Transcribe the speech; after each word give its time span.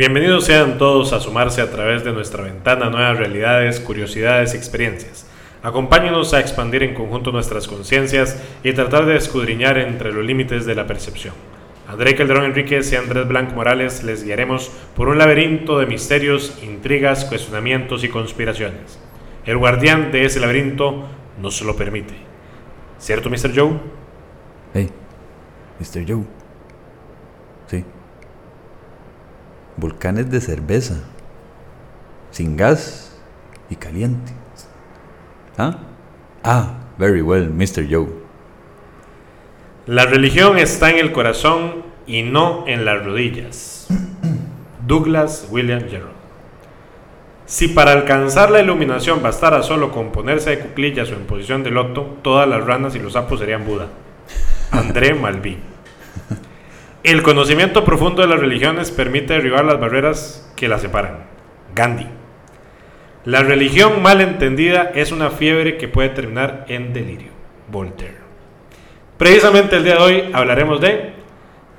Bienvenidos 0.00 0.46
sean 0.46 0.78
todos 0.78 1.12
a 1.12 1.20
sumarse 1.20 1.60
a 1.60 1.70
través 1.70 2.04
de 2.04 2.12
nuestra 2.12 2.42
ventana 2.42 2.88
nuevas 2.88 3.18
realidades, 3.18 3.80
curiosidades 3.80 4.54
y 4.54 4.56
experiencias. 4.56 5.26
Acompáñenos 5.62 6.32
a 6.32 6.40
expandir 6.40 6.82
en 6.84 6.94
conjunto 6.94 7.32
nuestras 7.32 7.68
conciencias 7.68 8.42
y 8.64 8.72
tratar 8.72 9.04
de 9.04 9.16
escudriñar 9.16 9.76
entre 9.76 10.10
los 10.10 10.24
límites 10.24 10.64
de 10.64 10.74
la 10.74 10.86
percepción. 10.86 11.34
André 11.86 12.14
Calderón 12.14 12.46
Enríquez 12.46 12.90
y 12.90 12.96
Andrés 12.96 13.28
Blanco 13.28 13.56
Morales 13.56 14.02
les 14.02 14.24
guiaremos 14.24 14.72
por 14.96 15.08
un 15.10 15.18
laberinto 15.18 15.78
de 15.78 15.84
misterios, 15.84 16.58
intrigas, 16.62 17.26
cuestionamientos 17.26 18.02
y 18.02 18.08
conspiraciones. 18.08 18.98
El 19.44 19.58
guardián 19.58 20.12
de 20.12 20.24
ese 20.24 20.40
laberinto 20.40 21.08
nos 21.42 21.60
lo 21.60 21.76
permite. 21.76 22.14
¿Cierto, 22.98 23.28
Mr. 23.28 23.52
Joe? 23.54 23.72
Hey, 24.72 24.88
Mr. 25.78 26.06
Joe. 26.08 26.24
Sí. 27.66 27.84
Volcanes 29.80 30.30
de 30.30 30.40
cerveza. 30.40 30.96
Sin 32.30 32.56
gas 32.56 33.18
y 33.70 33.76
caliente. 33.76 34.32
¿Ah? 35.56 35.78
Ah, 36.44 36.74
very 36.98 37.22
well, 37.22 37.48
Mr. 37.48 37.86
Joe. 37.90 38.08
La 39.86 40.04
religión 40.04 40.58
está 40.58 40.90
en 40.90 40.98
el 40.98 41.12
corazón 41.12 41.82
y 42.06 42.22
no 42.22 42.64
en 42.66 42.84
las 42.84 43.04
rodillas. 43.04 43.88
Douglas 44.86 45.48
William 45.50 45.88
Jerome. 45.88 46.20
Si 47.46 47.68
para 47.68 47.92
alcanzar 47.92 48.50
la 48.50 48.60
iluminación 48.60 49.22
bastara 49.22 49.62
solo 49.62 49.90
con 49.90 50.12
ponerse 50.12 50.50
de 50.50 50.60
cuclillas 50.60 51.10
o 51.10 51.14
en 51.14 51.26
posición 51.26 51.64
de 51.64 51.70
loto, 51.70 52.18
todas 52.22 52.48
las 52.48 52.64
ranas 52.64 52.94
y 52.94 53.00
los 53.00 53.14
sapos 53.14 53.40
serían 53.40 53.66
Buda. 53.66 53.88
André 54.70 55.14
Malví. 55.14 55.58
El 57.02 57.22
conocimiento 57.22 57.82
profundo 57.82 58.20
de 58.20 58.28
las 58.28 58.40
religiones 58.40 58.90
permite 58.90 59.32
derribar 59.32 59.64
las 59.64 59.80
barreras 59.80 60.52
que 60.54 60.68
las 60.68 60.82
separan. 60.82 61.24
Gandhi. 61.74 62.06
La 63.24 63.42
religión 63.42 64.02
mal 64.02 64.20
entendida 64.20 64.92
es 64.94 65.10
una 65.10 65.30
fiebre 65.30 65.78
que 65.78 65.88
puede 65.88 66.10
terminar 66.10 66.66
en 66.68 66.92
delirio. 66.92 67.30
Voltaire. 67.68 68.18
Precisamente 69.16 69.76
el 69.76 69.84
día 69.84 69.94
de 69.94 70.00
hoy 70.00 70.30
hablaremos 70.34 70.78
de 70.80 71.14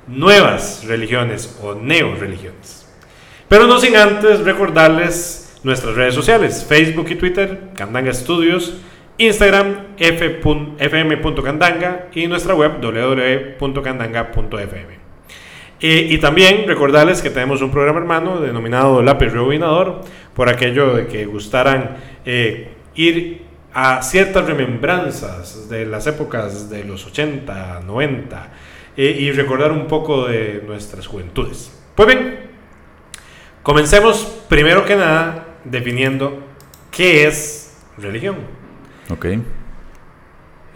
nuevas 0.08 0.84
religiones 0.88 1.56
o 1.62 1.74
neo-religiones. 1.74 2.92
Pero 3.48 3.68
no 3.68 3.78
sin 3.78 3.94
antes 3.96 4.40
recordarles 4.40 5.60
nuestras 5.62 5.94
redes 5.94 6.14
sociales, 6.14 6.66
Facebook 6.68 7.06
y 7.10 7.14
Twitter, 7.14 7.68
Candanga 7.76 8.12
Studios, 8.12 8.80
Instagram, 9.18 9.94
fm.candanga 9.98 12.08
y 12.12 12.26
nuestra 12.26 12.54
web 12.54 12.80
www.candanga.fm. 12.80 15.01
Eh, 15.84 16.06
y 16.10 16.18
también 16.18 16.64
recordarles 16.68 17.20
que 17.22 17.30
tenemos 17.30 17.60
un 17.60 17.72
programa 17.72 17.98
hermano 17.98 18.40
denominado 18.40 19.02
Lápiz 19.02 19.32
Rebobinador, 19.32 20.02
por 20.32 20.48
aquello 20.48 20.94
de 20.94 21.08
que 21.08 21.26
gustaran 21.26 21.96
eh, 22.24 22.72
ir 22.94 23.42
a 23.74 24.00
ciertas 24.02 24.46
remembranzas 24.46 25.68
de 25.68 25.84
las 25.84 26.06
épocas 26.06 26.70
de 26.70 26.84
los 26.84 27.04
80, 27.04 27.80
90 27.84 28.52
eh, 28.96 29.16
y 29.18 29.32
recordar 29.32 29.72
un 29.72 29.88
poco 29.88 30.28
de 30.28 30.62
nuestras 30.64 31.08
juventudes. 31.08 31.76
Pues 31.96 32.06
bien, 32.06 32.38
comencemos 33.64 34.44
primero 34.48 34.84
que 34.84 34.94
nada 34.94 35.48
definiendo 35.64 36.44
qué 36.92 37.26
es 37.26 37.76
religión. 37.98 38.36
Ok. 39.10 39.26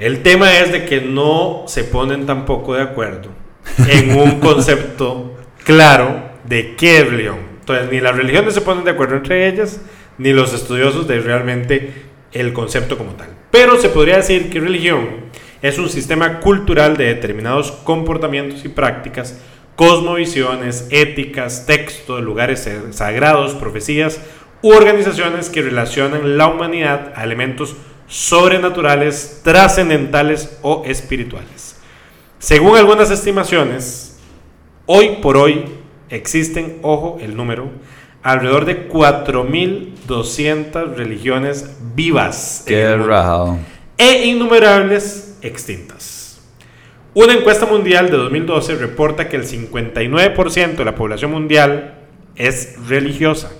El 0.00 0.24
tema 0.24 0.58
es 0.58 0.72
de 0.72 0.84
que 0.84 1.00
no 1.00 1.62
se 1.68 1.84
ponen 1.84 2.26
tampoco 2.26 2.74
de 2.74 2.82
acuerdo 2.82 3.45
en 3.88 4.16
un 4.16 4.40
concepto 4.40 5.36
claro 5.64 6.30
de 6.44 6.76
qué 6.76 6.98
es 6.98 7.10
religión. 7.10 7.38
Entonces, 7.60 7.88
ni 7.90 8.00
las 8.00 8.16
religiones 8.16 8.54
se 8.54 8.60
ponen 8.60 8.84
de 8.84 8.92
acuerdo 8.92 9.16
entre 9.16 9.48
ellas, 9.48 9.80
ni 10.18 10.32
los 10.32 10.54
estudiosos 10.54 11.08
de 11.08 11.20
realmente 11.20 11.92
el 12.32 12.52
concepto 12.52 12.96
como 12.96 13.12
tal. 13.12 13.28
Pero 13.50 13.80
se 13.80 13.88
podría 13.88 14.16
decir 14.16 14.50
que 14.50 14.60
religión 14.60 15.26
es 15.62 15.78
un 15.78 15.88
sistema 15.88 16.40
cultural 16.40 16.96
de 16.96 17.06
determinados 17.06 17.72
comportamientos 17.72 18.64
y 18.64 18.68
prácticas, 18.68 19.40
cosmovisiones, 19.74 20.86
éticas, 20.90 21.66
textos, 21.66 22.22
lugares 22.22 22.68
sagrados, 22.90 23.54
profecías 23.54 24.20
u 24.62 24.72
organizaciones 24.72 25.48
que 25.50 25.62
relacionan 25.62 26.38
la 26.38 26.46
humanidad 26.46 27.12
a 27.14 27.24
elementos 27.24 27.76
sobrenaturales, 28.06 29.40
trascendentales 29.42 30.58
o 30.62 30.82
espirituales. 30.86 31.75
Según 32.46 32.76
algunas 32.76 33.10
estimaciones, 33.10 34.16
hoy 34.86 35.16
por 35.20 35.36
hoy 35.36 35.64
existen, 36.08 36.78
ojo 36.82 37.18
el 37.20 37.36
número, 37.36 37.70
alrededor 38.22 38.66
de 38.66 38.88
4.200 38.88 40.94
religiones 40.94 41.76
vivas 41.96 42.62
Qué 42.64 42.96
rajado. 42.98 43.58
e 43.98 44.26
innumerables 44.26 45.36
extintas. 45.42 46.40
Una 47.14 47.32
encuesta 47.32 47.66
mundial 47.66 48.12
de 48.12 48.16
2012 48.16 48.76
reporta 48.76 49.28
que 49.28 49.34
el 49.34 49.44
59% 49.44 50.76
de 50.76 50.84
la 50.84 50.94
población 50.94 51.32
mundial 51.32 51.98
es 52.36 52.76
religiosa 52.86 53.50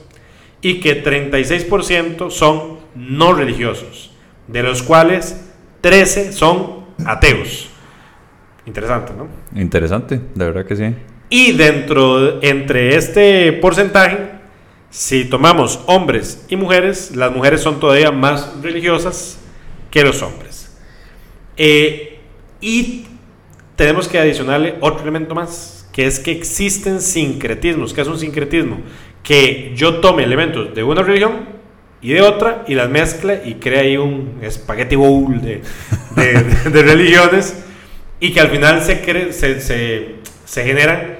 y 0.62 0.78
que 0.78 1.03
36% 1.03 2.30
son 2.30 2.78
no 2.94 3.32
religiosos, 3.32 4.12
de 4.47 4.62
los 4.62 4.84
cuales 4.84 5.44
13 5.80 6.32
son 6.32 6.84
ateos. 7.04 7.70
Interesante, 8.66 9.12
¿no? 9.16 9.28
Interesante, 9.59 10.21
de 10.34 10.44
verdad 10.44 10.66
que 10.66 10.77
sí. 10.77 10.94
Y 11.31 11.53
dentro, 11.53 12.43
entre 12.43 12.97
este 12.97 13.53
porcentaje, 13.53 14.19
si 14.91 15.25
tomamos 15.25 15.81
hombres 15.87 16.44
y 16.49 16.56
mujeres, 16.56 17.15
las 17.15 17.32
mujeres 17.32 17.60
son 17.60 17.78
todavía 17.78 18.10
más 18.10 18.60
religiosas 18.62 19.38
que 19.91 20.03
los 20.03 20.21
hombres. 20.22 20.77
Eh, 21.56 22.19
y 22.60 23.06
tenemos 23.77 24.09
que 24.09 24.19
adicionarle 24.19 24.77
otro 24.81 25.03
elemento 25.03 25.34
más, 25.34 25.88
que 25.93 26.06
es 26.06 26.19
que 26.19 26.33
existen 26.33 27.00
sincretismos. 27.00 27.94
¿Qué 27.94 28.00
es 28.00 28.09
un 28.09 28.19
sincretismo? 28.19 28.78
Que 29.22 29.72
yo 29.77 29.97
tome 30.00 30.25
elementos 30.25 30.75
de 30.75 30.83
una 30.83 31.03
religión 31.03 31.56
y 32.00 32.10
de 32.10 32.22
otra 32.22 32.65
y 32.66 32.75
las 32.75 32.88
mezcle 32.88 33.43
y 33.44 33.54
crea 33.54 33.81
ahí 33.81 33.97
un 33.97 34.38
espagueti 34.43 34.97
bowl 34.97 35.41
de, 35.41 35.62
de, 36.16 36.71
de 36.71 36.83
religiones 36.83 37.66
y 38.21 38.32
que 38.32 38.41
al 38.41 38.49
final 38.49 38.82
se, 38.82 39.00
cre 39.03 39.32
se, 39.32 39.60
se, 39.60 40.16
se 40.44 40.65
generan 40.65 41.16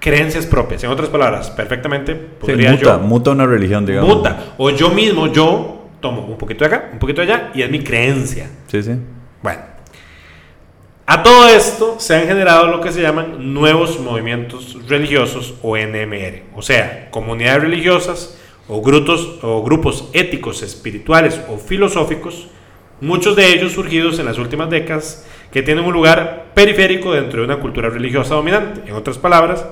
creencias 0.00 0.46
propias. 0.46 0.84
En 0.84 0.90
otras 0.90 1.08
palabras, 1.08 1.50
perfectamente 1.50 2.14
podría 2.14 2.70
Sí, 2.70 2.76
muta, 2.76 2.98
yo 2.98 2.98
muta 3.00 3.30
una 3.30 3.46
religión, 3.46 3.86
digamos. 3.86 4.16
muta 4.16 4.54
o 4.58 4.70
yo 4.70 4.90
mismo 4.90 5.32
yo 5.32 5.88
tomo 6.00 6.22
un 6.26 6.36
poquito 6.36 6.64
de 6.68 6.74
acá, 6.74 6.90
un 6.92 6.98
poquito 6.98 7.22
de 7.22 7.32
allá 7.32 7.50
y 7.54 7.62
es 7.62 7.70
mi 7.70 7.80
creencia. 7.82 8.50
Sí, 8.66 8.82
sí. 8.82 8.92
Bueno, 9.42 9.60
a 11.06 11.22
todo 11.22 11.48
esto 11.48 11.96
se 11.98 12.14
han 12.14 12.26
generado 12.26 12.68
lo 12.68 12.80
que 12.80 12.90
se 12.92 13.00
llaman 13.02 13.52
nuevos 13.52 14.00
movimientos 14.00 14.78
religiosos 14.88 15.54
o 15.62 15.76
NMR, 15.76 16.42
o 16.54 16.62
sea, 16.62 17.08
comunidades 17.10 17.62
religiosas 17.62 18.38
o 18.68 18.80
grupos, 18.80 19.38
o 19.42 19.62
grupos 19.62 20.08
éticos, 20.14 20.62
espirituales 20.62 21.38
o 21.50 21.58
filosóficos, 21.58 22.48
muchos 23.02 23.36
de 23.36 23.52
ellos 23.52 23.72
surgidos 23.72 24.18
en 24.18 24.24
las 24.24 24.38
últimas 24.38 24.70
décadas, 24.70 25.26
que 25.54 25.62
tienen 25.62 25.84
un 25.84 25.92
lugar 25.92 26.46
periférico 26.52 27.12
dentro 27.12 27.38
de 27.38 27.44
una 27.44 27.60
cultura 27.60 27.88
religiosa 27.88 28.34
dominante. 28.34 28.90
En 28.90 28.96
otras 28.96 29.18
palabras, 29.18 29.64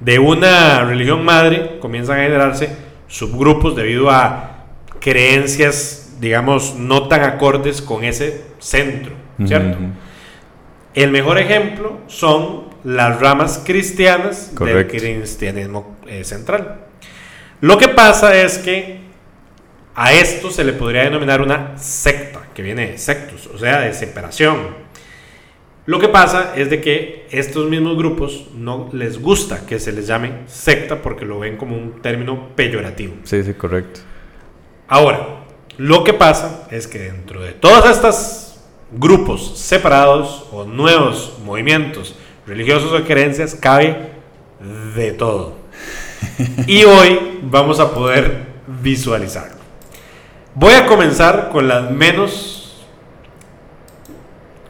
de 0.00 0.18
una 0.18 0.82
religión 0.86 1.22
madre 1.22 1.76
comienzan 1.78 2.20
a 2.20 2.22
generarse 2.22 2.74
subgrupos 3.06 3.76
debido 3.76 4.10
a 4.10 4.64
creencias, 4.98 6.16
digamos, 6.20 6.74
no 6.74 7.06
tan 7.06 7.22
acordes 7.22 7.82
con 7.82 8.02
ese 8.02 8.42
centro, 8.60 9.12
¿cierto? 9.44 9.76
El 10.94 11.10
mejor 11.10 11.36
ejemplo 11.36 11.98
son 12.06 12.70
las 12.82 13.20
ramas 13.20 13.62
cristianas 13.66 14.52
Correcto. 14.54 15.02
del 15.02 15.18
cristianismo 15.20 15.98
eh, 16.06 16.24
central. 16.24 16.86
Lo 17.60 17.76
que 17.76 17.88
pasa 17.88 18.34
es 18.40 18.56
que 18.56 19.00
a 19.94 20.14
esto 20.14 20.50
se 20.50 20.64
le 20.64 20.72
podría 20.72 21.02
denominar 21.02 21.42
una 21.42 21.76
secta, 21.76 22.39
que 22.54 22.62
viene 22.62 22.92
de 22.92 22.98
sectus, 22.98 23.46
o 23.46 23.58
sea, 23.58 23.80
de 23.80 23.94
separación. 23.94 24.90
Lo 25.86 25.98
que 25.98 26.08
pasa 26.08 26.52
es 26.56 26.70
de 26.70 26.80
que 26.80 27.26
estos 27.30 27.68
mismos 27.68 27.96
grupos 27.96 28.46
no 28.54 28.88
les 28.92 29.20
gusta 29.20 29.66
que 29.66 29.78
se 29.78 29.92
les 29.92 30.06
llame 30.06 30.42
secta 30.46 31.02
porque 31.02 31.24
lo 31.24 31.38
ven 31.38 31.56
como 31.56 31.76
un 31.76 32.00
término 32.02 32.50
peyorativo. 32.54 33.14
Sí, 33.24 33.42
sí, 33.42 33.54
correcto. 33.54 34.00
Ahora, 34.86 35.44
lo 35.78 36.04
que 36.04 36.12
pasa 36.12 36.68
es 36.70 36.86
que 36.86 36.98
dentro 36.98 37.40
de 37.40 37.52
todas 37.52 37.90
estas 37.90 38.60
grupos 38.92 39.58
separados 39.58 40.46
o 40.52 40.64
nuevos 40.64 41.38
movimientos 41.44 42.14
religiosos 42.46 42.92
o 42.92 43.04
creencias 43.04 43.54
cabe 43.54 44.10
de 44.94 45.12
todo. 45.12 45.54
Y 46.66 46.84
hoy 46.84 47.38
vamos 47.42 47.80
a 47.80 47.92
poder 47.92 48.46
visualizarlo. 48.66 49.59
Voy 50.54 50.74
a 50.74 50.86
comenzar 50.86 51.48
con 51.50 51.68
las 51.68 51.90
menos 51.90 52.86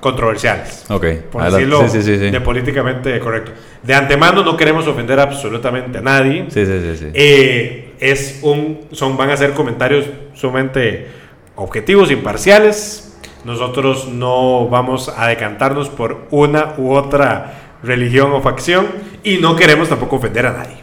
controversiales. 0.00 0.85
Ok, 0.91 1.05
Por 1.31 1.43
adelante. 1.43 1.67
decirlo 1.67 1.88
Sí, 1.88 2.03
sí, 2.03 2.03
sí, 2.03 2.19
sí. 2.19 2.31
de 2.31 2.41
políticamente 2.41 3.19
correcto. 3.21 3.53
De 3.82 3.94
antemano 3.94 4.43
no 4.43 4.56
queremos 4.56 4.87
ofender 4.87 5.21
absolutamente 5.21 5.99
a 5.99 6.00
nadie. 6.03 6.47
Sí, 6.49 6.65
sí, 6.67 6.81
sí, 6.81 6.97
sí. 6.97 7.06
Eh, 7.15 7.94
es 8.00 8.41
un, 8.43 8.87
son, 8.93 9.17
van 9.17 9.31
a 9.31 9.37
ser 9.37 9.53
comentarios 9.53 10.06
sumamente 10.35 11.09
objetivos, 11.56 12.11
imparciales. 12.11 13.19
Nosotros 13.44 14.09
no 14.09 14.69
vamos 14.69 15.09
a 15.15 15.29
decantarnos 15.29 15.88
por 15.88 16.26
una 16.31 16.75
u 16.76 16.93
otra 16.94 17.76
religión 17.83 18.33
o 18.33 18.41
facción 18.43 18.87
y 19.25 19.38
no 19.38 19.56
queremos 19.56 19.88
tampoco 19.88 20.17
ofender 20.17 20.47
a 20.47 20.53
nadie. 20.53 20.76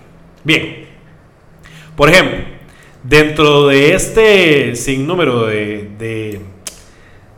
Bien, 0.43 0.85
por 1.95 2.09
ejemplo, 2.09 2.56
dentro 3.07 3.67
de 3.67 3.93
este 3.93 4.75
sinnúmero 4.75 5.45
de, 5.45 5.89
de, 5.97 6.41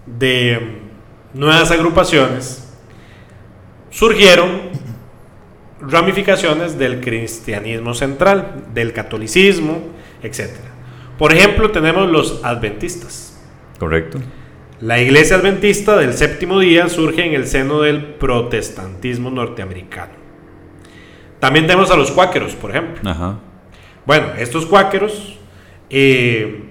de 0.05 0.59
nuevas 1.33 1.69
agrupaciones, 1.71 2.73
surgieron 3.91 4.69
ramificaciones 5.81 6.77
del 6.77 6.99
cristianismo 6.99 7.93
central, 7.93 8.65
del 8.73 8.93
catolicismo, 8.93 9.81
etc. 10.23 10.49
Por 11.17 11.33
ejemplo, 11.33 11.71
tenemos 11.71 12.09
los 12.09 12.43
adventistas. 12.43 13.39
Correcto. 13.77 14.19
La 14.81 14.99
iglesia 14.99 15.35
adventista 15.35 15.97
del 15.97 16.13
séptimo 16.13 16.59
día 16.59 16.87
surge 16.89 17.25
en 17.25 17.33
el 17.33 17.45
seno 17.47 17.81
del 17.81 18.03
protestantismo 18.15 19.29
norteamericano. 19.29 20.13
También 21.39 21.67
tenemos 21.67 21.91
a 21.91 21.95
los 21.95 22.11
cuáqueros, 22.11 22.53
por 22.55 22.71
ejemplo. 22.71 23.09
Ajá. 23.09 23.39
Bueno, 24.05 24.27
estos 24.37 24.65
cuáqueros 24.65 25.38
eh, 25.89 26.65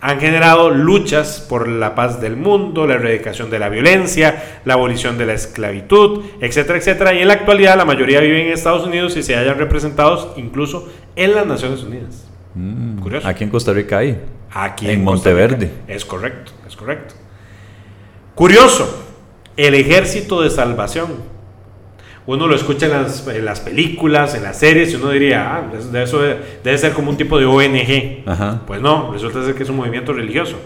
han 0.00 0.20
generado 0.20 0.70
luchas 0.70 1.44
por 1.48 1.68
la 1.68 1.94
paz 1.94 2.20
del 2.20 2.36
mundo, 2.36 2.86
la 2.86 2.94
erradicación 2.94 3.50
de 3.50 3.58
la 3.58 3.68
violencia, 3.68 4.60
la 4.64 4.74
abolición 4.74 5.18
de 5.18 5.26
la 5.26 5.32
esclavitud, 5.32 6.22
etcétera, 6.40 6.78
etcétera. 6.78 7.14
Y 7.14 7.22
en 7.22 7.28
la 7.28 7.34
actualidad 7.34 7.76
la 7.76 7.84
mayoría 7.84 8.20
viven 8.20 8.46
en 8.46 8.52
Estados 8.52 8.86
Unidos 8.86 9.16
y 9.16 9.22
se 9.22 9.34
hallan 9.34 9.58
representados 9.58 10.28
incluso 10.36 10.88
en 11.16 11.34
las 11.34 11.46
Naciones 11.46 11.82
Unidas. 11.82 12.28
Mm, 12.54 12.98
Curioso. 13.00 13.26
Aquí 13.26 13.44
en 13.44 13.50
Costa 13.50 13.72
Rica 13.72 13.98
hay. 13.98 14.20
Aquí 14.52 14.86
En 14.86 14.92
Rica. 14.92 15.02
Monteverde. 15.04 15.70
Es 15.88 16.04
correcto, 16.04 16.52
es 16.68 16.76
correcto. 16.76 17.14
Curioso, 18.34 19.06
el 19.56 19.74
ejército 19.74 20.42
de 20.42 20.50
salvación. 20.50 21.35
Uno 22.26 22.48
lo 22.48 22.56
escucha 22.56 22.86
en 22.86 22.92
las, 22.92 23.26
en 23.28 23.44
las 23.44 23.60
películas, 23.60 24.34
en 24.34 24.42
las 24.42 24.58
series, 24.58 24.92
y 24.92 24.96
uno 24.96 25.10
diría, 25.10 25.56
ah, 25.56 25.62
de 25.92 26.02
eso 26.02 26.20
debe, 26.20 26.40
debe 26.64 26.76
ser 26.76 26.92
como 26.92 27.10
un 27.10 27.16
tipo 27.16 27.38
de 27.38 27.46
ONG. 27.46 28.28
Ajá. 28.28 28.62
Pues 28.66 28.80
no, 28.80 29.12
resulta 29.12 29.44
ser 29.44 29.54
que 29.54 29.62
es 29.62 29.68
un 29.68 29.76
movimiento 29.76 30.12
religioso. 30.12 30.56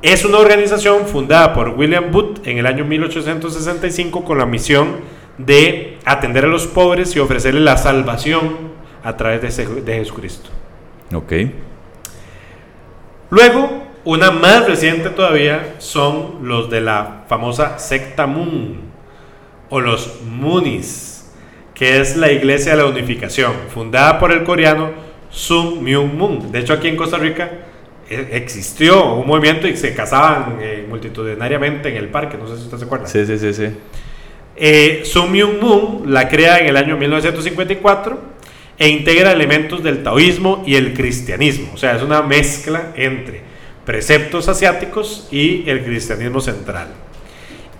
Es 0.00 0.24
una 0.24 0.38
organización 0.38 1.06
fundada 1.06 1.52
por 1.52 1.68
William 1.70 2.10
Booth 2.10 2.46
en 2.46 2.58
el 2.58 2.66
año 2.66 2.84
1865 2.84 4.24
con 4.24 4.38
la 4.38 4.46
misión 4.46 4.96
de 5.38 5.98
atender 6.04 6.44
a 6.44 6.48
los 6.48 6.66
pobres 6.66 7.14
y 7.16 7.18
ofrecerles 7.18 7.62
la 7.62 7.76
salvación 7.76 8.56
a 9.02 9.16
través 9.16 9.42
de, 9.42 9.48
ese- 9.48 9.66
de 9.66 9.94
Jesucristo. 9.96 10.48
Ok. 11.14 11.32
Luego, 13.30 13.82
una 14.04 14.30
más 14.30 14.66
reciente 14.66 15.10
todavía 15.10 15.74
son 15.78 16.38
los 16.48 16.70
de 16.70 16.80
la 16.80 17.24
famosa 17.28 17.78
secta 17.78 18.26
Moon 18.26 18.93
o 19.70 19.80
los 19.80 20.20
Moonies, 20.22 21.30
que 21.74 22.00
es 22.00 22.16
la 22.16 22.30
Iglesia 22.30 22.72
de 22.72 22.82
la 22.82 22.86
Unificación, 22.86 23.52
fundada 23.72 24.18
por 24.18 24.32
el 24.32 24.44
coreano 24.44 24.92
Sun 25.30 25.82
Myung 25.82 26.14
Moon. 26.14 26.52
De 26.52 26.60
hecho, 26.60 26.72
aquí 26.72 26.88
en 26.88 26.96
Costa 26.96 27.18
Rica 27.18 27.50
eh, 28.08 28.28
existió 28.32 29.14
un 29.14 29.26
movimiento 29.26 29.66
y 29.66 29.76
se 29.76 29.94
casaban 29.94 30.58
eh, 30.60 30.86
multitudinariamente 30.88 31.88
en 31.88 31.96
el 31.96 32.08
parque, 32.08 32.36
no 32.36 32.46
sé 32.46 32.56
si 32.56 32.64
usted 32.64 32.78
se 32.78 32.84
acuerda. 32.84 33.06
Sí, 33.06 33.26
sí, 33.26 33.38
sí, 33.38 33.52
sí. 33.52 33.66
Eh, 34.56 35.02
Sun 35.04 35.32
Myung 35.32 35.60
Moon 35.60 36.12
la 36.12 36.28
crea 36.28 36.58
en 36.58 36.66
el 36.66 36.76
año 36.76 36.96
1954 36.96 38.34
e 38.78 38.88
integra 38.88 39.32
elementos 39.32 39.82
del 39.82 40.02
taoísmo 40.02 40.62
y 40.66 40.76
el 40.76 40.94
cristianismo. 40.94 41.72
O 41.74 41.76
sea, 41.76 41.96
es 41.96 42.02
una 42.02 42.22
mezcla 42.22 42.92
entre 42.96 43.42
preceptos 43.84 44.48
asiáticos 44.48 45.28
y 45.30 45.68
el 45.68 45.84
cristianismo 45.84 46.40
central. 46.40 46.88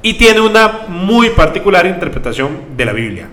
Y 0.04 0.14
tiene 0.14 0.40
una 0.42 0.80
muy 0.88 1.30
particular 1.30 1.86
interpretación 1.86 2.50
de 2.76 2.84
la 2.84 2.92
Biblia. 2.92 3.26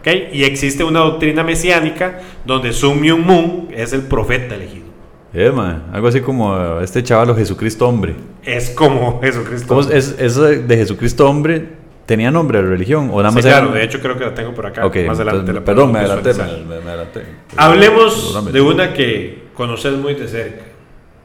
¿ok? 0.00 0.08
Y 0.32 0.44
existe 0.44 0.82
una 0.82 1.00
doctrina 1.00 1.44
mesiánica 1.44 2.18
donde 2.46 2.72
Sun 2.72 2.98
Myung 2.98 3.20
Moon 3.26 3.68
es 3.72 3.92
el 3.92 4.02
profeta 4.02 4.54
elegido. 4.54 4.86
Eh, 5.34 5.50
man, 5.50 5.84
algo 5.92 6.08
así 6.08 6.20
como 6.22 6.80
este 6.80 7.02
chaval 7.02 7.28
o 7.30 7.36
Jesucristo 7.36 7.86
hombre. 7.86 8.14
Es 8.42 8.70
como 8.70 9.20
Jesucristo. 9.20 9.68
¿Cómo 9.68 9.80
es, 9.82 9.88
es- 9.90 10.16
eso 10.18 10.44
de 10.44 10.76
Jesucristo 10.78 11.28
hombre 11.28 11.68
tenía 12.06 12.30
nombre 12.30 12.62
de 12.62 12.68
religión 12.68 13.10
o 13.12 13.18
nada 13.18 13.28
Sí, 13.30 13.34
más 13.36 13.44
claro, 13.44 13.66
era- 13.68 13.74
de 13.78 13.84
hecho 13.84 14.00
creo 14.00 14.16
que 14.16 14.24
la 14.24 14.32
tengo 14.34 14.54
por 14.54 14.64
acá. 14.66 14.86
Ok, 14.86 14.96
más 15.06 15.16
adelante 15.18 15.40
entonces, 15.40 15.54
la 15.56 15.64
perdón, 15.64 15.92
me 15.92 15.98
adelanté, 15.98 16.32
me, 16.34 16.80
me- 16.80 16.90
adelanté. 16.90 17.20
Hablemos 17.56 18.52
de 18.52 18.60
una 18.62 18.94
que 18.94 19.42
conoces 19.54 19.92
muy 19.94 20.14
de 20.14 20.26
cerca. 20.28 20.62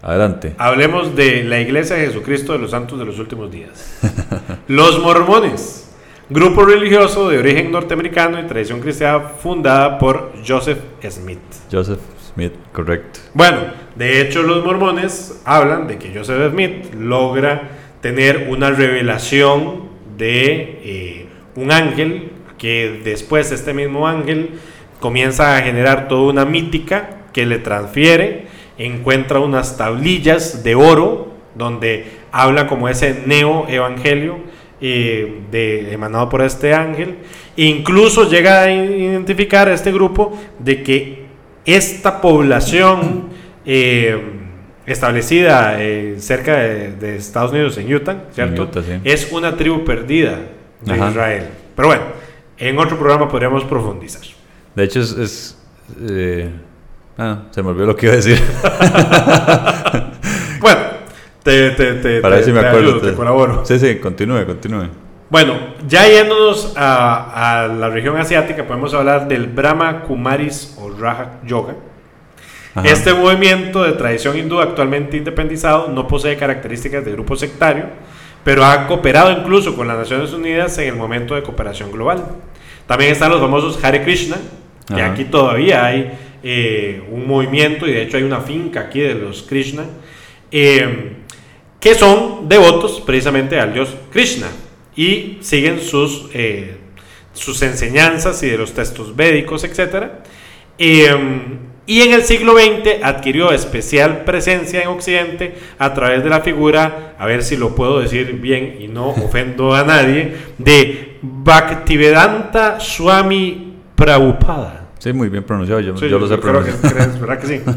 Adelante. 0.02 0.54
Hablemos 0.58 1.16
de 1.16 1.44
la 1.44 1.60
Iglesia 1.60 1.96
de 1.98 2.08
Jesucristo 2.08 2.54
de 2.54 2.60
los 2.60 2.72
Santos 2.72 2.98
de 2.98 3.06
los 3.06 3.20
Últimos 3.20 3.52
Días. 3.52 4.00
Los 4.68 5.00
Mormones, 5.00 5.90
grupo 6.30 6.64
religioso 6.64 7.28
de 7.30 7.40
origen 7.40 7.72
norteamericano 7.72 8.40
y 8.40 8.44
tradición 8.44 8.80
cristiana 8.80 9.20
fundada 9.20 9.98
por 9.98 10.32
Joseph 10.48 10.80
Smith. 11.10 11.40
Joseph 11.72 12.00
Smith, 12.34 12.54
correcto. 12.72 13.20
Bueno, 13.34 13.58
de 13.96 14.22
hecho 14.22 14.44
los 14.44 14.64
mormones 14.64 15.42
hablan 15.44 15.88
de 15.88 15.98
que 15.98 16.14
Joseph 16.16 16.52
Smith 16.52 16.94
logra 16.94 17.70
tener 18.02 18.48
una 18.50 18.70
revelación 18.70 19.90
de 20.18 20.80
eh, 20.84 21.26
un 21.56 21.72
ángel 21.72 22.32
que 22.58 23.02
después 23.04 23.52
este 23.52 23.74
mismo 23.74 24.08
ángel 24.08 24.52
comienza 25.00 25.58
a 25.58 25.62
generar 25.62 26.08
toda 26.08 26.32
una 26.32 26.46
mítica 26.46 27.22
que 27.34 27.46
le 27.46 27.58
transfiere, 27.58 28.48
encuentra 28.80 29.40
unas 29.40 29.78
tablillas 29.78 30.64
de 30.64 30.74
oro 30.74 31.34
donde 31.56 32.08
habla 32.32 32.66
como 32.66 32.90
ese 32.90 33.24
neo 33.26 33.68
evangelio 33.68 34.38
eh, 34.82 35.42
de, 35.52 35.94
emanado 35.94 36.30
por 36.30 36.42
este 36.42 36.74
ángel, 36.74 37.18
e 37.58 37.66
incluso 37.66 38.30
llega 38.30 38.62
a 38.62 38.72
identificar 38.72 39.68
a 39.68 39.74
este 39.74 39.92
grupo 39.92 40.40
de 40.58 40.82
que 40.82 41.26
esta 41.66 42.22
población 42.22 43.28
eh, 43.66 44.18
establecida 44.86 45.76
eh, 45.84 46.16
cerca 46.20 46.58
de, 46.58 46.94
de 46.94 47.18
Estados 47.18 47.52
Unidos, 47.52 47.78
en 47.78 47.94
Utah, 47.94 48.24
¿cierto? 48.32 48.64
Utah, 48.64 48.82
sí. 48.82 48.94
Es 49.04 49.30
una 49.34 49.58
tribu 49.58 49.84
perdida 49.84 50.40
de 50.82 50.94
Ajá. 50.94 51.10
Israel. 51.10 51.44
Pero 51.76 51.90
bueno, 51.90 52.04
en 52.58 52.80
otro 52.80 52.98
programa 52.98 53.28
podríamos 53.28 53.66
profundizar. 53.66 54.24
De 54.76 54.84
hecho, 54.86 55.02
es. 55.02 55.12
es, 55.18 55.58
ah, 57.20 57.44
se 57.52 57.62
me 57.62 57.70
olvidó 57.70 57.86
lo 57.88 57.96
que 57.96 58.06
iba 58.08 58.14
a 58.14 58.18
decir. 58.18 58.42
Bueno, 60.62 60.80
te, 61.44 61.70
te, 61.72 61.94
te, 61.96 62.22
Para 62.22 62.38
te- 62.38 62.44
si 62.44 62.52
me 62.52 62.60
acuerdo. 62.60 62.90
ayudo, 62.96 63.00
te 63.02 63.14
colaboro. 63.14 63.66
Sí, 63.66 63.80
sí, 63.80 63.96
continúe, 63.96 64.46
continúe. 64.46 64.88
Bueno, 65.30 65.54
ya 65.88 66.08
yéndonos 66.08 66.74
a, 66.76 67.64
a 67.64 67.68
la 67.68 67.90
región 67.90 68.18
asiática, 68.18 68.66
podemos 68.66 68.94
hablar 68.94 69.28
del 69.28 69.48
Brahma 69.48 70.02
Kumaris 70.02 70.76
o 70.82 70.90
Raja 71.00 71.40
Yoga. 71.46 71.76
Ajá. 72.76 72.88
Este 72.88 73.14
movimiento 73.14 73.84
de 73.84 73.94
tradición 73.94 74.38
hindú 74.38 74.60
actualmente 74.60 75.18
independizado 75.18 75.88
no 75.88 76.08
posee 76.08 76.36
características 76.36 77.06
de 77.06 77.12
grupo 77.14 77.36
sectario, 77.36 77.86
pero 78.44 78.66
ha 78.66 78.86
cooperado 78.88 79.32
incluso 79.32 79.76
con 79.76 79.88
las 79.88 79.98
Naciones 79.98 80.34
Unidas 80.34 80.78
en 80.80 80.90
el 80.90 80.96
momento 80.96 81.36
de 81.36 81.44
cooperación 81.44 81.92
global. 81.92 82.24
También 82.88 83.12
están 83.12 83.30
los 83.32 83.40
famosos 83.40 83.82
Hare 83.84 84.04
Krishna, 84.04 84.38
que 84.88 85.02
Ajá. 85.02 85.14
aquí 85.14 85.26
todavía 85.26 85.86
hay 85.86 86.18
eh, 86.42 87.04
un 87.12 87.28
movimiento 87.28 87.86
y 87.86 87.92
de 87.92 88.04
hecho 88.04 88.18
hay 88.18 88.24
una 88.24 88.40
finca 88.40 88.82
aquí 88.82 89.02
de 89.02 89.16
los 89.16 89.44
Krishna, 89.44 89.84
eh, 90.52 91.14
que 91.80 91.96
son 91.96 92.48
devotos 92.48 93.02
precisamente 93.06 93.60
al 93.60 93.74
dios 93.74 93.96
Krishna 94.12 94.48
y 94.96 95.38
siguen 95.42 95.82
sus, 95.82 96.30
eh, 96.34 96.78
sus 97.34 97.62
enseñanzas 97.62 98.42
y 98.44 98.50
de 98.50 98.58
los 98.58 98.74
textos 98.74 99.16
védicos, 99.16 99.64
etc. 99.66 100.08
y 100.78 102.02
en 102.02 102.14
el 102.14 102.24
siglo 102.24 102.54
XX 102.58 103.04
adquirió 103.04 103.52
especial 103.52 104.24
presencia 104.24 104.82
en 104.82 104.88
Occidente 104.88 105.56
a 105.78 105.94
través 105.94 106.24
de 106.24 106.30
la 106.30 106.40
figura, 106.40 107.16
a 107.20 107.26
ver 107.26 107.44
si 107.44 107.58
lo 107.58 107.76
puedo 107.76 108.00
decir 108.00 108.34
bien 108.34 108.78
y 108.80 108.88
no 108.88 109.10
ofendo 109.26 109.74
a 109.76 109.84
nadie, 109.84 110.36
de 110.58 111.18
Bhaktivedanta 111.22 112.80
Swami 112.80 113.74
Prabhupada. 113.96 114.79
Sí, 115.00 115.12
muy 115.14 115.30
bien 115.30 115.44
pronunciado. 115.44 115.82
Yo, 115.82 115.98
Sí, 115.98 116.08
yo 116.10 116.20
lo 116.20 116.28
sé 116.28 116.38
creo 116.40 116.64
que, 116.64 116.72
pronunciar. 116.72 116.94
crees, 116.94 117.20
¿verdad 117.20 117.40
que 117.40 117.48
sí? 117.48 117.62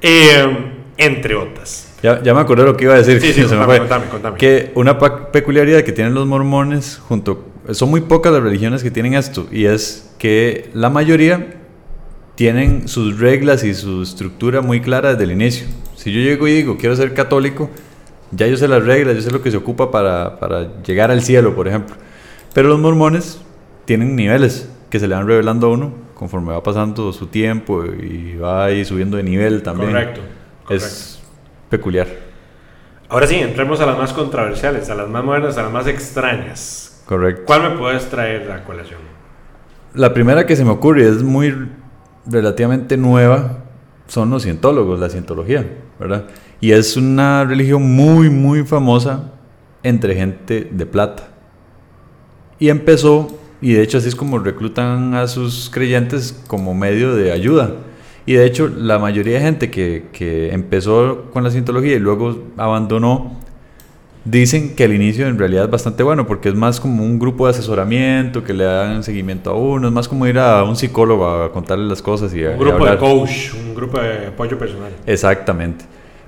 Eh, 0.00 0.72
entre 0.96 1.34
otras. 1.34 1.92
Ya, 2.02 2.22
ya 2.22 2.32
me 2.32 2.40
acordé 2.40 2.64
lo 2.64 2.76
que 2.76 2.84
iba 2.84 2.94
a 2.94 2.98
decir. 2.98 3.20
Sí, 3.20 3.32
sí, 3.32 3.40
contame, 3.42 3.64
fue. 3.64 3.78
contame, 3.78 4.04
contame. 4.06 4.36
Que 4.38 4.70
una 4.76 4.98
peculiaridad 4.98 5.82
que 5.82 5.90
tienen 5.92 6.14
los 6.14 6.26
mormones, 6.26 6.98
junto, 6.98 7.44
son 7.72 7.90
muy 7.90 8.02
pocas 8.02 8.32
las 8.32 8.42
religiones 8.42 8.82
que 8.84 8.90
tienen 8.92 9.14
esto, 9.14 9.48
y 9.50 9.64
es 9.64 10.14
que 10.18 10.70
la 10.74 10.88
mayoría 10.90 11.54
tienen 12.36 12.86
sus 12.86 13.18
reglas 13.18 13.64
y 13.64 13.74
su 13.74 14.02
estructura 14.02 14.60
muy 14.60 14.80
clara 14.80 15.10
desde 15.10 15.24
el 15.24 15.32
inicio. 15.32 15.66
Si 15.96 16.12
yo 16.12 16.20
llego 16.20 16.46
y 16.46 16.52
digo 16.52 16.76
quiero 16.78 16.94
ser 16.94 17.12
católico, 17.14 17.68
Ya 18.30 18.46
yo 18.46 18.56
sé 18.56 18.68
las 18.68 18.84
reglas, 18.84 19.16
yo 19.16 19.22
sé 19.22 19.30
lo 19.32 19.42
que 19.42 19.50
se 19.50 19.56
ocupa 19.56 19.90
para, 19.90 20.38
para 20.38 20.82
llegar 20.82 21.10
al 21.10 21.22
cielo, 21.22 21.56
por 21.56 21.66
ejemplo. 21.66 21.96
Pero 22.54 22.68
los 22.68 22.78
mormones 22.78 23.40
tienen 23.86 24.14
niveles 24.14 24.68
que 24.90 25.00
se 25.00 25.08
le 25.08 25.14
van 25.16 25.26
revelando 25.26 25.66
a 25.66 25.70
uno 25.70 25.92
conforme 26.18 26.52
va 26.52 26.62
pasando 26.62 27.12
su 27.12 27.28
tiempo 27.28 27.84
y 27.86 28.36
va 28.36 28.64
ahí 28.64 28.84
subiendo 28.84 29.16
de 29.16 29.22
nivel 29.22 29.62
también. 29.62 29.90
Correcto. 29.90 30.20
Es 30.68 31.22
peculiar. 31.70 32.08
Ahora 33.08 33.26
sí, 33.26 33.36
entremos 33.36 33.80
a 33.80 33.86
las 33.86 33.96
más 33.96 34.12
controversiales, 34.12 34.90
a 34.90 34.96
las 34.96 35.08
más 35.08 35.24
modernas, 35.24 35.56
a 35.56 35.62
las 35.62 35.72
más 35.72 35.86
extrañas. 35.86 37.02
Correcto. 37.06 37.44
¿Cuál 37.46 37.70
me 37.70 37.78
puedes 37.78 38.06
traer 38.10 38.50
a 38.50 38.64
colación? 38.64 38.98
La 39.94 40.12
primera 40.12 40.44
que 40.44 40.56
se 40.56 40.64
me 40.64 40.70
ocurre 40.70 41.08
es 41.08 41.22
muy 41.22 41.68
relativamente 42.26 42.96
nueva, 42.96 43.64
son 44.08 44.28
los 44.28 44.42
cientólogos, 44.42 44.98
la 44.98 45.08
cientología, 45.08 45.64
¿verdad? 46.00 46.24
Y 46.60 46.72
es 46.72 46.96
una 46.96 47.44
religión 47.44 47.82
muy, 47.82 48.28
muy 48.28 48.64
famosa 48.64 49.32
entre 49.82 50.16
gente 50.16 50.68
de 50.70 50.84
plata. 50.84 51.28
Y 52.58 52.70
empezó, 52.70 53.38
y 53.60 53.72
de 53.72 53.82
hecho 53.82 53.98
así 53.98 54.08
es 54.08 54.16
como 54.16 54.38
reclutan 54.38 55.14
a 55.14 55.26
sus 55.26 55.70
creyentes 55.70 56.42
como 56.46 56.74
medio 56.74 57.14
de 57.14 57.32
ayuda. 57.32 57.74
Y 58.26 58.34
de 58.34 58.44
hecho 58.44 58.68
la 58.68 58.98
mayoría 58.98 59.34
de 59.34 59.40
gente 59.40 59.70
que, 59.70 60.04
que 60.12 60.52
empezó 60.52 61.30
con 61.32 61.44
la 61.44 61.50
cientología 61.50 61.94
y 61.96 61.98
luego 61.98 62.44
abandonó, 62.56 63.38
dicen 64.24 64.74
que 64.76 64.84
el 64.84 64.94
inicio 64.94 65.26
en 65.26 65.38
realidad 65.38 65.64
es 65.64 65.70
bastante 65.70 66.02
bueno 66.02 66.26
porque 66.26 66.50
es 66.50 66.54
más 66.54 66.80
como 66.80 67.02
un 67.02 67.18
grupo 67.18 67.46
de 67.46 67.52
asesoramiento 67.52 68.44
que 68.44 68.52
le 68.52 68.64
dan 68.64 69.02
seguimiento 69.02 69.50
a 69.50 69.54
uno, 69.54 69.88
es 69.88 69.94
más 69.94 70.08
como 70.08 70.26
ir 70.26 70.38
a 70.38 70.62
un 70.64 70.76
psicólogo 70.76 71.26
a 71.26 71.52
contarle 71.52 71.86
las 71.86 72.02
cosas 72.02 72.34
y 72.34 72.44
a, 72.44 72.50
Un 72.50 72.56
y 72.56 72.58
grupo 72.58 72.86
de 72.86 72.98
coach, 72.98 73.54
un 73.54 73.74
grupo 73.74 73.98
de 74.00 74.26
apoyo 74.26 74.58
personal. 74.58 74.92
Exactamente. 75.06 75.84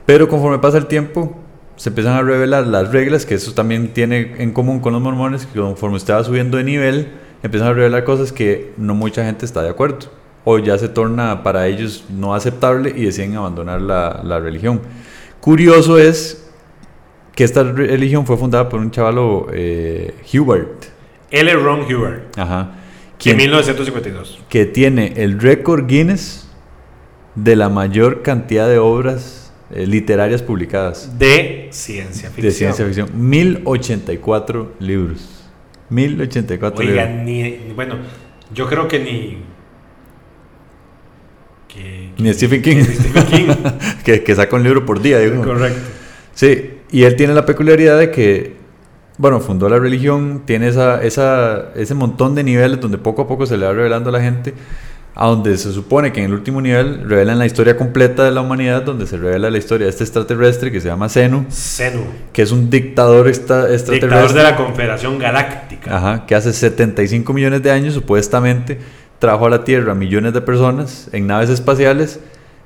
Pero 0.06 0.28
conforme 0.28 0.58
pasa 0.58 0.78
el 0.78 0.86
tiempo, 0.86 1.39
se 1.80 1.88
empiezan 1.88 2.12
a 2.12 2.20
revelar 2.20 2.66
las 2.66 2.92
reglas, 2.92 3.24
que 3.24 3.34
eso 3.36 3.54
también 3.54 3.94
tiene 3.94 4.34
en 4.36 4.52
común 4.52 4.80
con 4.80 4.92
los 4.92 5.00
mormones, 5.00 5.46
que 5.46 5.58
conforme 5.58 5.96
usted 5.96 6.12
va 6.12 6.22
subiendo 6.22 6.58
de 6.58 6.64
nivel, 6.64 7.08
empiezan 7.42 7.68
a 7.68 7.72
revelar 7.72 8.04
cosas 8.04 8.32
que 8.32 8.74
no 8.76 8.94
mucha 8.94 9.24
gente 9.24 9.46
está 9.46 9.62
de 9.62 9.70
acuerdo. 9.70 10.08
O 10.44 10.58
ya 10.58 10.76
se 10.76 10.90
torna 10.90 11.42
para 11.42 11.66
ellos 11.68 12.04
no 12.10 12.34
aceptable 12.34 12.92
y 12.94 13.06
deciden 13.06 13.34
abandonar 13.36 13.80
la, 13.80 14.20
la 14.22 14.38
religión. 14.40 14.82
Curioso 15.40 15.96
es 15.98 16.50
que 17.34 17.44
esta 17.44 17.62
religión 17.62 18.26
fue 18.26 18.36
fundada 18.36 18.68
por 18.68 18.78
un 18.80 18.90
chavalo 18.90 19.46
eh, 19.50 20.12
Hubert, 20.34 20.84
L. 21.30 21.50
Ron 21.54 21.80
Huber, 21.82 22.26
ajá, 22.36 22.72
en 23.12 23.16
quien- 23.18 23.36
1952. 23.38 24.38
que 24.50 24.66
tiene 24.66 25.14
el 25.16 25.40
récord 25.40 25.86
Guinness 25.86 26.46
de 27.36 27.56
la 27.56 27.70
mayor 27.70 28.20
cantidad 28.20 28.68
de 28.68 28.78
obras 28.78 29.49
eh, 29.72 29.86
literarias 29.86 30.42
publicadas 30.42 31.18
De 31.18 31.68
ciencia 31.70 32.28
ficción. 32.30 32.46
de 32.46 32.50
ciencia 32.52 32.84
ficción. 32.86 33.10
1084 33.14 34.74
libros. 34.80 35.48
1084 35.90 36.80
Oiga, 36.80 37.04
libros. 37.06 37.24
ni, 37.24 37.42
ni- 37.42 37.72
bueno, 37.74 37.96
yo 38.54 38.66
creo 38.68 38.86
que 38.88 38.98
ni. 38.98 39.38
Que, 41.68 42.10
Ni 42.18 42.32
Stephen 42.34 42.62
King. 42.62 42.76
ni 42.76 42.82
Stephen 42.84 43.24
King. 43.26 43.46
que, 44.04 44.22
que 44.24 44.34
saca 44.34 44.56
un 44.56 44.64
libro 44.64 44.84
por 44.84 45.00
día, 45.00 45.18
digo. 45.20 45.42
Correcto. 45.44 45.78
Sí, 46.34 46.70
y 46.90 47.04
él 47.04 47.16
tiene 47.16 47.34
la 47.34 47.46
peculiaridad 47.46 47.98
de 47.98 48.10
que, 48.10 48.56
bueno, 49.18 49.38
fundó 49.40 49.68
la 49.68 49.78
religión, 49.78 50.42
tiene 50.46 50.68
esa, 50.68 51.02
esa, 51.02 51.70
ese 51.76 51.94
montón 51.94 52.34
de 52.34 52.42
niveles 52.42 52.80
donde 52.80 52.98
poco 52.98 53.22
a 53.22 53.28
poco 53.28 53.46
se 53.46 53.56
le 53.56 53.66
va 53.66 53.72
revelando 53.72 54.08
a 54.08 54.12
la 54.12 54.20
gente, 54.20 54.54
a 55.14 55.26
donde 55.26 55.56
se 55.58 55.72
supone 55.72 56.12
que 56.12 56.20
en 56.20 56.26
el 56.26 56.32
último 56.32 56.60
nivel 56.60 57.08
revelan 57.08 57.38
la 57.38 57.46
historia 57.46 57.76
completa 57.76 58.24
de 58.24 58.30
la 58.30 58.40
humanidad, 58.40 58.82
donde 58.82 59.06
se 59.06 59.16
revela 59.16 59.50
la 59.50 59.58
historia 59.58 59.86
de 59.86 59.90
este 59.90 60.04
extraterrestre 60.04 60.70
que 60.70 60.80
se 60.80 60.88
llama 60.88 61.08
Zenu, 61.08 61.46
Zenu, 61.50 62.00
que 62.32 62.42
es 62.42 62.52
un 62.52 62.70
dictador 62.70 63.26
extra- 63.28 63.66
dictador 63.66 63.74
extraterrestre. 63.74 64.38
de 64.38 64.44
la 64.50 64.56
Confederación 64.56 65.18
Galáctica. 65.18 65.96
Ajá, 65.96 66.26
que 66.26 66.34
hace 66.34 66.52
75 66.52 67.32
millones 67.32 67.62
de 67.62 67.70
años 67.70 67.94
supuestamente 67.94 68.78
trajo 69.18 69.46
a 69.46 69.50
la 69.50 69.64
Tierra 69.64 69.94
millones 69.94 70.32
de 70.32 70.40
personas 70.40 71.08
en 71.12 71.26
naves 71.26 71.50
espaciales, 71.50 72.20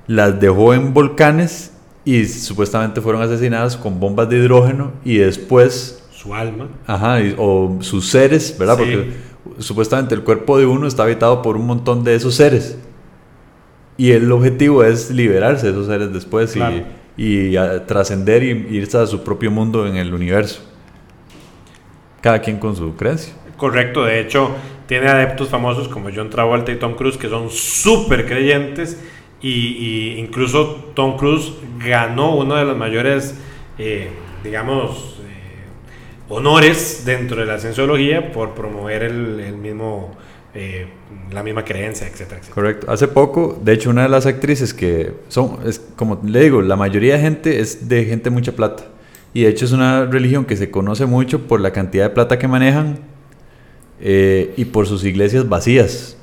las 0.06 0.38
dejó 0.38 0.74
en 0.74 0.92
volcanes 0.94 1.72
y 2.04 2.26
supuestamente 2.26 3.00
fueron 3.00 3.22
asesinadas 3.22 3.76
con 3.78 3.98
bombas 3.98 4.28
de 4.28 4.36
hidrógeno 4.36 4.92
y 5.04 5.16
después, 5.16 6.02
Su 6.12 6.34
alma. 6.34 6.68
ajá, 6.86 7.20
y- 7.22 7.34
o 7.38 7.78
sus 7.80 8.08
seres, 8.10 8.54
¿verdad? 8.58 8.76
Sí. 8.76 8.82
Porque 8.84 9.12
supuestamente 9.58 10.14
el 10.14 10.22
cuerpo 10.22 10.58
de 10.58 10.66
uno 10.66 10.86
está 10.86 11.02
habitado 11.04 11.42
por 11.42 11.56
un 11.56 11.66
montón 11.66 12.04
de 12.04 12.14
esos 12.14 12.34
seres. 12.34 12.78
Y 13.96 14.10
el 14.12 14.30
objetivo 14.32 14.82
es 14.84 15.10
liberarse 15.10 15.66
de 15.66 15.72
esos 15.72 15.86
seres 15.86 16.12
después 16.12 16.54
y- 16.56 16.58
Claro. 16.58 16.76
y, 17.16 17.54
trascender 17.86 18.42
y 18.42 18.50
irse 18.76 18.98
a 18.98 19.06
su 19.06 19.22
propio 19.22 19.50
mundo 19.50 19.86
en 19.86 19.96
el 19.96 20.12
universo. 20.12 20.60
Cada 22.20 22.40
quien 22.40 22.58
con 22.58 22.74
su 22.74 22.94
creencia. 22.96 23.34
Correcto, 23.56 24.04
de 24.04 24.20
hecho, 24.20 24.50
tiene 24.86 25.08
adeptos 25.08 25.48
famosos 25.48 25.88
como 25.88 26.08
John 26.14 26.30
Travolta 26.30 26.72
y 26.72 26.76
Tom 26.76 26.94
Cruise 26.94 27.16
que 27.16 27.28
son 27.28 27.50
súper 27.50 28.26
creyentes. 28.26 29.00
Y, 29.40 29.48
y 29.50 30.18
incluso 30.18 30.90
Tom 30.94 31.16
Cruise 31.18 31.52
ganó 31.78 32.34
uno 32.34 32.54
de 32.56 32.64
los 32.64 32.76
mayores, 32.78 33.38
eh, 33.78 34.08
digamos, 34.42 35.13
honores 36.28 37.02
dentro 37.04 37.40
de 37.40 37.46
la 37.46 37.58
cienciología 37.58 38.32
por 38.32 38.54
promover 38.54 39.02
el, 39.02 39.56
mismo, 39.56 40.16
eh, 40.54 40.86
la 41.30 41.42
misma 41.42 41.64
creencia, 41.64 42.06
etcétera, 42.06 42.38
etcétera. 42.38 42.54
Correcto. 42.54 42.90
Hace 42.90 43.08
poco, 43.08 43.58
de 43.62 43.72
hecho, 43.72 43.90
una 43.90 44.04
de 44.04 44.08
las 44.08 44.26
actrices 44.26 44.72
que 44.72 45.12
son, 45.28 45.58
es, 45.66 45.80
como 45.96 46.20
le 46.24 46.40
digo, 46.44 46.62
la 46.62 46.76
mayoría 46.76 47.14
de 47.14 47.20
gente 47.20 47.60
es 47.60 47.88
de 47.88 48.04
gente 48.04 48.30
mucha 48.30 48.52
plata. 48.52 48.84
Y 49.32 49.42
de 49.42 49.48
hecho 49.48 49.64
es 49.64 49.72
una 49.72 50.04
religión 50.06 50.44
que 50.44 50.56
se 50.56 50.70
conoce 50.70 51.06
mucho 51.06 51.48
por 51.48 51.60
la 51.60 51.72
cantidad 51.72 52.04
de 52.04 52.10
plata 52.10 52.38
que 52.38 52.46
manejan 52.46 53.00
eh, 54.00 54.54
y 54.56 54.66
por 54.66 54.86
sus 54.86 55.04
iglesias 55.04 55.48
vacías. 55.48 56.16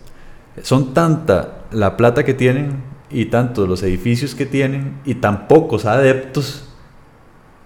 Son 0.62 0.94
tanta 0.94 1.66
la 1.72 1.98
plata 1.98 2.24
que 2.24 2.34
tienen 2.34 2.84
y 3.10 3.26
tantos 3.26 3.68
los 3.68 3.84
edificios 3.84 4.34
que 4.34 4.46
tienen 4.46 4.94
y 5.06 5.16
tan 5.16 5.50
pocos 5.50 5.86
adeptos 5.86 6.71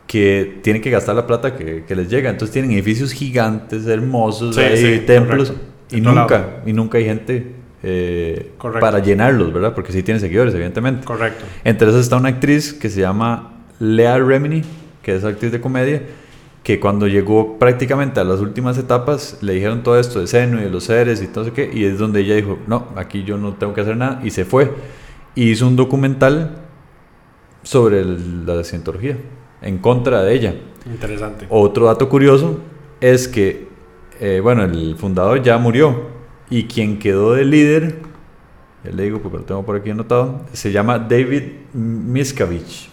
que 0.08 0.60
tienen 0.62 0.82
que 0.82 0.90
gastar 0.92 1.16
la 1.16 1.26
plata 1.26 1.56
que, 1.56 1.84
que 1.88 1.96
les 1.96 2.10
llega. 2.10 2.30
Entonces 2.30 2.54
tienen 2.54 2.72
edificios 2.72 3.12
gigantes, 3.12 3.86
hermosos, 3.88 4.56
Sí, 4.56 4.62
ahí, 4.62 4.78
sí, 4.78 5.00
templos 5.06 5.50
correcto. 5.52 5.96
y 5.98 6.02
nunca, 6.02 6.40
lado. 6.40 6.52
y 6.66 6.74
nunca 6.74 6.98
hay 6.98 7.06
gente 7.06 7.52
eh, 7.84 8.52
para 8.80 9.00
llenarlos, 9.00 9.52
¿verdad? 9.54 9.74
Porque 9.74 9.92
sí 9.92 10.04
tienen 10.04 10.20
seguidores, 10.22 10.54
evidentemente. 10.54 11.06
Correcto. 11.06 11.46
Entre 11.64 11.88
esas 11.90 12.02
está 12.02 12.18
una 12.18 12.30
actriz 12.30 12.74
que 12.74 12.90
se 12.90 13.02
llama 13.02 13.64
Lea 13.80 14.18
Remini, 14.20 14.62
que 15.04 15.16
es 15.16 15.24
actriz 15.24 15.52
de 15.52 15.60
comedia, 15.62 16.02
que 16.64 16.80
cuando 16.80 17.08
llegó 17.08 17.60
prácticamente 17.60 18.20
a 18.20 18.24
las 18.24 18.40
últimas 18.40 18.76
etapas 18.80 19.38
le 19.42 19.54
dijeron 19.54 19.84
todo 19.84 20.00
esto 20.00 20.20
de 20.20 20.26
seno 20.26 20.60
y 20.60 20.64
de 20.64 20.70
los 20.72 20.86
seres 20.86 21.22
y 21.22 21.28
todo 21.28 21.44
eso 21.46 21.54
qué, 21.54 21.70
y 21.72 21.84
es 21.86 22.00
donde 22.00 22.22
ella 22.22 22.36
dijo, 22.36 22.58
no, 22.66 22.88
aquí 22.96 23.24
yo 23.24 23.38
no 23.38 23.54
tengo 23.54 23.74
que 23.76 23.82
hacer 23.82 23.98
nada, 23.98 24.20
y 24.24 24.32
se 24.32 24.46
fue. 24.46 24.72
Y 25.36 25.52
hizo 25.52 25.68
un 25.68 25.76
documental 25.76 26.58
sobre 27.62 28.00
el- 28.02 28.46
la 28.48 28.64
cientología, 28.64 29.18
en 29.66 29.78
contra 29.80 30.24
de 30.24 30.34
ella. 30.34 30.56
Interesante. 30.86 31.46
Otro 31.50 31.88
dato 31.88 32.08
curioso 32.08 32.60
es 33.02 33.28
que, 33.28 33.68
eh, 34.22 34.40
bueno, 34.42 34.64
el 34.64 34.96
fundador 34.98 35.42
ya 35.42 35.58
murió 35.58 36.04
y 36.50 36.64
quien 36.66 37.00
quedó 37.00 37.34
de 37.34 37.44
líder, 37.44 38.00
ya 38.84 38.92
le 38.92 39.04
digo 39.04 39.20
porque 39.20 39.40
lo 39.40 39.44
tengo 39.44 39.66
por 39.66 39.76
aquí 39.76 39.90
anotado, 39.90 40.42
se 40.54 40.72
llama 40.72 41.00
David 41.00 41.44
Miscavige. 41.74 42.90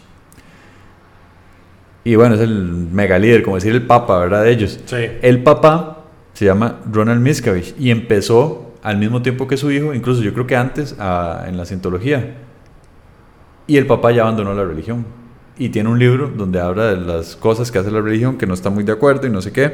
Y 2.04 2.16
bueno, 2.16 2.34
es 2.34 2.40
el 2.40 2.52
mega 2.90 3.18
líder, 3.18 3.42
como 3.44 3.56
decir 3.56 3.72
el 3.72 3.86
papa, 3.86 4.18
¿verdad? 4.18 4.42
De 4.42 4.50
ellos. 4.50 4.80
Sí. 4.86 4.96
El 5.22 5.42
papá 5.44 6.04
se 6.32 6.44
llama 6.46 6.80
Ronald 6.90 7.20
Miscavige 7.20 7.74
y 7.78 7.90
empezó 7.90 8.72
al 8.82 8.96
mismo 8.98 9.22
tiempo 9.22 9.46
que 9.46 9.56
su 9.56 9.70
hijo, 9.70 9.94
incluso 9.94 10.22
yo 10.22 10.32
creo 10.32 10.46
que 10.46 10.56
antes, 10.56 10.96
a- 10.98 11.44
en 11.46 11.56
la 11.56 11.64
cientología. 11.64 12.38
Y 13.68 13.76
el 13.76 13.86
papá 13.86 14.10
ya 14.10 14.22
abandonó 14.22 14.52
la 14.54 14.64
religión. 14.64 15.04
Y 15.62 15.68
tiene 15.68 15.88
un 15.90 15.98
libro 15.98 16.28
donde 16.34 16.60
habla 16.60 16.86
de 16.86 16.96
las 16.96 17.36
cosas 17.36 17.70
que 17.70 17.78
hace 17.78 17.90
la 17.90 18.00
religión, 18.00 18.36
que 18.36 18.46
no 18.46 18.54
está 18.54 18.68
muy 18.70 18.82
de 18.84 18.92
acuerdo 18.92 19.26
y 19.26 19.30
no 19.30 19.40
sé 19.40 19.52
qué. 19.52 19.72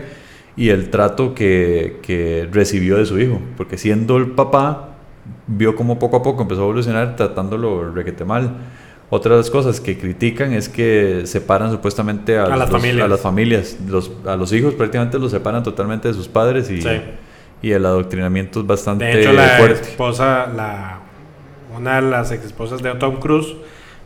Y 0.57 0.68
el 0.68 0.90
trato 0.90 1.35
que, 1.35 1.99
que 2.02 2.47
recibió 2.52 2.97
de 2.99 3.07
su 3.07 3.18
hijo. 3.18 3.40
Porque 3.57 3.78
siendo 3.78 4.16
el 4.18 4.33
papá, 4.33 4.90
vio 5.47 5.75
como 5.76 5.99
poco 5.99 6.16
a 6.18 6.23
poco 6.23 6.42
empezó 6.42 6.61
a 6.62 6.64
evolucionar 6.64 7.16
tratándolo 7.16 7.90
requete 7.92 8.25
mal. 8.25 8.57
Otra 9.09 9.33
de 9.33 9.38
las 9.38 9.49
cosas 9.50 9.80
que 9.80 9.97
critican 9.97 10.52
es 10.52 10.68
que 10.68 11.23
separan 11.25 11.71
supuestamente 11.71 12.37
a, 12.37 12.45
A 12.45 12.57
las 12.59 12.68
familias. 12.71 13.04
a 13.07 13.09
las 13.09 13.21
familias. 13.21 13.78
Los- 13.88 14.11
a 14.26 14.37
los 14.37 14.52
hijos 14.52 14.75
prácticamente 14.75 15.18
los 15.18 15.30
separan 15.30 15.62
totalmente 15.62 16.09
de 16.09 16.12
sus 16.14 16.28
padres 16.28 16.68
y, 16.71 16.83
Sí. 16.83 17.00
y 17.62 17.71
el 17.71 17.87
adoctrinamiento 17.87 18.61
es 18.61 18.66
bastante 18.66 19.07
De 19.07 19.21
hecho, 19.23 19.33
la 19.33 19.49
fuerte. 19.57 19.88
esposa, 19.88 20.49
la, 20.54 20.99
una 21.75 21.97
de 22.02 22.11
las 22.11 22.30
ex 22.30 22.45
esposas 22.45 22.83
de 22.83 22.95
Tom 22.97 23.16
Cruise, 23.21 23.54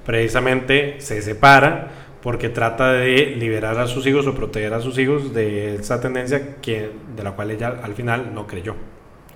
precisamente 0.04 0.96
se 1.00 1.22
separa 1.22 1.90
porque 2.22 2.48
trata 2.48 2.92
de 2.92 3.34
liberar 3.36 3.78
a 3.78 3.86
sus 3.86 4.06
hijos 4.06 4.26
o 4.26 4.34
proteger 4.34 4.72
a 4.74 4.80
sus 4.80 4.96
hijos 4.98 5.34
de 5.34 5.74
esa 5.74 6.00
tendencia 6.00 6.56
que, 6.60 6.90
de 7.16 7.22
la 7.22 7.32
cual 7.32 7.50
ella 7.50 7.80
al 7.82 7.94
final 7.94 8.32
no 8.32 8.46
creyó. 8.46 8.76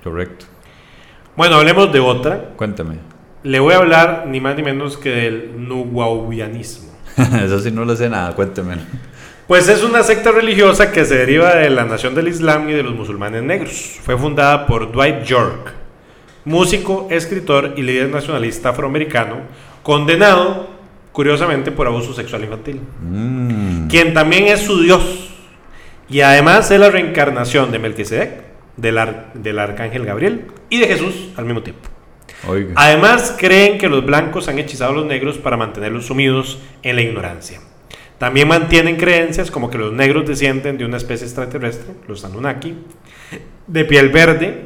Correcto. 0.03 0.47
Bueno, 1.37 1.57
hablemos 1.57 1.93
de 1.93 2.01
otra. 2.01 2.53
Cuéntame. 2.57 2.99
Le 3.43 3.61
voy 3.61 3.75
a 3.75 3.79
hablar 3.79 4.25
ni 4.29 4.41
más 4.41 4.57
ni 4.57 4.63
menos 4.63 4.97
que 4.97 5.11
del 5.11 5.69
nuwawianismo. 5.69 6.93
Eso 7.45 7.59
sí 7.59 7.71
no 7.71 7.85
lo 7.85 7.97
sé 7.97 8.09
nada, 8.09 8.35
cuénteme. 8.35 8.77
Pues 9.47 9.69
es 9.69 9.85
una 9.85 10.03
secta 10.03 10.33
religiosa 10.33 10.91
que 10.91 11.05
se 11.05 11.19
deriva 11.19 11.55
de 11.55 11.71
la 11.71 11.85
nación 11.85 12.15
del 12.15 12.29
Islam 12.29 12.69
y 12.69 12.73
de 12.73 12.83
los 12.83 12.95
musulmanes 12.95 13.43
negros. 13.43 13.99
Fue 14.03 14.17
fundada 14.19 14.67
por 14.67 14.91
Dwight 14.91 15.23
York, 15.23 15.73
músico, 16.45 17.07
escritor 17.11 17.75
y 17.77 17.83
líder 17.83 18.09
nacionalista 18.11 18.71
afroamericano, 18.71 19.43
condenado, 19.87 20.67
curiosamente, 21.13 21.71
por 21.71 21.87
abuso 21.87 22.13
sexual 22.13 22.43
infantil, 22.43 22.81
Mm. 23.01 23.87
quien 23.87 24.13
también 24.15 24.49
es 24.49 24.63
su 24.63 24.81
dios 24.83 25.31
y 26.11 26.23
además 26.23 26.69
es 26.73 26.81
la 26.81 26.91
reencarnación 26.91 27.71
de 27.71 27.79
Melquisedec, 27.79 28.31
del, 28.77 28.99
ar- 28.99 29.31
del 29.35 29.61
arcángel 29.61 30.05
Gabriel 30.05 30.47
y 30.71 30.81
de 30.81 30.89
Jesús 30.89 31.29
al 31.37 31.45
mismo 31.45 31.63
tiempo. 31.63 31.89
Oiga. 32.49 32.73
Además, 32.75 33.37
creen 33.39 33.79
que 33.79 33.89
los 33.89 34.05
blancos 34.05 34.49
han 34.49 34.59
hechizado 34.59 34.91
a 34.91 34.95
los 34.97 35.07
negros 35.07 35.39
para 35.39 35.57
mantenerlos 35.57 36.07
sumidos 36.07 36.59
en 36.83 36.97
la 36.97 37.03
ignorancia. 37.03 37.61
También 38.19 38.49
mantienen 38.49 38.97
creencias 38.97 39.53
como 39.53 39.71
que 39.71 39.79
los 39.79 39.93
negros 39.93 40.27
descienden 40.27 40.79
de 40.79 40.85
una 40.85 40.97
especie 40.97 41.27
extraterrestre, 41.29 41.95
los 42.09 42.25
Anunnaki, 42.25 42.75
de 43.69 43.85
piel 43.85 44.09
verde, 44.09 44.65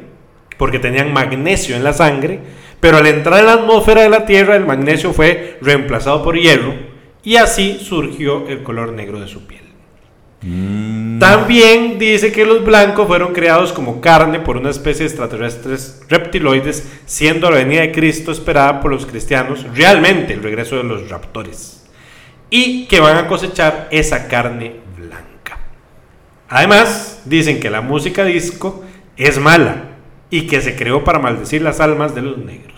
porque 0.57 0.79
tenían 0.79 1.13
magnesio 1.13 1.75
en 1.75 1.83
la 1.83 1.93
sangre, 1.93 2.39
pero 2.81 2.97
al 2.97 3.07
entrar 3.07 3.39
en 3.39 3.45
la 3.45 3.53
atmósfera 3.53 4.01
de 4.01 4.09
la 4.09 4.25
Tierra 4.25 4.57
el 4.57 4.65
magnesio 4.65 5.13
fue 5.13 5.57
reemplazado 5.61 6.23
por 6.23 6.37
hierro 6.37 6.73
y 7.23 7.37
así 7.37 7.79
surgió 7.79 8.47
el 8.49 8.63
color 8.63 8.91
negro 8.91 9.21
de 9.21 9.27
su 9.27 9.45
piel. 9.45 9.61
Mm. 10.41 11.19
También 11.19 11.99
dice 11.99 12.31
que 12.31 12.45
los 12.45 12.65
blancos 12.65 13.07
fueron 13.07 13.31
creados 13.31 13.71
como 13.71 14.01
carne 14.01 14.39
por 14.39 14.57
una 14.57 14.71
especie 14.71 15.03
de 15.03 15.09
extraterrestres 15.09 16.01
reptiloides, 16.09 16.91
siendo 17.05 17.51
la 17.51 17.57
venida 17.57 17.81
de 17.81 17.91
Cristo 17.91 18.31
esperada 18.31 18.81
por 18.81 18.91
los 18.91 19.05
cristianos 19.05 19.65
realmente 19.75 20.33
el 20.33 20.41
regreso 20.41 20.77
de 20.77 20.83
los 20.83 21.09
raptores. 21.09 21.85
Y 22.49 22.85
que 22.87 22.99
van 22.99 23.17
a 23.17 23.27
cosechar 23.27 23.87
esa 23.91 24.27
carne 24.27 24.77
blanca. 24.97 25.59
Además, 26.49 27.21
dicen 27.25 27.59
que 27.59 27.69
la 27.69 27.81
música 27.81 28.25
disco 28.25 28.83
es 29.15 29.37
mala 29.37 29.91
y 30.31 30.47
que 30.47 30.59
se 30.61 30.75
creó 30.75 31.03
para 31.03 31.19
maldecir 31.19 31.61
las 31.61 31.79
almas 31.79 32.15
de 32.15 32.23
los 32.23 32.39
negros. 32.39 32.70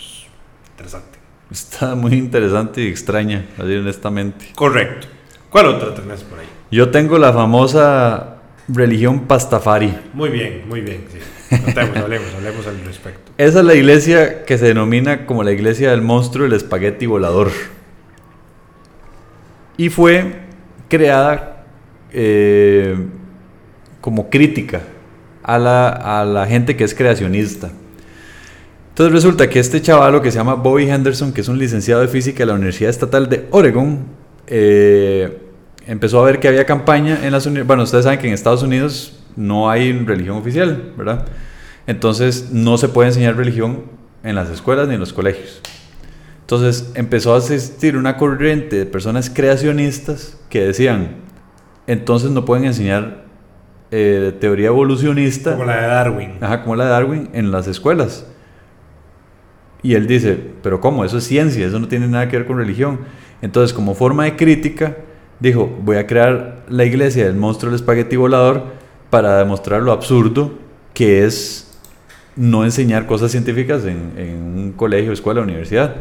Interesante. 0.83 1.19
Está 1.49 1.95
muy 1.95 2.13
interesante 2.15 2.81
y 2.81 2.87
extraña, 2.87 3.45
así 3.57 3.73
honestamente. 3.73 4.47
Correcto. 4.53 5.07
¿Cuál 5.49 5.67
otra 5.67 5.95
tenés 5.95 6.23
por 6.23 6.39
ahí? 6.39 6.45
Yo 6.71 6.89
tengo 6.91 7.17
la 7.17 7.31
famosa 7.31 8.41
religión 8.67 9.21
Pastafari. 9.21 9.97
Muy 10.13 10.29
bien, 10.29 10.63
muy 10.67 10.81
bien. 10.81 11.05
Sí. 11.09 11.19
Contemos, 11.63 11.95
hablemos, 12.03 12.27
hablemos 12.35 12.67
al 12.67 12.83
respecto. 12.83 13.31
Esa 13.37 13.59
es 13.59 13.65
la 13.65 13.75
iglesia 13.75 14.43
que 14.43 14.57
se 14.57 14.65
denomina 14.65 15.25
como 15.25 15.41
la 15.43 15.53
iglesia 15.53 15.91
del 15.91 16.01
monstruo 16.01 16.43
del 16.43 16.53
espagueti 16.53 17.05
volador. 17.05 17.51
Y 19.77 19.87
fue 19.87 20.41
creada 20.89 21.63
eh, 22.11 22.97
como 24.01 24.29
crítica 24.29 24.81
a 25.43 25.57
la, 25.57 25.89
a 26.19 26.25
la 26.25 26.45
gente 26.45 26.75
que 26.75 26.83
es 26.83 26.93
creacionista. 26.93 27.71
Entonces 28.93 29.11
resulta 29.11 29.49
que 29.49 29.59
este 29.59 29.81
chavalo 29.81 30.21
que 30.21 30.29
se 30.29 30.37
llama 30.37 30.53
Bobby 30.53 30.87
Henderson, 30.87 31.33
que 31.33 31.41
es 31.41 31.47
un 31.47 31.57
licenciado 31.57 32.01
de 32.01 32.07
física 32.07 32.43
de 32.43 32.45
la 32.45 32.53
Universidad 32.53 32.91
Estatal 32.91 33.27
de 33.27 33.47
Oregon, 33.49 34.05
eh, 34.45 35.35
empezó 35.87 36.21
a 36.21 36.25
ver 36.25 36.39
que 36.39 36.47
había 36.47 36.67
campaña 36.67 37.25
en 37.25 37.31
las 37.31 37.47
universidades. 37.47 37.67
Bueno, 37.67 37.83
ustedes 37.83 38.03
saben 38.03 38.19
que 38.19 38.27
en 38.27 38.35
Estados 38.35 38.61
Unidos 38.61 39.19
no 39.35 39.67
hay 39.67 39.91
religión 39.93 40.37
oficial, 40.37 40.93
¿verdad? 40.95 41.25
Entonces 41.87 42.51
no 42.51 42.77
se 42.77 42.87
puede 42.87 43.09
enseñar 43.09 43.35
religión 43.35 43.85
en 44.23 44.35
las 44.35 44.51
escuelas 44.51 44.87
ni 44.87 44.93
en 44.93 44.99
los 44.99 45.11
colegios. 45.11 45.59
Entonces 46.41 46.91
empezó 46.93 47.33
a 47.33 47.39
existir 47.39 47.97
una 47.97 48.15
corriente 48.15 48.75
de 48.75 48.85
personas 48.85 49.31
creacionistas 49.31 50.37
que 50.51 50.65
decían, 50.65 51.15
entonces 51.87 52.29
no 52.29 52.45
pueden 52.45 52.65
enseñar 52.65 53.23
eh, 53.89 54.33
teoría 54.39 54.67
evolucionista. 54.67 55.53
Como 55.53 55.65
la 55.65 55.81
de 55.81 55.87
Darwin. 55.87 56.33
Ajá, 56.41 56.61
como 56.61 56.75
la 56.75 56.83
de 56.83 56.89
Darwin 56.91 57.29
en 57.33 57.51
las 57.51 57.65
escuelas. 57.65 58.27
Y 59.83 59.95
él 59.95 60.07
dice, 60.07 60.39
pero 60.63 60.79
¿cómo? 60.79 61.03
Eso 61.03 61.17
es 61.17 61.25
ciencia, 61.25 61.67
eso 61.67 61.77
no 61.77 61.89
tiene 61.89 62.07
nada 62.07 62.29
que 62.29 62.37
ver 62.37 62.47
con 62.47 62.57
religión. 62.57 63.01
Entonces, 63.41 63.73
como 63.73 63.93
forma 63.93 64.23
de 64.23 64.37
crítica, 64.37 64.97
dijo, 65.39 65.67
voy 65.81 65.97
a 65.97 66.07
crear 66.07 66.63
la 66.69 66.85
iglesia 66.85 67.25
del 67.25 67.35
monstruo 67.35 67.69
del 67.69 67.75
espagueti 67.75 68.15
volador 68.15 68.63
para 69.09 69.37
demostrar 69.37 69.81
lo 69.81 69.91
absurdo 69.91 70.53
que 70.93 71.25
es 71.25 71.79
no 72.35 72.63
enseñar 72.63 73.05
cosas 73.05 73.31
científicas 73.31 73.83
en, 73.85 74.55
un 74.55 74.73
colegio, 74.73 75.11
escuela, 75.11 75.41
universidad. 75.41 75.95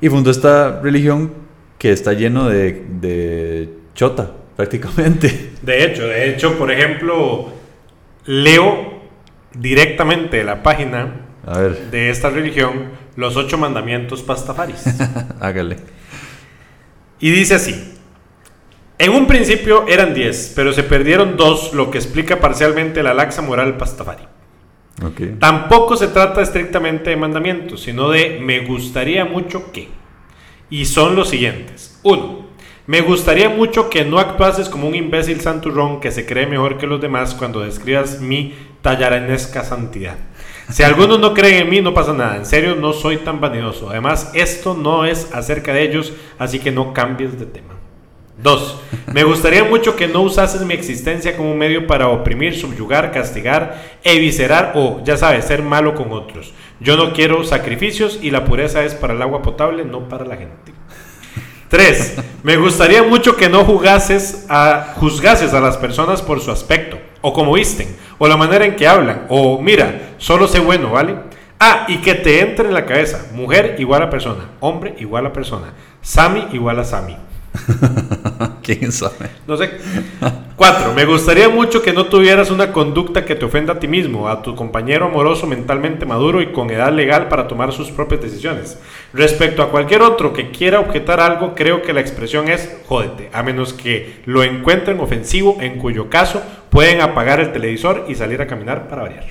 Y 0.00 0.08
fundó 0.08 0.30
esta 0.30 0.80
religión 0.80 1.32
que 1.78 1.92
está 1.92 2.12
lleno 2.12 2.48
de, 2.48 3.70
chota, 3.94 4.32
prácticamente. 4.56 5.52
De 5.62 5.84
hecho, 5.84 6.06
de 6.06 6.30
hecho, 6.30 6.58
por 6.58 6.70
ejemplo, 6.70 7.50
leo 8.26 9.02
directamente 9.54 10.42
la 10.42 10.62
página 10.62 11.23
A 11.46 11.58
ver, 11.58 11.90
de 11.90 12.10
esta 12.10 12.30
religión 12.30 12.90
los 13.16 13.36
ocho 13.36 13.58
mandamientos 13.58 14.22
pastafaris. 14.22 14.84
hágale. 15.40 15.76
y 17.20 17.30
dice 17.30 17.54
así. 17.54 17.90
En 18.96 19.10
un 19.10 19.26
principio 19.26 19.86
eran 19.88 20.14
diez, 20.14 20.52
pero 20.54 20.72
se 20.72 20.84
perdieron 20.84 21.36
dos, 21.36 21.74
lo 21.74 21.90
que 21.90 21.98
explica 21.98 22.40
parcialmente 22.40 23.02
la 23.02 23.12
laxa 23.12 23.42
moral 23.42 23.76
pastafari. 23.76 24.22
Ok. 25.02 25.38
Tampoco 25.40 25.96
se 25.96 26.06
trata 26.08 26.40
estrictamente 26.40 27.10
de 27.10 27.16
mandamientos, 27.16 27.82
sino 27.82 28.08
de 28.10 28.38
me 28.40 28.60
gustaría 28.60 29.24
mucho 29.24 29.72
que. 29.72 29.88
Y 30.70 30.84
son 30.84 31.16
los 31.16 31.28
siguientes. 31.28 31.98
1. 32.04 32.44
Me 32.86 33.00
gustaría 33.00 33.48
mucho 33.48 33.90
que 33.90 34.04
no 34.04 34.18
actuases 34.18 34.68
como 34.68 34.86
un 34.86 34.94
imbécil 34.94 35.40
santurrón 35.40 36.00
que 36.00 36.12
se 36.12 36.26
cree 36.26 36.46
mejor 36.46 36.78
que 36.78 36.86
los 36.86 37.00
demás 37.00 37.34
cuando 37.34 37.60
describas 37.60 38.20
mi 38.20 38.54
tallaranesca 38.82 39.64
santidad. 39.64 40.18
Si 40.70 40.82
algunos 40.82 41.20
no 41.20 41.34
creen 41.34 41.62
en 41.62 41.70
mí, 41.70 41.80
no 41.80 41.94
pasa 41.94 42.12
nada. 42.12 42.36
En 42.36 42.46
serio, 42.46 42.74
no 42.74 42.92
soy 42.92 43.18
tan 43.18 43.40
vanidoso. 43.40 43.90
Además, 43.90 44.30
esto 44.34 44.74
no 44.74 45.04
es 45.04 45.30
acerca 45.32 45.72
de 45.72 45.82
ellos, 45.82 46.12
así 46.38 46.58
que 46.58 46.72
no 46.72 46.92
cambies 46.92 47.38
de 47.38 47.46
tema. 47.46 47.74
2. 48.42 48.80
Me 49.12 49.22
gustaría 49.22 49.64
mucho 49.64 49.94
que 49.94 50.08
no 50.08 50.22
usases 50.22 50.62
mi 50.62 50.74
existencia 50.74 51.36
como 51.36 51.52
un 51.52 51.58
medio 51.58 51.86
para 51.86 52.08
oprimir, 52.08 52.56
subyugar, 52.56 53.12
castigar, 53.12 53.98
eviscerar 54.02 54.72
o, 54.74 55.00
ya 55.04 55.16
sabes, 55.16 55.44
ser 55.44 55.62
malo 55.62 55.94
con 55.94 56.12
otros. 56.12 56.52
Yo 56.80 56.96
no 56.96 57.12
quiero 57.12 57.44
sacrificios 57.44 58.18
y 58.20 58.30
la 58.30 58.44
pureza 58.44 58.84
es 58.84 58.94
para 58.94 59.14
el 59.14 59.22
agua 59.22 59.42
potable, 59.42 59.84
no 59.84 60.08
para 60.08 60.24
la 60.24 60.36
gente. 60.36 60.72
3. 61.68 62.16
Me 62.42 62.56
gustaría 62.56 63.02
mucho 63.02 63.36
que 63.36 63.48
no 63.48 63.64
jugases 63.64 64.46
a, 64.48 64.94
juzgases 64.96 65.54
a 65.54 65.60
las 65.60 65.76
personas 65.76 66.20
por 66.20 66.40
su 66.40 66.50
aspecto, 66.50 66.98
o 67.20 67.32
como 67.32 67.54
visten, 67.54 67.96
o 68.24 68.28
la 68.28 68.38
manera 68.38 68.64
en 68.64 68.74
que 68.74 68.88
hablan, 68.88 69.26
o 69.28 69.60
mira, 69.60 70.14
solo 70.16 70.48
sé 70.48 70.58
bueno, 70.58 70.92
¿vale? 70.92 71.14
Ah, 71.60 71.84
y 71.88 71.98
que 71.98 72.14
te 72.14 72.40
entre 72.40 72.68
en 72.68 72.72
la 72.72 72.86
cabeza, 72.86 73.26
mujer 73.34 73.76
igual 73.78 74.00
a 74.00 74.08
persona, 74.08 74.48
hombre 74.60 74.94
igual 74.98 75.26
a 75.26 75.32
persona, 75.34 75.74
Sami 76.00 76.48
igual 76.52 76.78
a 76.78 76.84
Sami. 76.84 77.14
¿Quién 78.62 78.92
sabe? 78.92 79.30
No 79.46 79.56
sé. 79.56 79.70
Cuatro, 80.56 80.92
me 80.94 81.04
gustaría 81.04 81.48
mucho 81.48 81.82
que 81.82 81.92
no 81.92 82.06
tuvieras 82.06 82.50
una 82.50 82.72
conducta 82.72 83.24
que 83.24 83.34
te 83.34 83.44
ofenda 83.44 83.74
a 83.74 83.78
ti 83.78 83.88
mismo, 83.88 84.28
a 84.28 84.42
tu 84.42 84.54
compañero 84.54 85.06
amoroso 85.06 85.46
mentalmente 85.46 86.06
maduro 86.06 86.40
y 86.40 86.52
con 86.52 86.70
edad 86.70 86.92
legal 86.92 87.28
para 87.28 87.48
tomar 87.48 87.72
sus 87.72 87.90
propias 87.90 88.22
decisiones. 88.22 88.78
Respecto 89.12 89.62
a 89.62 89.70
cualquier 89.70 90.02
otro 90.02 90.32
que 90.32 90.50
quiera 90.50 90.80
objetar 90.80 91.20
algo, 91.20 91.54
creo 91.54 91.82
que 91.82 91.92
la 91.92 92.00
expresión 92.00 92.48
es 92.48 92.76
jódete, 92.86 93.30
a 93.32 93.42
menos 93.42 93.72
que 93.72 94.22
lo 94.26 94.42
encuentren 94.42 95.00
ofensivo, 95.00 95.58
en 95.60 95.78
cuyo 95.78 96.08
caso 96.08 96.42
pueden 96.70 97.00
apagar 97.00 97.40
el 97.40 97.52
televisor 97.52 98.06
y 98.08 98.14
salir 98.14 98.40
a 98.40 98.46
caminar 98.46 98.88
para 98.88 99.02
variar. 99.02 99.24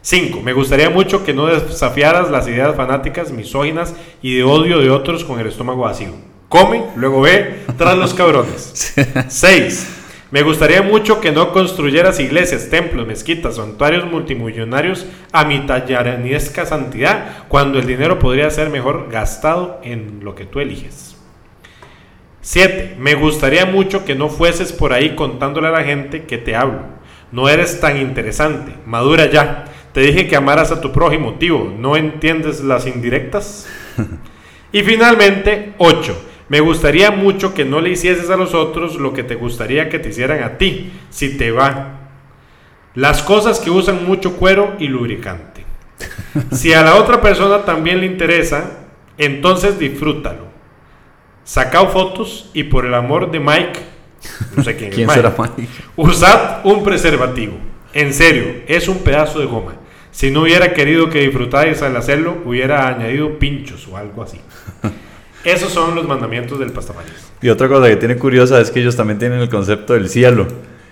5. 0.00 0.40
Me 0.40 0.52
gustaría 0.52 0.88
mucho 0.88 1.24
que 1.24 1.34
no 1.34 1.46
desafiaras 1.46 2.30
las 2.30 2.46
ideas 2.46 2.76
fanáticas, 2.76 3.32
misóginas 3.32 3.94
y 4.22 4.36
de 4.36 4.44
odio 4.44 4.78
de 4.78 4.90
otros 4.90 5.24
con 5.24 5.40
el 5.40 5.48
estómago 5.48 5.82
vacío. 5.82 6.35
Come, 6.48 6.84
luego 6.96 7.22
ve, 7.22 7.64
tras 7.76 7.96
los 7.96 8.14
cabrones. 8.14 8.94
6. 9.28 9.96
Me 10.30 10.42
gustaría 10.42 10.82
mucho 10.82 11.20
que 11.20 11.30
no 11.30 11.52
construyeras 11.52 12.18
iglesias, 12.18 12.68
templos, 12.68 13.06
mezquitas, 13.06 13.56
santuarios 13.56 14.04
multimillonarios 14.04 15.06
a 15.32 15.44
mi 15.44 15.60
tallaranesca 15.60 16.66
santidad, 16.66 17.44
cuando 17.48 17.78
el 17.78 17.86
dinero 17.86 18.18
podría 18.18 18.50
ser 18.50 18.70
mejor 18.70 19.08
gastado 19.10 19.80
en 19.84 20.20
lo 20.22 20.34
que 20.34 20.44
tú 20.44 20.60
eliges. 20.60 21.16
7. 22.40 22.96
Me 22.98 23.14
gustaría 23.14 23.66
mucho 23.66 24.04
que 24.04 24.14
no 24.14 24.28
fueses 24.28 24.72
por 24.72 24.92
ahí 24.92 25.14
contándole 25.16 25.68
a 25.68 25.72
la 25.72 25.84
gente 25.84 26.24
que 26.26 26.38
te 26.38 26.54
hablo. 26.54 26.80
No 27.32 27.48
eres 27.48 27.80
tan 27.80 27.96
interesante. 27.96 28.72
Madura 28.86 29.26
ya. 29.26 29.64
Te 29.92 30.00
dije 30.00 30.28
que 30.28 30.36
amaras 30.36 30.70
a 30.70 30.80
tu 30.80 30.92
prójimo, 30.92 31.34
tío. 31.34 31.72
¿No 31.76 31.96
entiendes 31.96 32.60
las 32.60 32.86
indirectas? 32.86 33.66
y 34.72 34.82
finalmente, 34.82 35.74
8. 35.78 36.16
Me 36.48 36.60
gustaría 36.60 37.10
mucho 37.10 37.54
que 37.54 37.64
no 37.64 37.80
le 37.80 37.90
hicieses 37.90 38.30
a 38.30 38.36
los 38.36 38.54
otros 38.54 38.96
lo 38.96 39.12
que 39.12 39.24
te 39.24 39.34
gustaría 39.34 39.88
que 39.88 39.98
te 39.98 40.10
hicieran 40.10 40.42
a 40.44 40.58
ti, 40.58 40.92
si 41.10 41.36
te 41.36 41.50
va. 41.50 42.00
Las 42.94 43.22
cosas 43.22 43.58
que 43.58 43.70
usan 43.70 44.06
mucho 44.06 44.36
cuero 44.36 44.74
y 44.78 44.88
lubricante. 44.88 45.64
Si 46.52 46.74
a 46.74 46.82
la 46.82 46.96
otra 46.96 47.22
persona 47.22 47.64
también 47.64 48.00
le 48.00 48.06
interesa, 48.06 48.80
entonces 49.16 49.78
disfrútalo. 49.78 50.46
Sacao 51.44 51.88
fotos 51.88 52.50
y 52.52 52.64
por 52.64 52.84
el 52.84 52.92
amor 52.92 53.30
de 53.30 53.40
Mike, 53.40 53.80
No 54.54 54.62
sé 54.62 54.76
quién, 54.76 54.90
¿Quién 54.90 55.08
es 55.08 55.14
será 55.14 55.34
Mike. 55.38 55.52
Mike? 55.56 55.72
Usad 55.96 56.60
un 56.64 56.84
preservativo. 56.84 57.54
En 57.94 58.12
serio, 58.12 58.62
es 58.66 58.88
un 58.88 58.98
pedazo 58.98 59.38
de 59.38 59.46
goma. 59.46 59.76
Si 60.10 60.30
no 60.30 60.42
hubiera 60.42 60.74
querido 60.74 61.08
que 61.08 61.20
disfrutáis 61.20 61.80
al 61.82 61.96
hacerlo, 61.96 62.42
hubiera 62.44 62.86
añadido 62.88 63.38
pinchos 63.38 63.88
o 63.88 63.96
algo 63.96 64.22
así. 64.22 64.40
Esos 65.46 65.72
son 65.72 65.94
los 65.94 66.08
mandamientos 66.08 66.58
del 66.58 66.72
pastafarios. 66.72 67.14
Y 67.40 67.48
otra 67.48 67.68
cosa 67.68 67.88
que 67.88 67.94
tiene 67.96 68.16
curiosa 68.16 68.60
es 68.60 68.72
que 68.72 68.80
ellos 68.80 68.96
también 68.96 69.20
tienen 69.20 69.40
el 69.40 69.48
concepto 69.48 69.92
del 69.92 70.08
cielo. 70.08 70.48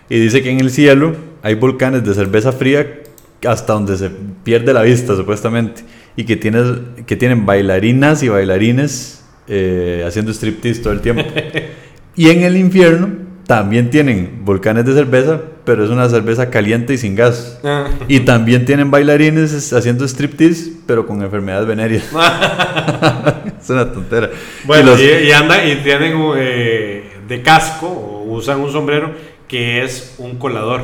Y 0.08 0.20
dice 0.20 0.44
que 0.44 0.50
en 0.50 0.60
el 0.60 0.70
cielo 0.70 1.16
hay 1.42 1.56
volcanes 1.56 2.04
de 2.04 2.14
cerveza 2.14 2.52
fría 2.52 3.02
hasta 3.46 3.72
donde 3.72 3.96
se 3.96 4.10
pierde 4.44 4.72
la 4.72 4.82
vista, 4.82 5.16
supuestamente. 5.16 5.82
Y 6.16 6.22
que, 6.24 6.36
tienes, 6.36 6.66
que 7.04 7.16
tienen 7.16 7.44
bailarinas 7.44 8.22
y 8.22 8.28
bailarines 8.28 9.24
eh, 9.48 10.04
haciendo 10.06 10.32
striptease 10.32 10.82
todo 10.82 10.92
el 10.92 11.00
tiempo. 11.00 11.24
y 12.14 12.28
en 12.30 12.44
el 12.44 12.56
infierno 12.56 13.24
también 13.48 13.90
tienen 13.90 14.42
volcanes 14.44 14.86
de 14.86 14.94
cerveza, 14.94 15.40
pero 15.64 15.84
es 15.84 15.90
una 15.90 16.08
cerveza 16.08 16.48
caliente 16.48 16.94
y 16.94 16.98
sin 16.98 17.16
gas. 17.16 17.60
Y 18.06 18.20
también 18.20 18.64
tienen 18.64 18.92
bailarines 18.92 19.72
haciendo 19.72 20.06
striptease, 20.06 20.72
pero 20.86 21.06
con 21.06 21.22
enfermedades 21.22 21.66
venéreas. 21.66 22.04
es 23.64 23.70
una 23.70 23.92
tontera. 23.92 24.30
Bueno, 24.64 24.82
Y 24.82 24.86
los- 24.92 25.00
y, 25.00 25.26
y 25.28 25.32
anda 25.32 25.64
y 25.66 25.76
tienen 25.76 26.14
eh, 26.36 27.12
de 27.26 27.42
casco 27.42 27.86
o 27.88 28.22
usan 28.34 28.60
un 28.60 28.70
sombrero 28.70 29.12
que 29.48 29.82
es 29.82 30.14
un 30.18 30.36
colador. 30.38 30.82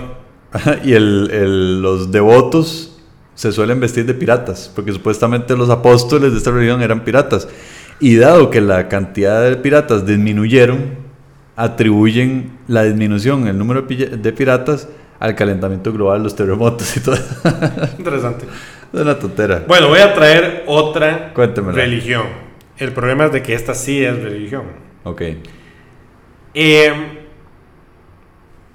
y 0.85 0.93
el- 0.95 1.31
el- 1.33 1.83
los 1.83 2.11
devotos 2.11 2.99
se 3.35 3.53
suelen 3.53 3.81
vestir 3.81 4.05
de 4.05 4.15
piratas, 4.15 4.71
porque 4.75 4.93
supuestamente 4.93 5.57
los 5.57 5.71
apóstoles 5.71 6.33
de 6.33 6.39
esta 6.39 6.51
religión 6.51 6.83
eran 6.83 7.05
piratas. 7.05 7.49
Y 8.01 8.17
dado 8.17 8.51
que 8.51 8.61
la 8.61 8.89
cantidad 8.89 9.43
de 9.43 9.57
piratas 9.57 10.05
disminuyeron, 10.07 10.95
atribuyen 11.57 12.59
la 12.69 12.83
disminución, 12.85 13.47
el 13.47 13.59
número 13.59 13.83
de 13.83 14.33
piratas, 14.33 14.89
al 15.19 15.35
calentamiento 15.35 15.93
global, 15.93 16.23
los 16.23 16.35
terremotos 16.35 16.97
y 16.97 17.01
todo. 17.01 17.17
Interesante. 17.99 18.47
es 18.93 19.01
una 19.01 19.19
tontera. 19.19 19.65
Bueno, 19.69 19.89
voy 19.89 20.01
a 20.01 20.15
traer 20.15 20.65
otra 20.67 21.33
Cuéntemela. 21.35 21.75
religión. 21.75 22.23
El 22.81 22.93
problema 22.93 23.27
es 23.27 23.33
de 23.33 23.43
que 23.43 23.55
esta 23.55 23.75
sí 23.75 24.03
es 24.03 24.21
religión. 24.23 24.65
Ok. 25.05 25.23
Eh, 26.55 26.93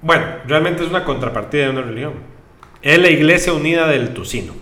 bueno, 0.00 0.24
realmente 0.46 0.84
es 0.84 0.88
una 0.88 1.04
contrapartida 1.04 1.64
de 1.64 1.70
una 1.70 1.82
religión. 1.82 2.14
Es 2.82 2.98
la 3.00 3.10
Iglesia 3.10 3.52
Unida 3.52 3.88
del 3.88 4.14
Tocino. 4.14 4.54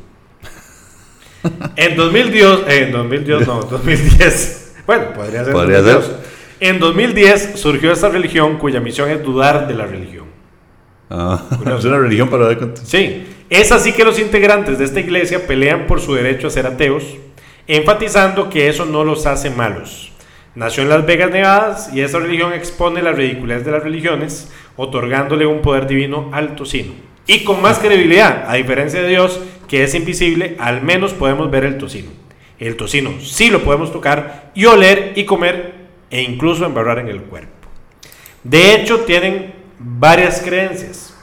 En 1.76 1.94
2010, 1.94 2.44
eh, 2.68 2.84
en 2.84 2.92
2010 2.92 3.46
no, 3.46 3.60
2010. 3.70 4.76
Bueno, 4.86 5.12
podría 5.12 5.44
ser. 5.44 5.52
Podría 5.52 5.82
2010. 5.82 6.06
ser. 6.06 6.34
En 6.60 6.78
2010 6.80 7.52
surgió 7.56 7.92
esta 7.92 8.08
religión 8.08 8.56
cuya 8.56 8.80
misión 8.80 9.10
es 9.10 9.22
dudar 9.22 9.68
de 9.68 9.74
la 9.74 9.84
religión. 9.84 10.24
Ah, 11.10 11.44
es 11.78 11.84
una 11.84 11.98
religión 11.98 12.30
para 12.30 12.46
dar 12.46 12.56
cuenta. 12.56 12.80
Sí, 12.82 13.26
es 13.50 13.70
así 13.72 13.92
que 13.92 14.04
los 14.04 14.18
integrantes 14.18 14.78
de 14.78 14.86
esta 14.86 15.00
iglesia 15.00 15.46
pelean 15.46 15.86
por 15.86 16.00
su 16.00 16.14
derecho 16.14 16.46
a 16.46 16.50
ser 16.50 16.66
ateos, 16.66 17.04
enfatizando 17.66 18.50
que 18.50 18.68
eso 18.68 18.84
no 18.84 19.04
los 19.04 19.26
hace 19.26 19.50
malos. 19.50 20.12
Nació 20.54 20.84
en 20.84 20.88
Las 20.88 21.04
Vegas, 21.04 21.30
Nevadas, 21.30 21.90
y 21.92 22.00
esa 22.00 22.18
religión 22.18 22.52
expone 22.52 23.02
la 23.02 23.12
ridiculez 23.12 23.64
de 23.64 23.72
las 23.72 23.82
religiones, 23.82 24.52
otorgándole 24.76 25.46
un 25.46 25.62
poder 25.62 25.86
divino 25.86 26.30
al 26.32 26.54
tocino. 26.54 26.92
Y 27.26 27.42
con 27.42 27.60
más 27.62 27.78
credibilidad, 27.78 28.44
a 28.48 28.54
diferencia 28.54 29.02
de 29.02 29.08
Dios, 29.08 29.40
que 29.66 29.82
es 29.82 29.94
invisible, 29.94 30.56
al 30.58 30.82
menos 30.82 31.12
podemos 31.12 31.50
ver 31.50 31.64
el 31.64 31.78
tocino. 31.78 32.10
El 32.58 32.76
tocino 32.76 33.20
sí 33.20 33.50
lo 33.50 33.64
podemos 33.64 33.92
tocar 33.92 34.52
y 34.54 34.66
oler 34.66 35.12
y 35.16 35.24
comer 35.24 35.74
e 36.10 36.22
incluso 36.22 36.64
embarrar 36.64 36.98
en 36.98 37.08
el 37.08 37.22
cuerpo. 37.22 37.50
De 38.44 38.74
hecho, 38.74 39.00
tienen 39.00 39.54
varias 39.78 40.40
creencias. 40.42 41.13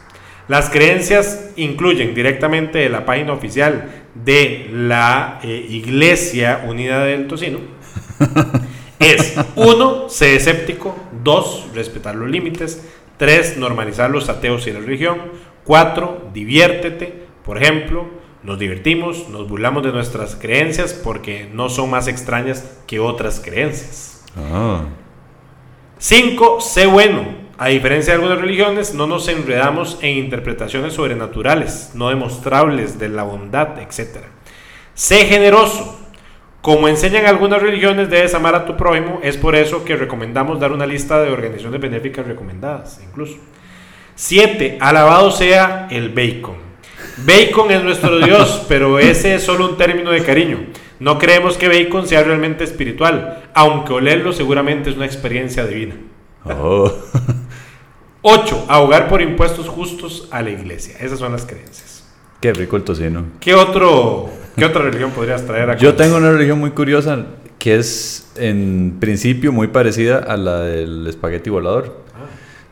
Las 0.51 0.69
creencias 0.69 1.51
incluyen 1.55 2.13
directamente 2.13 2.79
de 2.79 2.89
la 2.89 3.05
página 3.05 3.31
oficial 3.31 4.03
de 4.13 4.69
la 4.69 5.39
eh, 5.43 5.65
Iglesia 5.69 6.65
Unida 6.67 7.05
del 7.05 7.27
Tocino. 7.27 7.59
es 8.99 9.37
uno, 9.55 10.09
ser 10.09 10.35
escéptico, 10.35 10.93
dos, 11.23 11.69
respetar 11.73 12.15
los 12.15 12.29
límites, 12.29 12.85
tres, 13.15 13.55
normalizar 13.55 14.09
los 14.09 14.27
ateos 14.27 14.67
y 14.67 14.73
la 14.73 14.81
religión, 14.81 15.21
cuatro, 15.63 16.29
diviértete, 16.33 17.27
por 17.45 17.57
ejemplo, 17.57 18.09
nos 18.43 18.59
divertimos, 18.59 19.29
nos 19.29 19.47
burlamos 19.47 19.83
de 19.83 19.93
nuestras 19.93 20.35
creencias 20.35 20.91
porque 20.91 21.49
no 21.53 21.69
son 21.69 21.89
más 21.91 22.09
extrañas 22.09 22.77
que 22.87 22.99
otras 22.99 23.39
creencias. 23.39 24.25
Ah. 24.35 24.83
5. 25.97 26.59
Sé 26.59 26.87
bueno. 26.87 27.40
A 27.62 27.67
diferencia 27.67 28.13
de 28.13 28.15
algunas 28.15 28.41
religiones, 28.41 28.95
no 28.95 29.06
nos 29.06 29.28
enredamos 29.28 30.00
en 30.02 30.17
interpretaciones 30.17 30.93
sobrenaturales, 30.93 31.91
no 31.93 32.10
demostrables 32.10 32.97
de 32.97 33.08
la 33.08 33.21
bondad, 33.21 33.78
etc. 33.78 34.17
Sé 34.95 35.26
generoso. 35.26 36.00
Como 36.62 36.88
enseñan 36.88 37.28
algunas 37.28 37.62
religiones, 37.62 38.10
debes 38.10 38.34
amar 38.34 38.56
a 38.56 38.65
tu 38.65 38.76
prójimo. 38.76 39.19
Es 39.21 39.38
por 39.38 39.56
eso 39.56 39.86
que 39.86 39.95
recomendamos 39.95 40.60
dar 40.60 40.71
una 40.71 40.88
lista 40.88 41.21
de 41.21 41.30
organizaciones 41.30 41.80
benéficas 41.80 42.26
recomendadas, 42.26 43.00
incluso. 43.08 43.36
7. 44.15 44.80
Alabado 44.82 45.30
sea 45.30 45.88
el 45.91 46.10
bacon. 46.10 46.56
Bacon 47.17 47.69
es 47.69 47.84
nuestro 47.84 48.17
Dios, 48.26 48.65
pero 48.67 48.97
ese 48.97 49.36
es 49.36 49.43
solo 49.43 49.69
un 49.69 49.78
término 49.78 50.10
de 50.10 50.24
cariño. 50.24 50.65
No 51.00 51.19
creemos 51.19 51.58
que 51.58 51.67
bacon 51.67 52.08
sea 52.08 52.24
realmente 52.24 52.63
espiritual, 52.63 53.43
aunque 53.54 53.93
olerlo 53.93 54.34
seguramente 54.34 54.89
es 54.89 54.95
una 54.95 55.06
experiencia 55.06 55.67
divina. 55.67 55.93
Oh. 56.43 56.91
8. 58.21 58.65
Ahogar 58.67 59.07
por 59.07 59.21
impuestos 59.21 59.67
justos 59.67 60.27
a 60.31 60.41
la 60.41 60.51
iglesia. 60.51 60.95
Esas 60.99 61.19
son 61.19 61.31
las 61.31 61.45
creencias. 61.45 62.03
Qué 62.39 62.53
rico 62.53 62.75
el 62.75 62.84
tocino. 62.84 63.25
¿Qué, 63.39 63.53
otro, 63.53 64.29
qué 64.55 64.65
otra 64.65 64.84
religión 64.84 65.12
podrías 65.12 65.45
traer 65.45 65.69
acá? 65.69 65.79
Yo 65.79 65.95
tengo 65.95 66.17
una 66.17 66.31
religión 66.31 66.60
muy 66.60 66.71
curiosa 66.71 67.25
que 67.60 67.75
es 67.75 68.31
en 68.38 68.97
principio 68.99 69.51
muy 69.51 69.67
parecida 69.67 70.17
a 70.17 70.38
la 70.38 70.62
del 70.62 71.05
espagueti 71.07 71.49
volador. 71.49 72.01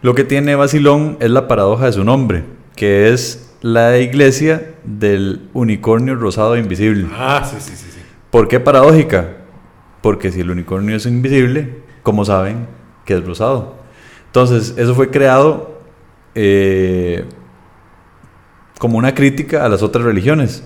Lo 0.02 0.16
que 0.16 0.24
tiene 0.24 0.56
Basilón 0.56 1.18
es 1.20 1.30
la 1.30 1.48
paradoja 1.48 1.86
de 1.86 1.94
su 1.94 2.04
nombre, 2.04 2.46
que 2.76 3.12
es 3.12 3.54
la 3.62 4.00
iglesia 4.00 4.74
del 4.84 5.50
unicornio 5.54 6.16
rosado 6.16 6.58
invisible. 6.58 7.08
Ah, 7.14 7.46
sí, 7.48 7.58
sí, 7.60 7.76
sí. 7.76 7.92
sí. 7.92 8.00
¿Por 8.32 8.48
qué 8.48 8.60
paradójica? 8.60 9.38
Porque 10.02 10.32
si 10.32 10.40
el 10.40 10.50
unicornio 10.50 10.96
es 10.96 11.06
invisible, 11.06 11.82
¿cómo 12.02 12.24
saben 12.24 12.68
que 13.06 13.16
es 13.16 13.26
rosado? 13.26 13.79
Entonces, 14.30 14.76
eso 14.78 14.94
fue 14.94 15.10
creado 15.10 15.82
eh, 16.36 17.26
como 18.78 18.98
una 18.98 19.16
crítica 19.16 19.66
a 19.66 19.70
las 19.70 19.82
otras 19.82 20.06
religiones, 20.06 20.64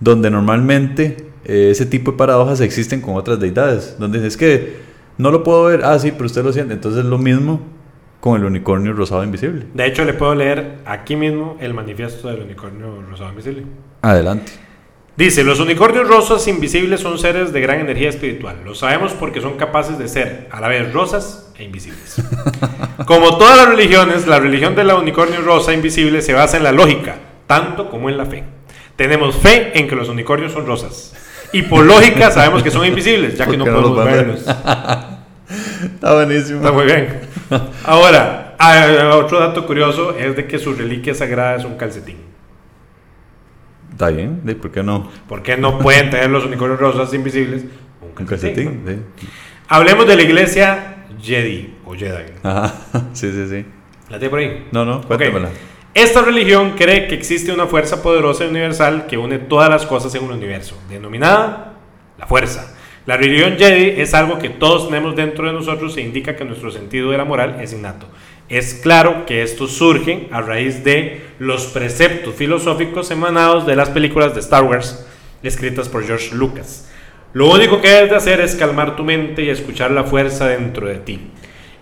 donde 0.00 0.30
normalmente 0.30 1.30
eh, 1.44 1.70
ese 1.70 1.86
tipo 1.86 2.12
de 2.12 2.18
paradojas 2.18 2.60
existen 2.60 3.00
con 3.00 3.16
otras 3.16 3.40
deidades, 3.40 3.96
donde 3.98 4.26
es 4.26 4.36
que 4.36 4.76
no 5.16 5.30
lo 5.30 5.42
puedo 5.42 5.64
ver, 5.64 5.82
ah, 5.84 5.98
sí, 5.98 6.12
pero 6.12 6.26
usted 6.26 6.44
lo 6.44 6.52
siente. 6.52 6.74
Entonces, 6.74 7.04
lo 7.06 7.16
mismo 7.16 7.62
con 8.20 8.38
el 8.38 8.44
unicornio 8.44 8.92
rosado 8.92 9.24
invisible. 9.24 9.66
De 9.72 9.86
hecho, 9.86 10.04
le 10.04 10.12
puedo 10.12 10.34
leer 10.34 10.78
aquí 10.84 11.16
mismo 11.16 11.56
el 11.60 11.72
manifiesto 11.72 12.28
del 12.28 12.42
unicornio 12.42 13.02
rosado 13.08 13.30
invisible. 13.30 13.64
Adelante. 14.02 14.52
Dice, 15.16 15.44
los 15.44 15.60
unicornios 15.60 16.06
rosas 16.06 16.46
invisibles 16.46 17.00
son 17.00 17.18
seres 17.18 17.50
de 17.50 17.62
gran 17.62 17.80
energía 17.80 18.10
espiritual. 18.10 18.56
Lo 18.66 18.74
sabemos 18.74 19.12
porque 19.12 19.40
son 19.40 19.56
capaces 19.56 19.98
de 19.98 20.08
ser 20.08 20.46
a 20.50 20.60
la 20.60 20.68
vez 20.68 20.92
rosas 20.92 21.50
e 21.56 21.64
invisibles. 21.64 22.16
Como 23.06 23.38
todas 23.38 23.56
las 23.56 23.68
religiones, 23.68 24.26
la 24.26 24.40
religión 24.40 24.74
de 24.74 24.84
la 24.84 24.96
unicornio 24.96 25.40
rosa 25.40 25.72
invisible 25.72 26.20
se 26.20 26.34
basa 26.34 26.58
en 26.58 26.64
la 26.64 26.72
lógica, 26.72 27.16
tanto 27.46 27.88
como 27.88 28.10
en 28.10 28.18
la 28.18 28.26
fe. 28.26 28.44
Tenemos 28.96 29.36
fe 29.36 29.78
en 29.78 29.88
que 29.88 29.94
los 29.94 30.08
unicornios 30.08 30.52
son 30.52 30.66
rosas. 30.66 31.14
Y 31.52 31.62
por 31.62 31.84
lógica 31.84 32.30
sabemos 32.30 32.62
que 32.62 32.70
son 32.70 32.84
invisibles, 32.84 33.38
ya 33.38 33.46
que 33.46 33.56
no 33.56 33.64
podemos 33.64 34.04
verlos. 34.04 34.40
Está 34.46 36.14
buenísimo. 36.14 36.58
Está 36.58 36.72
muy 36.72 36.84
bien. 36.84 37.20
Ahora, 37.84 38.56
ah, 38.58 39.12
otro 39.14 39.38
dato 39.38 39.66
curioso 39.66 40.16
es 40.18 40.36
de 40.36 40.46
que 40.46 40.58
su 40.58 40.74
reliquia 40.74 41.14
sagrada 41.14 41.56
es 41.56 41.64
un 41.64 41.76
calcetín. 41.76 42.25
Está 43.96 44.10
bien, 44.10 44.42
¿de 44.44 44.54
¿por 44.54 44.70
qué 44.70 44.82
no? 44.82 45.08
¿Por 45.26 45.42
qué 45.42 45.56
no 45.56 45.78
pueden 45.78 46.10
tener 46.10 46.28
los 46.28 46.44
unicornios 46.44 46.78
rosas 46.78 47.14
invisibles 47.14 47.64
un 48.02 48.08
Un 48.08 48.26
calcetín? 48.26 48.82
calcetín, 48.84 49.06
sí. 49.16 49.26
Hablemos 49.68 50.06
de 50.06 50.16
la 50.16 50.22
iglesia 50.22 50.96
Jedi 51.18 51.76
o 51.82 51.94
Jedi. 51.94 52.30
Ajá, 52.42 52.74
sí, 53.14 53.32
sí, 53.32 53.48
sí. 53.48 53.64
¿La 54.10 54.18
tiene 54.18 54.28
por 54.28 54.40
ahí? 54.40 54.66
No, 54.70 54.84
no, 54.84 55.00
cuéntamela. 55.00 55.48
Esta 55.94 56.20
religión 56.20 56.72
cree 56.76 57.08
que 57.08 57.14
existe 57.14 57.50
una 57.52 57.64
fuerza 57.64 58.02
poderosa 58.02 58.44
y 58.44 58.48
universal 58.48 59.06
que 59.06 59.16
une 59.16 59.38
todas 59.38 59.70
las 59.70 59.86
cosas 59.86 60.14
en 60.14 60.24
un 60.24 60.32
universo, 60.32 60.78
denominada 60.90 61.72
la 62.18 62.26
fuerza. 62.26 62.74
La 63.06 63.16
religión 63.16 63.56
Jedi 63.56 63.98
es 63.98 64.12
algo 64.12 64.38
que 64.38 64.50
todos 64.50 64.90
tenemos 64.90 65.16
dentro 65.16 65.46
de 65.46 65.54
nosotros 65.54 65.96
e 65.96 66.02
indica 66.02 66.36
que 66.36 66.44
nuestro 66.44 66.70
sentido 66.70 67.12
de 67.12 67.16
la 67.16 67.24
moral 67.24 67.60
es 67.62 67.72
innato. 67.72 68.08
Es 68.48 68.74
claro 68.74 69.26
que 69.26 69.42
esto 69.42 69.66
surge 69.66 70.28
a 70.30 70.40
raíz 70.40 70.84
de 70.84 71.22
los 71.38 71.66
preceptos 71.66 72.34
filosóficos 72.34 73.10
emanados 73.10 73.66
de 73.66 73.74
las 73.74 73.90
películas 73.90 74.34
de 74.34 74.40
Star 74.40 74.62
Wars 74.64 75.04
escritas 75.42 75.88
por 75.88 76.04
George 76.04 76.34
Lucas. 76.34 76.88
Lo 77.32 77.50
único 77.50 77.80
que 77.80 77.90
debes 77.90 78.10
de 78.10 78.16
hacer 78.16 78.40
es 78.40 78.54
calmar 78.54 78.96
tu 78.96 79.04
mente 79.04 79.42
y 79.42 79.50
escuchar 79.50 79.90
la 79.90 80.04
fuerza 80.04 80.46
dentro 80.48 80.86
de 80.86 80.96
ti. 80.96 81.20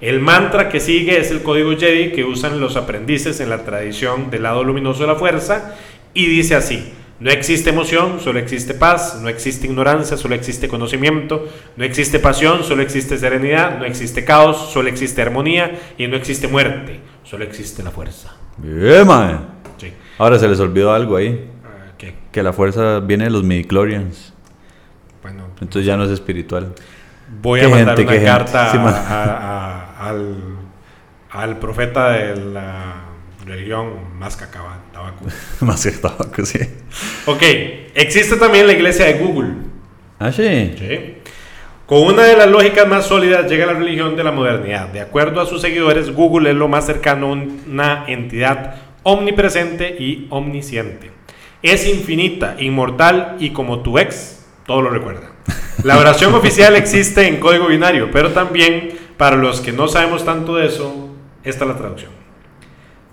El 0.00 0.20
mantra 0.20 0.68
que 0.68 0.80
sigue 0.80 1.18
es 1.18 1.30
el 1.30 1.42
código 1.42 1.76
Jedi 1.76 2.12
que 2.12 2.24
usan 2.24 2.60
los 2.60 2.76
aprendices 2.76 3.40
en 3.40 3.50
la 3.50 3.64
tradición 3.64 4.30
del 4.30 4.42
lado 4.42 4.64
luminoso 4.64 5.02
de 5.02 5.08
la 5.08 5.16
fuerza 5.16 5.76
y 6.12 6.26
dice 6.26 6.54
así. 6.54 6.92
No 7.24 7.30
existe 7.30 7.70
emoción, 7.70 8.20
solo 8.20 8.38
existe 8.38 8.74
paz, 8.74 9.18
no 9.22 9.30
existe 9.30 9.66
ignorancia, 9.66 10.18
solo 10.18 10.34
existe 10.34 10.68
conocimiento, 10.68 11.48
no 11.74 11.82
existe 11.84 12.18
pasión, 12.18 12.62
solo 12.64 12.82
existe 12.82 13.16
serenidad, 13.16 13.78
no 13.78 13.86
existe 13.86 14.26
caos, 14.26 14.70
solo 14.70 14.90
existe 14.90 15.22
armonía 15.22 15.72
y 15.96 16.06
no 16.06 16.16
existe 16.16 16.48
muerte, 16.48 17.00
solo 17.22 17.44
existe 17.44 17.82
la 17.82 17.90
fuerza. 17.90 18.36
Bien. 18.58 19.08
Sí. 19.78 19.90
Ahora 20.18 20.38
se 20.38 20.46
les 20.48 20.60
olvidó 20.60 20.92
algo 20.92 21.16
ahí. 21.16 21.50
Ah, 21.64 21.92
¿qué? 21.96 22.14
Que 22.30 22.42
la 22.42 22.52
fuerza 22.52 23.00
viene 23.00 23.24
de 23.24 23.30
los 23.30 23.42
midichlorians. 23.42 24.34
Bueno, 25.22 25.44
Entonces 25.62 25.86
ya 25.86 25.96
no 25.96 26.04
es 26.04 26.10
espiritual. 26.10 26.74
voy 27.40 27.60
a 27.62 27.68
mandar 27.70 27.96
gente, 27.96 28.18
una 28.18 28.22
carta 28.26 28.70
Sí, 28.70 28.76
a- 28.76 28.80
ma. 28.80 28.90
a- 28.90 29.32
a- 30.02 30.08
al, 30.10 30.36
al 31.30 31.58
profeta 31.58 32.10
de 32.10 32.36
la 32.36 33.03
religión 33.44 34.18
más 34.18 34.36
cacaba, 34.36 34.78
tabaco. 34.92 35.26
Más 35.60 35.84
que 35.84 35.92
tabaco, 35.92 36.44
sí. 36.44 36.60
Ok, 37.26 37.42
existe 37.94 38.36
también 38.36 38.66
la 38.66 38.72
iglesia 38.72 39.06
de 39.06 39.14
Google. 39.14 39.54
Ah, 40.18 40.32
sí. 40.32 40.74
Sí. 40.78 41.14
Con 41.86 42.02
una 42.02 42.22
de 42.22 42.36
las 42.36 42.48
lógicas 42.48 42.88
más 42.88 43.06
sólidas 43.06 43.50
llega 43.50 43.66
la 43.66 43.74
religión 43.74 44.16
de 44.16 44.24
la 44.24 44.32
modernidad. 44.32 44.88
De 44.88 45.02
acuerdo 45.02 45.42
a 45.42 45.46
sus 45.46 45.60
seguidores, 45.60 46.14
Google 46.14 46.50
es 46.50 46.56
lo 46.56 46.66
más 46.66 46.86
cercano 46.86 47.26
a 47.26 47.32
una 47.32 48.04
entidad 48.08 48.76
omnipresente 49.02 49.94
y 49.98 50.26
omnisciente. 50.30 51.10
Es 51.62 51.86
infinita, 51.86 52.56
inmortal 52.58 53.36
y 53.38 53.50
como 53.50 53.80
tu 53.80 53.98
ex, 53.98 54.46
todo 54.66 54.80
lo 54.80 54.88
recuerda. 54.88 55.32
La 55.82 55.98
oración 55.98 56.34
oficial 56.34 56.74
existe 56.74 57.28
en 57.28 57.38
código 57.38 57.66
binario, 57.66 58.10
pero 58.10 58.30
también 58.30 58.98
para 59.18 59.36
los 59.36 59.60
que 59.60 59.72
no 59.72 59.86
sabemos 59.86 60.24
tanto 60.24 60.56
de 60.56 60.66
eso, 60.66 61.10
esta 61.44 61.64
es 61.64 61.70
la 61.70 61.76
traducción. 61.76 62.23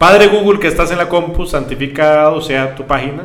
Padre 0.02 0.30
Google 0.30 0.58
que 0.58 0.68
estás 0.68 0.90
en 0.90 0.98
la 0.98 1.08
compu, 1.08 1.46
santificado 1.46 2.42
sea 2.42 2.74
tu 2.74 2.88
página. 2.88 3.22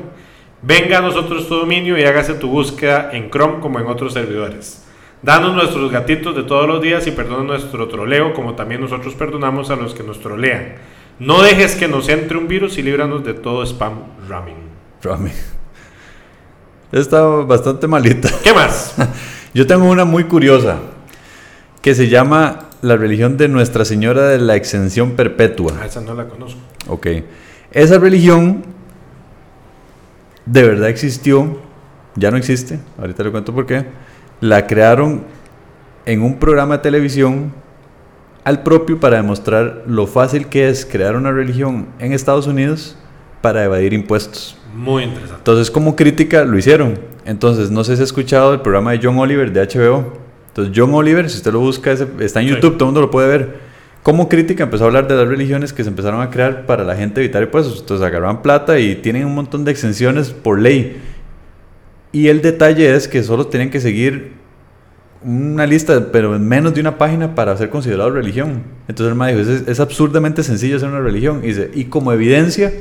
Venga 0.61 0.99
a 0.99 1.01
nosotros 1.01 1.49
tu 1.49 1.55
dominio 1.55 1.97
y 1.97 2.05
hágase 2.05 2.35
tu 2.35 2.51
búsqueda 2.51 3.09
en 3.15 3.31
Chrome 3.31 3.61
como 3.61 3.81
en 3.81 3.87
otros 3.87 4.13
servidores. 4.13 4.85
Danos 5.23 5.55
nuestros 5.55 5.91
gatitos 5.91 6.37
de 6.37 6.43
todos 6.43 6.69
los 6.69 6.83
días 6.83 7.07
y 7.07 7.13
perdona 7.13 7.45
nuestro 7.45 7.89
troleo 7.89 8.35
como 8.35 8.57
también 8.57 8.83
nosotros 8.83 9.15
perdonamos 9.15 9.71
a 9.71 9.77
los 9.77 9.95
que 9.95 10.03
nos 10.03 10.21
trolean. 10.21 10.75
No 11.19 11.41
dejes 11.41 11.77
que 11.77 11.89
nos 11.89 12.11
entre 12.11 12.37
un 12.37 12.47
virus 12.47 12.77
y 12.77 12.83
líbranos 12.83 13.25
de 13.25 13.33
todo 13.33 13.65
spam 13.65 13.95
ramming. 14.29 14.69
Rami. 15.03 15.31
Está 16.93 17.23
bastante 17.23 17.87
malita. 17.87 18.29
¿Qué 18.45 18.53
más? 18.53 18.97
Yo 19.55 19.67
tengo 19.67 19.87
una 19.87 20.05
muy 20.05 20.25
curiosa 20.25 20.77
que 21.81 21.95
se 21.95 22.11
llama 22.11 22.66
la 22.83 22.97
religión 22.97 23.37
de 23.37 23.49
Nuestra 23.49 23.85
Señora 23.85 24.29
de 24.29 24.39
la 24.39 24.57
Exención 24.57 25.13
Perpetua. 25.13 25.75
Ah, 25.81 25.87
esa 25.87 26.01
no 26.01 26.15
la 26.15 26.29
conozco. 26.29 26.61
Ok. 26.89 27.07
Esa 27.73 27.99
religión 27.99 28.65
de 30.47 30.63
verdad 30.63 30.89
existió, 30.89 31.59
ya 32.15 32.31
no 32.31 32.37
existe, 32.37 32.79
ahorita 32.99 33.25
le 33.25 33.31
cuento 33.31 33.53
por 33.53 33.67
qué. 33.67 33.85
La 34.41 34.67
crearon 34.67 35.25
en 36.05 36.23
un 36.23 36.39
programa 36.39 36.77
de 36.77 36.83
televisión 36.83 37.53
al 38.45 38.63
propio 38.63 39.01
para 39.01 39.17
demostrar 39.17 39.83
lo 39.87 40.07
fácil 40.07 40.47
que 40.47 40.69
es 40.69 40.87
crear 40.87 41.17
una 41.17 41.33
religión 41.33 41.89
en 41.99 42.13
Estados 42.13 42.47
Unidos 42.47 42.97
para 43.41 43.65
evadir 43.65 43.93
impuestos. 43.93 44.57
Muy 44.75 45.03
interesante. 45.03 45.39
Entonces, 45.39 45.71
como 45.71 45.97
crítica, 45.97 46.45
lo 46.45 46.57
hicieron. 46.57 46.99
Entonces, 47.25 47.71
no 47.71 47.83
sé 47.83 47.97
si 47.97 48.03
has 48.03 48.09
escuchado 48.09 48.55
el 48.55 48.61
programa 48.61 48.93
de 48.93 49.01
John 49.03 49.19
Oliver 49.19 49.53
de 49.53 49.67
HBO. 49.67 50.26
Entonces, 50.57 50.73
John 50.75 50.95
Oliver, 50.95 51.29
si 51.29 51.37
usted 51.37 51.53
lo 51.53 51.61
busca, 51.61 51.93
está 51.93 52.41
en 52.41 52.49
Sí. 52.49 52.55
YouTube, 52.55 52.79
todo 52.79 52.85
el 52.85 52.95
mundo 52.95 53.03
lo 53.03 53.11
puede 53.11 53.29
ver. 53.29 53.57
Como 54.03 54.29
crítica 54.29 54.65
empezó 54.65 54.85
a 54.85 54.87
hablar 54.87 55.07
de 55.07 55.15
las 55.15 55.29
religiones 55.29 55.75
que 55.75 55.83
se 55.83 55.91
empezaron 55.91 56.23
a 56.23 56.31
crear 56.31 56.65
para 56.65 56.83
la 56.83 56.97
gente 56.97 57.21
evitar 57.21 57.43
impuestos. 57.43 57.81
Entonces, 57.81 58.07
agarraban 58.07 58.41
plata 58.41 58.79
y 58.79 58.95
tienen 58.95 59.27
un 59.27 59.35
montón 59.35 59.65
de 59.67 59.73
exenciones 59.73 60.31
por 60.31 60.59
ley. 60.59 60.97
Y 62.13 62.29
el 62.29 62.41
detalle 62.41 62.95
es 62.95 63.07
que 63.07 63.23
solo 63.23 63.49
tienen 63.49 63.69
que 63.69 63.81
seguir 63.81 64.33
una 65.23 65.67
lista, 65.67 66.11
pero 66.13 66.37
en 66.37 66.47
menos 66.49 66.73
de 66.73 66.81
una 66.81 66.97
página 66.97 67.35
para 67.35 67.55
ser 67.57 67.69
considerado 67.69 68.11
religión. 68.11 68.63
Entonces 68.89 69.11
el 69.13 69.19
maestro 69.19 69.45
dijo, 69.45 69.63
es, 69.65 69.69
es 69.69 69.81
absurdamente 69.81 70.43
sencillo 70.43 70.77
hacer 70.77 70.89
una 70.89 71.01
religión. 71.01 71.41
Y, 71.43 71.49
dice, 71.49 71.71
y 71.75 71.85
como 71.87 72.13
evidencia, 72.13 72.73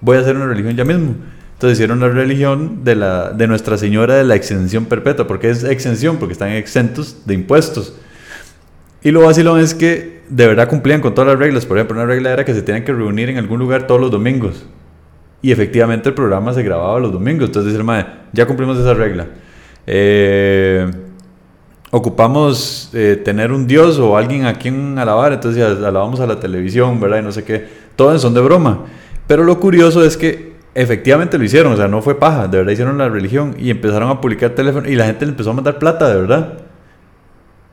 voy 0.00 0.18
a 0.18 0.20
hacer 0.20 0.36
una 0.36 0.46
religión 0.46 0.76
ya 0.76 0.84
mismo. 0.84 1.16
Entonces 1.62 1.78
hicieron 1.78 2.00
la 2.00 2.08
religión 2.08 2.82
de, 2.82 2.96
la, 2.96 3.30
de 3.30 3.46
Nuestra 3.46 3.78
Señora 3.78 4.16
de 4.16 4.24
la 4.24 4.34
Exención 4.34 4.86
Perpetua. 4.86 5.28
¿Por 5.28 5.38
qué 5.38 5.48
es 5.48 5.62
exención? 5.62 6.16
Porque 6.16 6.32
están 6.32 6.50
exentos 6.50 7.18
de 7.24 7.34
impuestos. 7.34 7.94
Y 9.00 9.12
lo 9.12 9.20
vacilón 9.20 9.60
es 9.60 9.72
que 9.72 10.22
de 10.28 10.48
verdad 10.48 10.66
cumplían 10.66 11.00
con 11.00 11.14
todas 11.14 11.30
las 11.30 11.38
reglas. 11.38 11.64
Por 11.64 11.78
ejemplo, 11.78 11.96
una 11.96 12.04
regla 12.04 12.32
era 12.32 12.44
que 12.44 12.52
se 12.52 12.62
tenían 12.62 12.84
que 12.84 12.92
reunir 12.92 13.28
en 13.28 13.38
algún 13.38 13.60
lugar 13.60 13.86
todos 13.86 14.00
los 14.00 14.10
domingos. 14.10 14.66
Y 15.40 15.52
efectivamente 15.52 16.08
el 16.08 16.16
programa 16.16 16.52
se 16.52 16.64
grababa 16.64 16.98
los 16.98 17.12
domingos. 17.12 17.46
Entonces 17.46 17.66
dice 17.66 17.78
el 17.78 17.84
mae, 17.84 18.06
ya 18.32 18.44
cumplimos 18.44 18.76
esa 18.76 18.94
regla. 18.94 19.28
Eh, 19.86 20.90
ocupamos 21.92 22.90
eh, 22.92 23.22
tener 23.24 23.52
un 23.52 23.68
dios 23.68 24.00
o 24.00 24.16
alguien 24.16 24.46
a 24.46 24.54
quien 24.54 24.98
alabar. 24.98 25.32
Entonces 25.32 25.62
alabamos 25.62 26.18
a 26.18 26.26
la 26.26 26.40
televisión, 26.40 26.98
¿verdad? 26.98 27.20
Y 27.20 27.22
no 27.22 27.30
sé 27.30 27.44
qué. 27.44 27.68
Todos 27.94 28.20
son 28.20 28.34
de 28.34 28.40
broma. 28.40 28.80
Pero 29.28 29.44
lo 29.44 29.60
curioso 29.60 30.04
es 30.04 30.16
que 30.16 30.51
efectivamente 30.74 31.38
lo 31.38 31.44
hicieron. 31.44 31.72
O 31.72 31.76
sea, 31.76 31.88
no 31.88 32.02
fue 32.02 32.18
paja. 32.18 32.48
De 32.48 32.58
verdad 32.58 32.72
hicieron 32.72 32.98
la 32.98 33.08
religión. 33.08 33.54
Y 33.58 33.70
empezaron 33.70 34.10
a 34.10 34.20
publicar 34.20 34.50
teléfono. 34.50 34.88
Y 34.88 34.96
la 34.96 35.06
gente 35.06 35.24
le 35.26 35.32
empezó 35.32 35.50
a 35.50 35.54
mandar 35.54 35.78
plata, 35.78 36.08
de 36.08 36.20
verdad. 36.20 36.58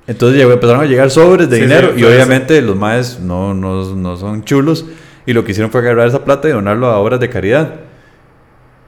Entonces 0.07 0.37
llegó- 0.39 0.51
empezaron 0.53 0.81
a 0.81 0.85
llegar 0.85 1.11
sobres 1.11 1.49
de 1.49 1.57
Sí, 1.57 1.61
dinero. 1.63 1.91
sí, 1.95 2.01
y 2.01 2.03
obviamente 2.03 2.61
los 2.61 2.75
maes 2.75 3.19
no, 3.19 3.53
no, 3.53 3.95
no 3.95 4.17
son 4.17 4.43
chulos. 4.43 4.85
Y 5.25 5.33
lo 5.33 5.43
que 5.45 5.51
hicieron 5.51 5.71
fue 5.71 5.81
agarrar 5.81 6.07
esa 6.07 6.25
plata 6.25 6.49
y 6.49 6.51
donarlo 6.51 6.87
a 6.87 6.97
obras 6.97 7.19
de 7.19 7.29
caridad. 7.29 7.75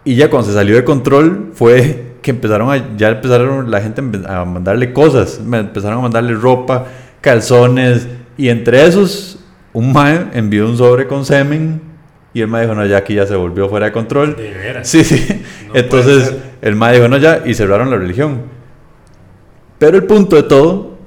Y 0.04 0.15
ya 0.15 0.30
cuando 0.32 0.47
se 0.47 0.56
salió 0.56 0.76
de 0.76 0.84
control 0.84 1.52
fue 1.54 2.13
que 2.24 2.32
empezaron 2.32 2.71
a, 2.71 2.97
ya 2.97 3.10
empezaron 3.10 3.69
la 3.69 3.82
gente 3.82 4.02
a 4.28 4.45
mandarle 4.45 4.93
cosas, 4.93 5.39
empezaron 5.39 6.00
a 6.00 6.02
mandarle 6.02 6.34
ropa, 6.34 6.86
calzones, 7.21 8.08
y 8.38 8.50
entre 8.50 8.86
esos 8.88 9.38
un 9.74 9.93
mae 9.93 10.26
envió 10.34 10.65
un 10.67 10.76
sobre 10.78 11.06
con 11.08 11.24
semen 11.24 11.82
y 12.33 12.41
el 12.41 12.47
mae 12.47 12.63
dijo, 12.63 12.75
no, 12.75 12.85
ya 12.85 12.97
aquí 12.97 13.15
ya 13.15 13.25
se 13.25 13.35
volvió 13.35 13.67
fuera 13.67 13.87
de 13.87 13.91
control. 13.91 14.35
De 14.35 14.51
veras. 14.51 14.87
Sí, 14.87 15.03
sí. 15.03 15.43
No 15.67 15.73
Entonces 15.75 16.33
el 16.61 16.75
mae 16.75 16.95
dijo, 16.95 17.07
no, 17.07 17.17
ya, 17.17 17.43
y 17.45 17.53
cerraron 17.53 17.89
la 17.89 17.97
religión. 17.97 18.43
Pero 19.79 19.97
el 19.97 20.03
punto 20.05 20.35
de 20.35 20.43
todo, 20.43 20.97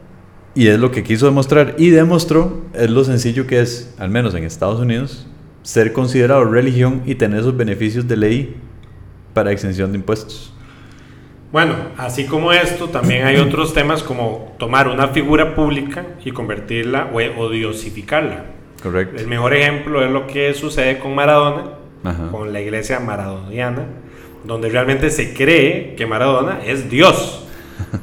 y 0.54 0.68
es 0.68 0.78
lo 0.78 0.90
que 0.90 1.02
quiso 1.02 1.26
demostrar, 1.26 1.76
y 1.78 1.90
demostró, 1.90 2.64
es 2.74 2.90
lo 2.90 3.04
sencillo 3.04 3.46
que 3.46 3.60
es, 3.60 3.94
al 3.98 4.10
menos 4.10 4.34
en 4.34 4.44
Estados 4.44 4.80
Unidos, 4.80 5.26
ser 5.62 5.92
considerado 5.92 6.44
religión 6.44 7.02
y 7.06 7.14
tener 7.14 7.40
esos 7.40 7.56
beneficios 7.56 8.06
de 8.06 8.16
ley 8.16 8.56
para 9.32 9.50
exención 9.50 9.92
de 9.92 9.98
impuestos. 9.98 10.52
Bueno, 11.52 11.74
así 11.96 12.26
como 12.26 12.52
esto, 12.52 12.88
también 12.88 13.26
hay 13.26 13.36
otros 13.36 13.72
temas 13.72 14.02
como 14.02 14.54
tomar 14.58 14.88
una 14.88 15.08
figura 15.08 15.54
pública 15.54 16.04
y 16.24 16.32
convertirla 16.32 17.10
o, 17.12 17.40
o 17.40 17.48
diosificarla. 17.48 18.46
Correcto. 18.84 19.18
El 19.20 19.26
mejor 19.26 19.54
ejemplo 19.54 20.04
es 20.04 20.10
lo 20.10 20.26
que 20.28 20.52
sucede 20.54 20.98
con 20.98 21.14
Maradona, 21.14 21.70
Ajá. 22.04 22.28
con 22.30 22.52
la 22.52 22.60
iglesia 22.60 23.00
maradoniana, 23.00 23.86
donde 24.44 24.68
realmente 24.68 25.08
se 25.10 25.32
cree 25.32 25.94
que 25.96 26.06
Maradona 26.06 26.60
es 26.66 26.90
Dios. 26.90 27.46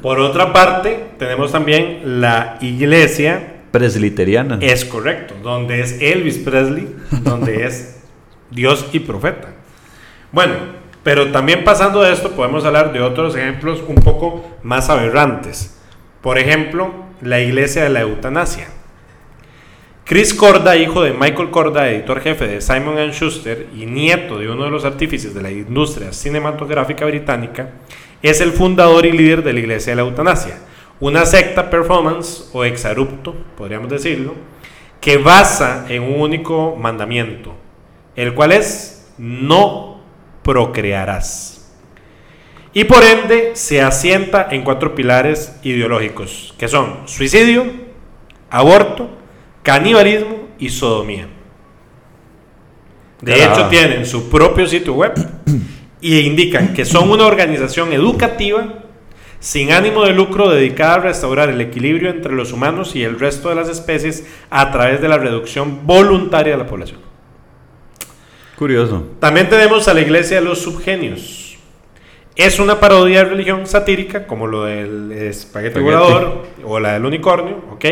Por 0.02 0.18
otra 0.18 0.52
parte, 0.52 1.04
tenemos 1.18 1.52
también 1.52 2.20
la 2.20 2.58
iglesia, 2.60 3.60
Presliteriana. 3.70 4.58
es 4.60 4.84
correcto, 4.84 5.34
donde 5.42 5.80
es 5.80 6.02
Elvis 6.02 6.38
Presley, 6.38 6.94
donde 7.22 7.64
es 7.64 8.02
Dios 8.50 8.84
y 8.92 8.98
profeta. 8.98 9.50
Bueno, 10.32 10.54
pero 11.04 11.30
también 11.30 11.62
pasando 11.62 12.02
de 12.02 12.12
esto 12.12 12.32
podemos 12.32 12.64
hablar 12.64 12.92
de 12.92 13.00
otros 13.00 13.36
ejemplos 13.36 13.82
un 13.86 13.94
poco 13.94 14.44
más 14.64 14.90
aberrantes. 14.90 15.78
Por 16.20 16.38
ejemplo, 16.38 16.92
la 17.20 17.40
iglesia 17.40 17.84
de 17.84 17.90
la 17.90 18.00
eutanasia. 18.00 18.66
Chris 20.04 20.34
Corda, 20.34 20.76
hijo 20.76 21.02
de 21.04 21.12
Michael 21.12 21.50
Corda, 21.50 21.88
editor 21.88 22.20
jefe 22.20 22.48
de 22.48 22.60
Simon⁇ 22.60 22.96
Schuster 23.12 23.68
y 23.76 23.86
nieto 23.86 24.36
de 24.36 24.50
uno 24.50 24.64
de 24.64 24.70
los 24.70 24.84
artífices 24.84 25.32
de 25.32 25.42
la 25.42 25.50
industria 25.52 26.12
cinematográfica 26.12 27.06
británica, 27.06 27.70
es 28.20 28.40
el 28.40 28.50
fundador 28.50 29.06
y 29.06 29.12
líder 29.12 29.44
de 29.44 29.52
la 29.52 29.60
Iglesia 29.60 29.92
de 29.92 29.96
la 29.96 30.02
Eutanasia, 30.02 30.58
una 30.98 31.24
secta 31.24 31.70
performance 31.70 32.50
o 32.52 32.64
exarupto, 32.64 33.36
podríamos 33.56 33.88
decirlo, 33.88 34.34
que 35.00 35.18
basa 35.18 35.86
en 35.88 36.02
un 36.02 36.20
único 36.20 36.74
mandamiento, 36.74 37.54
el 38.16 38.34
cual 38.34 38.50
es 38.50 39.08
no 39.18 40.00
procrearás. 40.42 41.72
Y 42.72 42.84
por 42.84 43.04
ende 43.04 43.52
se 43.54 43.82
asienta 43.82 44.48
en 44.50 44.64
cuatro 44.64 44.96
pilares 44.96 45.60
ideológicos, 45.62 46.54
que 46.58 46.66
son 46.66 47.06
suicidio, 47.06 47.66
aborto, 48.50 49.21
canibalismo 49.62 50.48
y 50.58 50.68
sodomía. 50.68 51.28
De 53.20 53.32
Caramba. 53.36 53.56
hecho, 53.56 53.68
tienen 53.68 54.06
su 54.06 54.28
propio 54.28 54.66
sitio 54.66 54.94
web 54.94 55.14
y 56.00 56.18
indican 56.20 56.74
que 56.74 56.84
son 56.84 57.10
una 57.10 57.26
organización 57.26 57.92
educativa, 57.92 58.80
sin 59.38 59.72
ánimo 59.72 60.04
de 60.04 60.12
lucro 60.12 60.50
dedicada 60.50 60.94
a 60.94 60.98
restaurar 61.00 61.48
el 61.48 61.60
equilibrio 61.60 62.10
entre 62.10 62.32
los 62.32 62.52
humanos 62.52 62.94
y 62.94 63.02
el 63.04 63.18
resto 63.18 63.48
de 63.48 63.54
las 63.54 63.68
especies 63.68 64.26
a 64.50 64.70
través 64.70 65.00
de 65.00 65.08
la 65.08 65.18
reducción 65.18 65.86
voluntaria 65.86 66.52
de 66.52 66.58
la 66.58 66.66
población. 66.66 67.00
Curioso. 68.56 69.04
También 69.18 69.48
tenemos 69.48 69.88
a 69.88 69.94
la 69.94 70.00
iglesia 70.00 70.38
de 70.38 70.44
los 70.44 70.60
subgenios. 70.60 71.58
Es 72.36 72.58
una 72.58 72.80
parodia 72.80 73.24
de 73.24 73.30
religión 73.30 73.66
satírica, 73.66 74.26
como 74.26 74.46
lo 74.46 74.64
del 74.64 75.12
espagueti 75.12 75.78
Espagueti. 75.78 75.80
volador 75.80 76.46
o 76.64 76.80
la 76.80 76.94
del 76.94 77.04
unicornio, 77.04 77.64
¿ok? 77.72 77.84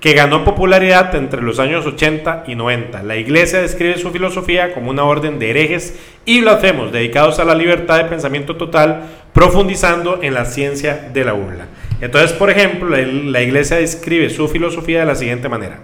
Que 0.00 0.12
ganó 0.12 0.44
popularidad 0.44 1.14
entre 1.14 1.42
los 1.42 1.58
años 1.58 1.86
80 1.86 2.44
y 2.46 2.54
90. 2.54 3.02
La 3.02 3.16
iglesia 3.16 3.62
describe 3.62 3.98
su 3.98 4.10
filosofía 4.10 4.74
como 4.74 4.90
una 4.90 5.04
orden 5.04 5.38
de 5.38 5.50
herejes 5.50 5.98
y 6.24 6.40
blasfemos 6.42 6.92
dedicados 6.92 7.38
a 7.38 7.44
la 7.44 7.54
libertad 7.54 7.98
de 7.98 8.04
pensamiento 8.04 8.56
total, 8.56 9.04
profundizando 9.32 10.20
en 10.22 10.34
la 10.34 10.44
ciencia 10.44 11.10
de 11.12 11.24
la 11.24 11.32
burla. 11.32 11.66
Entonces, 12.00 12.32
por 12.32 12.50
ejemplo, 12.50 12.88
la, 12.90 13.42
iglesia 13.42 13.78
describe 13.78 14.28
su 14.28 14.48
filosofía 14.48 15.00
de 15.00 15.06
la 15.06 15.14
siguiente 15.14 15.48
manera. 15.48 15.80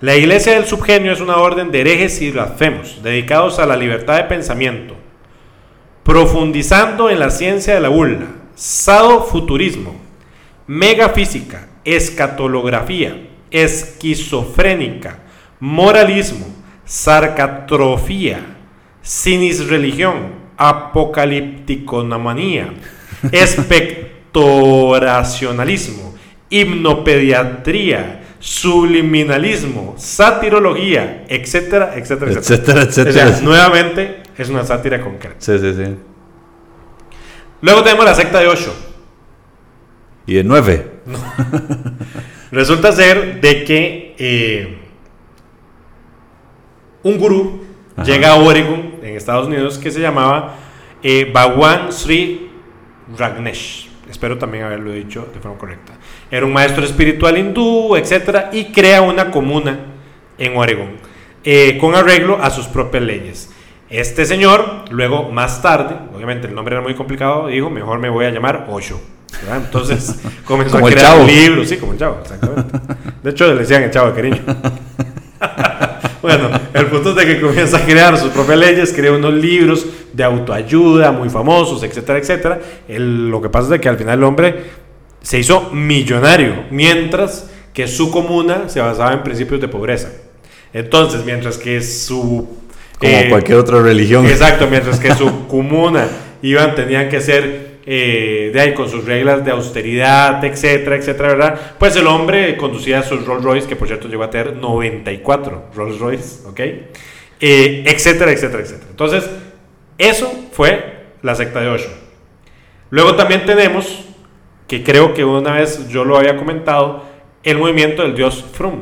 La 0.00 0.14
iglesia 0.14 0.52
del 0.54 0.66
subgenio 0.66 1.12
es 1.12 1.20
una 1.20 1.38
orden 1.38 1.70
de 1.70 1.80
herejes 1.80 2.20
y 2.22 2.30
blasfemos, 2.30 3.02
dedicados 3.02 3.58
a 3.58 3.66
la 3.66 3.76
libertad 3.76 4.16
de 4.16 4.24
pensamiento, 4.24 4.94
profundizando 6.04 7.10
en 7.10 7.18
la 7.18 7.30
ciencia 7.30 7.74
de 7.74 7.80
la 7.80 7.88
burla, 7.88 8.26
sadofuturismo, 8.54 9.96
megafísica, 10.66 11.66
escatolografía, 11.86 13.28
esquizofrénica, 13.50 15.20
moralismo, 15.60 16.46
sarcatrofía, 16.84 18.40
sinisreligión, 19.00 20.44
apocalípticonomanía, 20.56 22.74
espectoracionalismo, 23.32 26.14
himnopediatría, 26.50 28.24
subliminalismo, 28.40 29.94
satirología, 29.96 31.24
etcétera, 31.28 31.94
etcétera, 31.96 32.32
Etcétera, 32.32 32.82
etcétera. 32.82 33.28
sea, 33.28 33.40
nuevamente 33.42 34.22
es 34.36 34.48
una 34.48 34.64
sátira 34.64 35.00
concreta. 35.00 35.36
Sí, 35.38 35.56
sí, 35.58 35.72
sí. 35.72 35.84
Luego 37.62 37.82
tenemos 37.82 38.04
la 38.04 38.14
secta 38.14 38.40
de 38.40 38.48
Osho. 38.48 38.74
Y 40.26 40.34
de 40.34 40.44
Resulta 42.50 42.92
ser 42.92 43.40
de 43.40 43.64
que 43.64 44.14
eh, 44.18 44.78
un 47.02 47.18
gurú 47.18 47.64
Ajá. 47.96 48.04
llega 48.04 48.32
a 48.32 48.36
Oregon, 48.36 48.94
en 49.02 49.16
Estados 49.16 49.46
Unidos, 49.46 49.78
que 49.78 49.90
se 49.90 50.00
llamaba 50.00 50.56
eh, 51.02 51.30
Bhagwan 51.32 51.92
Sri 51.92 52.50
Ragnesh. 53.16 53.90
Espero 54.10 54.38
también 54.38 54.64
haberlo 54.64 54.92
dicho 54.92 55.28
de 55.32 55.40
forma 55.40 55.58
correcta. 55.58 55.94
Era 56.30 56.46
un 56.46 56.52
maestro 56.52 56.84
espiritual 56.84 57.36
hindú, 57.36 57.96
etcétera, 57.96 58.50
y 58.52 58.66
crea 58.66 59.02
una 59.02 59.30
comuna 59.30 59.78
en 60.38 60.56
Oregon 60.56 60.90
eh, 61.44 61.78
con 61.80 61.94
arreglo 61.94 62.38
a 62.42 62.50
sus 62.50 62.66
propias 62.66 63.02
leyes. 63.02 63.52
Este 63.88 64.24
señor, 64.24 64.84
luego 64.90 65.30
más 65.30 65.62
tarde, 65.62 65.94
obviamente 66.14 66.48
el 66.48 66.54
nombre 66.54 66.74
era 66.74 66.82
muy 66.82 66.94
complicado, 66.94 67.46
dijo: 67.46 67.70
Mejor 67.70 68.00
me 68.00 68.10
voy 68.10 68.24
a 68.26 68.30
llamar 68.30 68.66
Osho. 68.68 69.00
¿Verdad? 69.42 69.62
Entonces 69.64 70.14
comenzó 70.44 70.72
Como 70.72 70.86
a 70.86 70.90
crear 70.90 71.18
libros, 71.24 71.68
sí, 71.68 71.76
como 71.76 71.92
el 71.92 71.98
chavo, 71.98 72.18
exactamente. 72.22 72.78
De 73.22 73.30
hecho, 73.30 73.46
le 73.52 73.60
decían 73.60 73.82
el 73.82 73.90
chavo 73.90 74.08
de 74.10 74.14
cariño. 74.14 74.38
Bueno, 76.22 76.50
el 76.74 76.86
punto 76.86 77.10
es 77.10 77.16
de 77.16 77.26
que 77.26 77.40
comienza 77.40 77.76
a 77.76 77.84
crear 77.84 78.18
sus 78.18 78.30
propias 78.30 78.58
leyes, 78.58 78.92
crea 78.92 79.12
unos 79.12 79.32
libros 79.34 79.86
de 80.12 80.24
autoayuda 80.24 81.12
muy 81.12 81.28
famosos, 81.28 81.84
etcétera, 81.84 82.18
etcétera. 82.18 82.60
El- 82.88 83.28
lo 83.30 83.40
que 83.40 83.48
pasa 83.48 83.64
es 83.66 83.70
de 83.70 83.80
que 83.80 83.88
al 83.88 83.96
final 83.96 84.18
el 84.18 84.24
hombre 84.24 84.64
se 85.22 85.38
hizo 85.38 85.70
millonario, 85.70 86.64
mientras 86.70 87.48
que 87.72 87.86
su 87.86 88.10
comuna 88.10 88.64
se 88.68 88.80
basaba 88.80 89.12
en 89.12 89.22
principios 89.22 89.60
de 89.60 89.68
pobreza. 89.68 90.08
Entonces, 90.72 91.24
mientras 91.24 91.58
que 91.58 91.80
su... 91.80 92.48
Como 92.98 93.12
eh, 93.12 93.26
cualquier 93.28 93.58
otra 93.58 93.80
religión. 93.80 94.26
Exacto, 94.26 94.66
mientras 94.68 94.98
que 94.98 95.14
su 95.14 95.46
comuna 95.48 96.08
iban, 96.42 96.74
tenían 96.74 97.08
que 97.08 97.20
ser 97.20 97.65
eh, 97.88 98.50
de 98.52 98.60
ahí 98.60 98.74
con 98.74 98.90
sus 98.90 99.04
reglas 99.04 99.44
de 99.44 99.52
austeridad, 99.52 100.44
etcétera, 100.44 100.96
etcétera, 100.96 101.28
¿verdad? 101.28 101.60
Pues 101.78 101.94
el 101.94 102.08
hombre 102.08 102.56
conducía 102.56 103.00
sus 103.04 103.24
Rolls 103.24 103.44
Royce, 103.44 103.68
que 103.68 103.76
por 103.76 103.86
cierto 103.86 104.08
llegó 104.08 104.24
a 104.24 104.30
tener 104.30 104.56
94 104.56 105.66
Rolls 105.72 106.00
Royce, 106.00 106.48
¿ok? 106.48 106.60
Eh, 107.38 107.84
etcétera, 107.86 108.32
etcétera, 108.32 108.64
etcétera. 108.64 108.88
Entonces, 108.90 109.30
eso 109.98 110.32
fue 110.50 111.06
la 111.22 111.36
secta 111.36 111.60
de 111.60 111.68
Osho. 111.68 111.90
Luego 112.90 113.14
también 113.14 113.46
tenemos, 113.46 114.04
que 114.66 114.82
creo 114.82 115.14
que 115.14 115.24
una 115.24 115.52
vez 115.52 115.88
yo 115.88 116.04
lo 116.04 116.18
había 116.18 116.36
comentado, 116.36 117.04
el 117.44 117.58
movimiento 117.58 118.02
del 118.02 118.16
dios 118.16 118.44
Frum. 118.52 118.80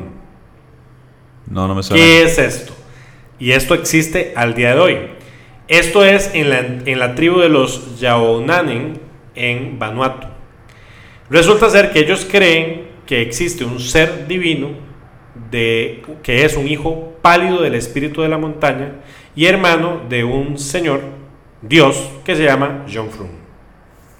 No, 1.47 1.67
no 1.67 1.75
me 1.75 1.83
suena. 1.83 2.03
¿Qué 2.03 2.23
es 2.23 2.39
esto? 2.39 2.73
Y 3.37 3.51
esto 3.51 3.75
existe 3.75 4.33
al 4.35 4.55
día 4.55 4.73
de 4.73 4.81
hoy. 4.81 4.97
Esto 5.67 6.05
es 6.05 6.29
en 6.33 6.49
la, 6.49 6.59
en 6.59 6.99
la 6.99 7.15
tribu 7.15 7.39
de 7.39 7.49
los 7.49 7.99
Yaonanen 7.99 8.99
en 9.33 9.79
Vanuatu. 9.79 10.27
Resulta 11.29 11.69
ser 11.69 11.91
que 11.91 11.99
ellos 11.99 12.27
creen 12.29 12.83
que 13.05 13.21
existe 13.21 13.65
un 13.65 13.79
ser 13.79 14.27
divino 14.27 14.69
de, 15.49 16.03
que 16.21 16.45
es 16.45 16.55
un 16.55 16.67
hijo 16.67 17.15
pálido 17.21 17.61
del 17.61 17.75
espíritu 17.75 18.21
de 18.21 18.29
la 18.29 18.37
montaña 18.37 18.93
y 19.35 19.45
hermano 19.45 20.01
de 20.07 20.23
un 20.23 20.57
señor, 20.59 21.01
Dios, 21.61 22.11
que 22.23 22.35
se 22.35 22.43
llama 22.43 22.85
John 22.91 23.09
Frum. 23.09 23.29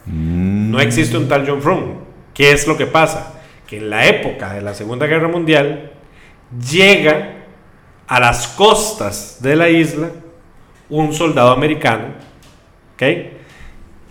Mm, 0.06 0.72
No 0.72 0.80
existe 0.80 1.18
un 1.18 1.28
tal 1.28 1.48
John 1.48 1.62
Frum. 1.62 2.00
¿Qué 2.34 2.52
es 2.52 2.68
lo 2.68 2.76
que 2.76 2.88
pasa? 2.88 3.40
Que 3.68 3.78
en 3.78 3.90
la 3.92 4.08
época 4.08 4.54
de 4.54 4.62
la 4.62 4.74
Segunda 4.74 5.06
Guerra 5.06 5.28
Mundial 5.28 5.92
llega 6.72 7.46
a 8.08 8.20
las 8.20 8.48
costas 8.48 9.38
de 9.42 9.56
la 9.56 9.70
isla 9.70 10.10
un 10.90 11.14
soldado 11.14 11.52
americano, 11.52 12.06
¿ok? 12.94 13.04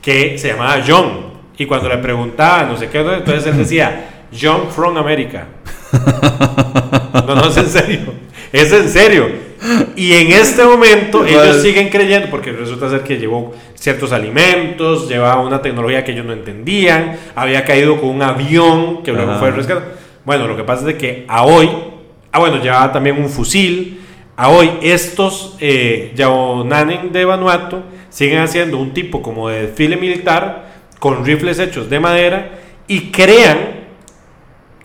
Que 0.00 0.38
se 0.38 0.48
llamaba 0.48 0.82
John. 0.86 1.34
Y 1.56 1.66
cuando 1.66 1.88
le 1.88 1.98
preguntaba, 1.98 2.64
no 2.64 2.76
sé 2.76 2.88
qué, 2.88 3.00
entonces 3.00 3.46
él 3.46 3.58
decía, 3.58 4.26
John 4.38 4.68
from 4.70 4.96
America. 4.96 5.46
No, 7.26 7.34
no 7.34 7.48
es 7.48 7.56
en 7.56 7.68
serio. 7.68 8.00
Es 8.52 8.72
en 8.72 8.88
serio. 8.88 9.28
Y 9.96 10.12
en 10.12 10.32
este 10.32 10.62
momento 10.64 11.24
ellos 11.24 11.62
siguen 11.62 11.88
creyendo, 11.88 12.28
porque 12.28 12.52
resulta 12.52 12.90
ser 12.90 13.02
que 13.02 13.16
llevó 13.16 13.54
ciertos 13.74 14.12
alimentos, 14.12 15.08
llevaba 15.08 15.40
una 15.40 15.62
tecnología 15.62 16.04
que 16.04 16.12
ellos 16.12 16.26
no 16.26 16.32
entendían, 16.32 17.16
había 17.34 17.64
caído 17.64 18.00
con 18.00 18.10
un 18.10 18.22
avión 18.22 19.02
que 19.02 19.12
luego 19.12 19.30
Ajá. 19.32 19.40
fue 19.40 19.50
rescatado. 19.52 19.92
Bueno, 20.24 20.46
lo 20.46 20.56
que 20.56 20.64
pasa 20.64 20.80
es 20.80 20.86
de 20.86 20.96
que 20.96 21.24
a 21.28 21.44
hoy, 21.44 21.70
ah 22.32 22.38
bueno, 22.40 22.62
llevaba 22.62 22.92
también 22.92 23.16
un 23.16 23.28
fusil. 23.28 24.00
A 24.36 24.48
hoy 24.48 24.70
estos 24.82 25.56
eh, 25.60 26.12
Yaonanen 26.16 27.12
de 27.12 27.24
Vanuatu 27.24 27.82
siguen 28.10 28.40
haciendo 28.40 28.78
un 28.78 28.92
tipo 28.92 29.22
como 29.22 29.48
de 29.48 29.66
desfile 29.68 29.96
militar 29.96 30.64
con 30.98 31.24
rifles 31.24 31.58
hechos 31.58 31.88
de 31.88 32.00
madera 32.00 32.50
y 32.88 33.10
crean 33.12 33.58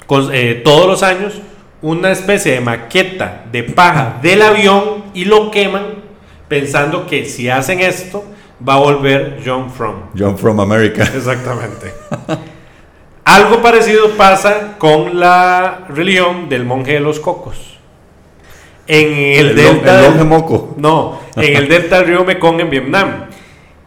con- 0.05 0.29
eh, 0.33 0.61
todos 0.63 0.85
los 0.87 1.01
años 1.03 1.41
una 1.81 2.11
especie 2.11 2.53
de 2.53 2.61
maqueta 2.61 3.45
de 3.51 3.63
paja 3.63 4.19
del 4.21 4.41
avión 4.41 5.05
y 5.13 5.25
lo 5.25 5.49
queman 5.49 5.85
pensando 6.47 7.07
que 7.07 7.25
si 7.25 7.49
hacen 7.49 7.79
esto 7.79 8.23
va 8.67 8.73
a 8.75 8.79
volver 8.79 9.41
John 9.45 9.71
From. 9.71 9.95
John 10.17 10.37
from 10.37 10.59
America. 10.59 11.03
Exactamente. 11.15 11.93
Algo 13.23 13.61
parecido 13.61 14.09
pasa 14.17 14.75
con 14.77 15.19
la 15.19 15.85
religión 15.89 16.49
del 16.49 16.65
monje 16.65 16.93
de 16.93 16.99
los 16.99 17.19
cocos. 17.19 17.78
En 18.89 19.13
el, 19.13 19.49
El, 19.49 19.55
delta 19.55 20.07
el 20.07 20.25
moco. 20.25 20.73
no, 20.77 21.21
en 21.35 21.55
el 21.55 21.67
delta 21.69 21.99
del 21.99 22.07
río 22.07 22.25
Mekong 22.25 22.59
en 22.59 22.69
Vietnam. 22.71 23.25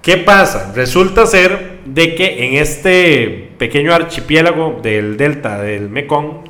¿Qué 0.01 0.17
pasa? 0.17 0.73
Resulta 0.75 1.27
ser 1.27 1.81
de 1.85 2.15
que 2.15 2.47
en 2.47 2.55
este 2.55 3.51
pequeño 3.59 3.93
archipiélago 3.93 4.79
del 4.81 5.17
delta 5.17 5.61
del 5.61 5.89
Mekong, 5.89 6.45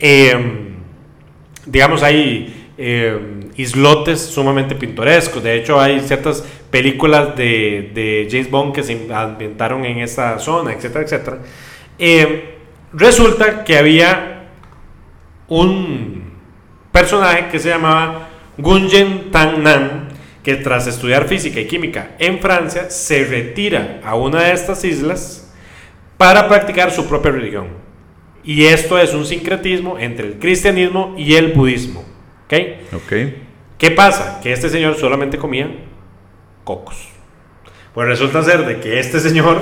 eh, 0.00 0.36
digamos, 1.64 2.02
hay 2.02 2.68
eh, 2.76 3.18
islotes 3.56 4.20
sumamente 4.20 4.74
pintorescos. 4.74 5.40
De 5.40 5.56
hecho, 5.56 5.80
hay 5.80 6.00
ciertas 6.00 6.42
películas 6.72 7.36
de, 7.36 7.92
de 7.94 8.26
James 8.28 8.50
Bond 8.50 8.74
que 8.74 8.82
se 8.82 9.06
ambientaron 9.14 9.84
en 9.84 9.98
esa 9.98 10.40
zona, 10.40 10.72
etcétera, 10.72 11.04
etcétera. 11.04 11.38
Eh, 12.00 12.56
resulta 12.92 13.62
que 13.62 13.76
había 13.76 14.48
un 15.46 16.11
personaje 16.92 17.48
que 17.50 17.58
se 17.58 17.70
llamaba 17.70 18.28
Gunjen 18.58 19.30
Tan 19.30 19.62
Nam, 19.62 20.08
que 20.44 20.56
tras 20.56 20.86
estudiar 20.86 21.26
física 21.26 21.60
y 21.60 21.66
química 21.66 22.12
en 22.18 22.38
Francia, 22.38 22.90
se 22.90 23.24
retira 23.24 24.00
a 24.04 24.14
una 24.14 24.42
de 24.42 24.52
estas 24.52 24.84
islas 24.84 25.52
para 26.16 26.46
practicar 26.48 26.92
su 26.92 27.06
propia 27.06 27.32
religión. 27.32 27.68
Y 28.44 28.64
esto 28.64 28.98
es 28.98 29.14
un 29.14 29.24
sincretismo 29.24 29.98
entre 29.98 30.26
el 30.26 30.38
cristianismo 30.38 31.14
y 31.16 31.34
el 31.34 31.52
budismo. 31.52 32.04
¿ok? 32.46 32.54
Ok. 32.94 33.12
¿Qué 33.78 33.90
pasa? 33.90 34.40
Que 34.42 34.52
este 34.52 34.68
señor 34.68 34.96
solamente 34.96 35.38
comía 35.38 35.70
cocos. 36.64 37.08
Pues 37.94 38.08
resulta 38.08 38.42
ser 38.42 38.66
de 38.66 38.80
que 38.80 39.00
este 39.00 39.20
señor 39.20 39.60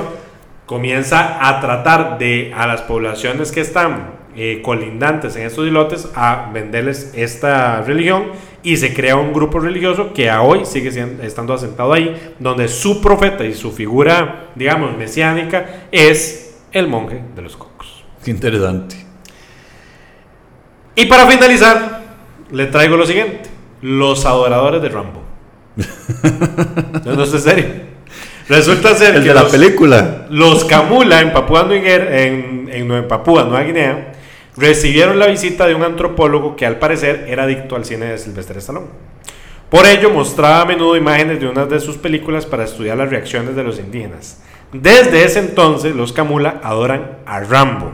comienza 0.66 1.48
a 1.48 1.60
tratar 1.60 2.18
de 2.18 2.52
a 2.56 2.66
las 2.66 2.82
poblaciones 2.82 3.50
que 3.50 3.60
están 3.60 4.19
eh, 4.36 4.60
colindantes 4.62 5.34
en 5.34 5.42
estos 5.42 5.66
islotes 5.66 6.08
a 6.14 6.50
venderles 6.54 7.12
esta 7.16 7.82
religión 7.82 8.26
y 8.62 8.76
se 8.76 8.94
crea 8.94 9.16
un 9.16 9.32
grupo 9.32 9.58
religioso 9.58 10.12
que 10.12 10.30
a 10.30 10.42
hoy 10.42 10.64
sigue 10.64 10.92
siendo, 10.92 11.22
estando 11.22 11.52
asentado 11.52 11.92
ahí, 11.92 12.34
donde 12.38 12.68
su 12.68 13.00
profeta 13.00 13.44
y 13.44 13.54
su 13.54 13.72
figura, 13.72 14.50
digamos, 14.54 14.96
mesiánica 14.96 15.86
es 15.90 16.58
el 16.70 16.86
monje 16.86 17.20
de 17.34 17.42
los 17.42 17.56
cocos. 17.56 18.04
Qué 18.24 18.30
interesante. 18.30 18.96
Y 20.94 21.06
para 21.06 21.26
finalizar, 21.26 22.02
le 22.52 22.66
traigo 22.66 22.96
lo 22.96 23.06
siguiente: 23.06 23.50
los 23.82 24.24
adoradores 24.26 24.80
de 24.80 24.88
Rambo. 24.90 25.22
no, 27.04 27.14
no 27.14 27.24
es 27.24 27.30
serio. 27.30 27.90
Resulta 28.48 28.94
ser 28.94 29.14
el 29.16 29.22
que 29.22 29.28
de 29.28 29.34
la 29.34 29.42
los, 29.42 29.52
película. 29.52 30.26
los 30.28 30.64
Camula 30.64 31.20
en 31.20 31.32
Papúa 31.32 31.68
en, 31.70 32.68
en 32.68 33.08
Papúa 33.08 33.44
Nueva 33.44 33.62
Guinea 33.62 34.09
recibieron 34.60 35.18
la 35.18 35.26
visita 35.26 35.66
de 35.66 35.74
un 35.74 35.82
antropólogo 35.82 36.54
que 36.54 36.66
al 36.66 36.78
parecer 36.78 37.24
era 37.28 37.44
adicto 37.44 37.76
al 37.76 37.84
cine 37.84 38.06
de 38.06 38.18
Sylvester 38.18 38.58
Stallone. 38.58 38.86
Por 39.70 39.86
ello 39.86 40.10
mostraba 40.10 40.62
a 40.62 40.64
menudo 40.64 40.96
imágenes 40.96 41.40
de 41.40 41.46
unas 41.46 41.68
de 41.68 41.80
sus 41.80 41.96
películas 41.96 42.44
para 42.44 42.64
estudiar 42.64 42.98
las 42.98 43.08
reacciones 43.08 43.56
de 43.56 43.64
los 43.64 43.78
indígenas. 43.78 44.40
Desde 44.72 45.24
ese 45.24 45.40
entonces 45.40 45.96
los 45.96 46.12
Camula 46.12 46.60
adoran 46.62 47.18
a 47.26 47.40
Rambo 47.40 47.92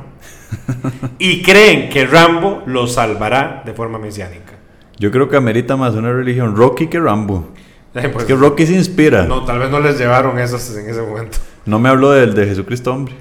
y 1.18 1.42
creen 1.42 1.88
que 1.88 2.06
Rambo 2.06 2.62
los 2.66 2.94
salvará 2.94 3.62
de 3.64 3.72
forma 3.72 3.98
mesiánica. 3.98 4.54
Yo 4.98 5.10
creo 5.10 5.28
que 5.28 5.36
amerita 5.36 5.76
más 5.76 5.94
una 5.94 6.12
religión 6.12 6.56
Rocky 6.56 6.88
que 6.88 6.98
Rambo. 6.98 7.52
Eh, 7.94 8.08
pues, 8.12 8.24
es 8.24 8.24
que 8.24 8.34
Rocky 8.34 8.66
se 8.66 8.74
inspira. 8.74 9.24
No, 9.24 9.40
no, 9.40 9.44
tal 9.44 9.58
vez 9.58 9.70
no 9.70 9.80
les 9.80 9.98
llevaron 9.98 10.38
esos 10.38 10.74
en 10.76 10.88
ese 10.88 11.02
momento. 11.02 11.38
me 11.66 11.88
habló 11.88 12.12
del 12.12 12.34
de 12.34 12.46
Jesucristo, 12.46 12.92
hombre. 12.92 13.14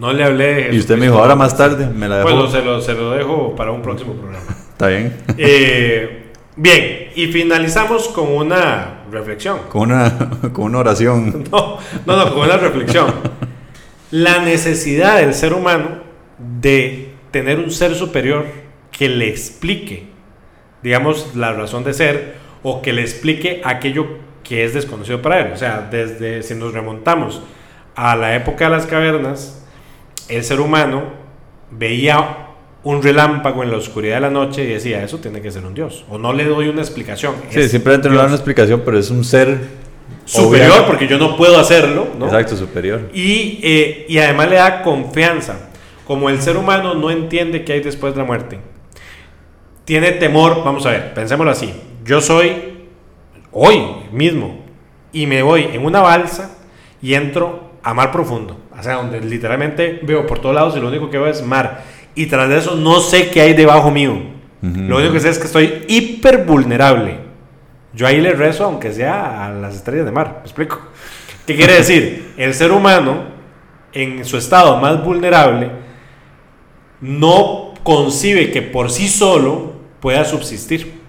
No 0.00 0.14
le 0.14 0.24
hablé 0.24 0.70
Y 0.72 0.78
usted 0.78 0.96
me 0.96 1.04
dijo, 1.04 1.18
ahora 1.18 1.36
más 1.36 1.54
tarde, 1.54 1.86
me 1.86 2.08
la 2.08 2.16
dejó. 2.18 2.30
Bueno, 2.30 2.50
se 2.50 2.62
lo, 2.62 2.80
se 2.80 2.94
lo 2.94 3.10
dejo 3.10 3.54
para 3.54 3.70
un 3.70 3.82
próximo 3.82 4.14
programa. 4.14 4.46
Está 4.72 4.88
bien. 4.88 5.14
Eh, 5.36 6.30
bien, 6.56 7.10
y 7.14 7.26
finalizamos 7.26 8.08
con 8.08 8.34
una 8.34 9.02
reflexión. 9.12 9.58
Con 9.68 9.92
una, 9.92 10.30
con 10.54 10.64
una 10.64 10.78
oración. 10.78 11.44
No, 11.52 11.76
no, 12.06 12.16
no, 12.16 12.32
con 12.32 12.44
una 12.44 12.56
reflexión. 12.56 13.12
La 14.10 14.38
necesidad 14.38 15.18
del 15.18 15.34
ser 15.34 15.52
humano 15.52 16.00
de 16.38 17.12
tener 17.30 17.58
un 17.58 17.70
ser 17.70 17.94
superior 17.94 18.46
que 18.90 19.10
le 19.10 19.28
explique, 19.28 20.06
digamos, 20.82 21.36
la 21.36 21.52
razón 21.52 21.84
de 21.84 21.92
ser 21.92 22.36
o 22.62 22.80
que 22.80 22.94
le 22.94 23.02
explique 23.02 23.60
aquello 23.66 24.06
que 24.44 24.64
es 24.64 24.72
desconocido 24.72 25.20
para 25.20 25.40
él. 25.40 25.52
O 25.52 25.58
sea, 25.58 25.88
desde 25.90 26.42
si 26.42 26.54
nos 26.54 26.72
remontamos 26.72 27.42
a 27.94 28.16
la 28.16 28.34
época 28.34 28.64
de 28.64 28.70
las 28.70 28.86
cavernas, 28.86 29.59
el 30.30 30.44
ser 30.44 30.60
humano 30.60 31.02
veía 31.70 32.46
un 32.82 33.02
relámpago 33.02 33.62
en 33.62 33.70
la 33.70 33.76
oscuridad 33.76 34.16
de 34.16 34.20
la 34.22 34.30
noche 34.30 34.64
y 34.64 34.68
decía, 34.68 35.02
eso 35.02 35.18
tiene 35.18 35.42
que 35.42 35.50
ser 35.50 35.64
un 35.64 35.74
dios. 35.74 36.04
O 36.08 36.18
no 36.18 36.32
le 36.32 36.44
doy 36.44 36.68
una 36.68 36.80
explicación. 36.80 37.34
Sí, 37.50 37.60
no 37.84 37.96
le 37.96 38.08
una 38.08 38.34
explicación, 38.34 38.82
pero 38.84 38.98
es 38.98 39.10
un 39.10 39.24
ser 39.24 39.58
superior 40.24 40.86
porque 40.86 41.06
yo 41.06 41.18
no 41.18 41.36
puedo 41.36 41.58
hacerlo. 41.58 42.08
¿no? 42.18 42.26
Exacto, 42.26 42.56
superior. 42.56 43.10
Y, 43.12 43.60
eh, 43.62 44.06
y 44.08 44.18
además 44.18 44.48
le 44.48 44.56
da 44.56 44.82
confianza. 44.82 45.68
Como 46.06 46.30
el 46.30 46.40
ser 46.40 46.56
humano 46.56 46.94
no 46.94 47.10
entiende 47.10 47.64
qué 47.64 47.74
hay 47.74 47.80
después 47.80 48.14
de 48.14 48.20
la 48.20 48.24
muerte. 48.26 48.58
Tiene 49.84 50.12
temor, 50.12 50.62
vamos 50.64 50.86
a 50.86 50.90
ver, 50.90 51.14
pensémoslo 51.14 51.52
así. 51.52 51.72
Yo 52.04 52.20
soy 52.20 52.52
hoy 53.52 53.82
mismo 54.12 54.60
y 55.12 55.26
me 55.26 55.42
voy 55.42 55.68
en 55.72 55.84
una 55.84 56.00
balsa 56.00 56.56
y 57.02 57.14
entro 57.14 57.69
a 57.82 57.94
mar 57.94 58.12
profundo. 58.12 58.58
O 58.78 58.82
sea, 58.82 58.94
donde 58.94 59.20
literalmente 59.20 60.00
veo 60.02 60.26
por 60.26 60.38
todos 60.38 60.54
lados 60.54 60.76
y 60.76 60.80
lo 60.80 60.88
único 60.88 61.10
que 61.10 61.18
veo 61.18 61.28
es 61.28 61.44
mar. 61.44 61.84
Y 62.14 62.26
tras 62.26 62.48
de 62.48 62.58
eso 62.58 62.74
no 62.76 63.00
sé 63.00 63.30
qué 63.30 63.40
hay 63.42 63.54
debajo 63.54 63.90
mío. 63.90 64.40
Lo 64.62 64.98
único 64.98 65.14
que 65.14 65.20
sé 65.20 65.30
es 65.30 65.38
que 65.38 65.46
estoy 65.46 65.84
hiper 65.88 66.44
vulnerable. 66.44 67.18
Yo 67.94 68.06
ahí 68.06 68.20
le 68.20 68.32
rezo, 68.32 68.64
aunque 68.64 68.92
sea 68.92 69.46
a 69.46 69.50
las 69.50 69.74
estrellas 69.76 70.04
de 70.04 70.12
mar. 70.12 70.36
¿Me 70.40 70.42
explico? 70.42 70.80
¿Qué 71.46 71.56
quiere 71.56 71.74
decir? 71.78 72.34
El 72.36 72.52
ser 72.54 72.70
humano, 72.70 73.24
en 73.92 74.24
su 74.24 74.36
estado 74.36 74.76
más 74.76 75.02
vulnerable, 75.02 75.70
no 77.00 77.72
concibe 77.82 78.50
que 78.50 78.60
por 78.60 78.90
sí 78.90 79.08
solo 79.08 79.72
pueda 80.00 80.24
subsistir. 80.24 81.00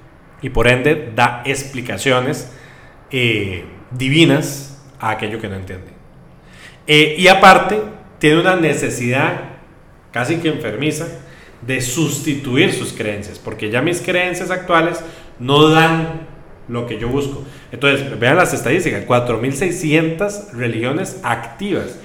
Y 0.42 0.50
por 0.50 0.68
ende 0.68 1.12
da 1.14 1.44
explicaciones 1.46 2.52
eh, 3.12 3.66
divinas 3.92 4.82
a 5.00 5.12
aquello 5.12 5.40
que 5.40 5.50
no 5.50 5.56
entiende. 5.56 5.91
Eh, 6.88 7.16
y 7.18 7.28
aparte, 7.28 7.80
tiene 8.20 8.42
una 8.42 8.56
necesidad 8.56 9.42
casi 10.12 10.38
que 10.38 10.50
enfermiza 10.50 11.08
de 11.62 11.82
sustituir 11.82 12.74
sus 12.74 12.94
creencias, 12.94 13.40
porque 13.40 13.70
ya 13.70 13.82
mis 13.82 14.02
creencias 14.02 14.52
actuales 14.52 15.02
no 15.40 15.70
dan 15.70 16.28
lo 16.68 16.88
que 16.88 16.98
yo 16.98 17.08
busco. 17.08 17.44
Entonces, 17.72 18.20
vean 18.20 18.38
las 18.38 18.54
estadísticas, 18.54 19.06
4.600 19.06 20.54
religiones 20.54 21.20
activas. 21.24 22.00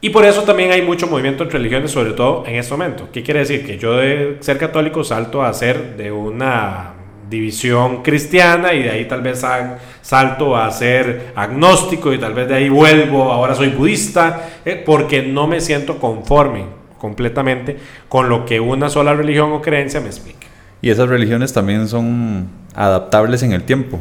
Y 0.00 0.10
por 0.10 0.24
eso 0.24 0.42
también 0.42 0.72
hay 0.72 0.82
mucho 0.82 1.06
movimiento 1.06 1.44
entre 1.44 1.58
religiones, 1.58 1.90
sobre 1.90 2.12
todo 2.12 2.44
en 2.46 2.56
este 2.56 2.72
momento. 2.72 3.08
¿Qué 3.12 3.22
quiere 3.22 3.40
decir? 3.40 3.66
Que 3.66 3.78
yo 3.78 3.96
de 3.96 4.36
ser 4.40 4.58
católico 4.58 5.02
salto 5.04 5.42
a 5.42 5.52
ser 5.52 5.96
de 5.96 6.12
una 6.12 6.95
división 7.28 8.02
cristiana 8.02 8.72
y 8.74 8.82
de 8.82 8.90
ahí 8.90 9.04
tal 9.06 9.22
vez 9.22 9.40
sal- 9.40 9.78
salto 10.02 10.56
a 10.56 10.70
ser 10.70 11.32
agnóstico 11.34 12.12
y 12.12 12.18
tal 12.18 12.34
vez 12.34 12.48
de 12.48 12.54
ahí 12.54 12.68
vuelvo, 12.68 13.32
ahora 13.32 13.54
soy 13.54 13.68
budista, 13.70 14.48
eh, 14.64 14.82
porque 14.84 15.22
no 15.22 15.46
me 15.46 15.60
siento 15.60 15.98
conforme 15.98 16.64
completamente 16.98 17.76
con 18.08 18.28
lo 18.28 18.46
que 18.46 18.60
una 18.60 18.88
sola 18.88 19.14
religión 19.14 19.52
o 19.52 19.60
creencia 19.60 20.00
me 20.00 20.06
explica. 20.06 20.46
Y 20.80 20.90
esas 20.90 21.08
religiones 21.08 21.52
también 21.52 21.88
son 21.88 22.48
adaptables 22.74 23.42
en 23.42 23.52
el 23.52 23.62
tiempo, 23.64 24.00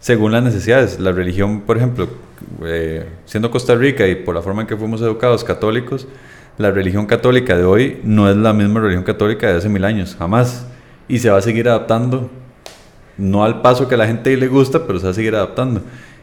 según 0.00 0.32
las 0.32 0.42
necesidades. 0.42 1.00
La 1.00 1.12
religión, 1.12 1.62
por 1.62 1.76
ejemplo, 1.76 2.08
eh, 2.64 3.06
siendo 3.24 3.50
Costa 3.50 3.74
Rica 3.74 4.06
y 4.06 4.14
por 4.14 4.34
la 4.34 4.42
forma 4.42 4.62
en 4.62 4.68
que 4.68 4.76
fuimos 4.76 5.00
educados 5.00 5.44
católicos, 5.44 6.06
la 6.56 6.70
religión 6.70 7.06
católica 7.06 7.56
de 7.56 7.64
hoy 7.64 8.00
no 8.04 8.30
es 8.30 8.36
la 8.36 8.52
misma 8.52 8.80
religión 8.80 9.02
católica 9.02 9.48
de 9.48 9.58
hace 9.58 9.68
mil 9.68 9.84
años, 9.84 10.14
jamás. 10.18 10.66
Y 11.08 11.18
se 11.18 11.30
va 11.30 11.38
a 11.38 11.42
seguir 11.42 11.68
adaptando, 11.68 12.30
no 13.18 13.44
al 13.44 13.62
paso 13.62 13.88
que 13.88 13.94
a 13.94 13.98
la 13.98 14.06
gente 14.06 14.36
le 14.36 14.48
gusta, 14.48 14.86
pero 14.86 14.98
se 14.98 15.04
va 15.06 15.10
a 15.10 15.14
seguir 15.14 15.34
adaptando. 15.34 15.80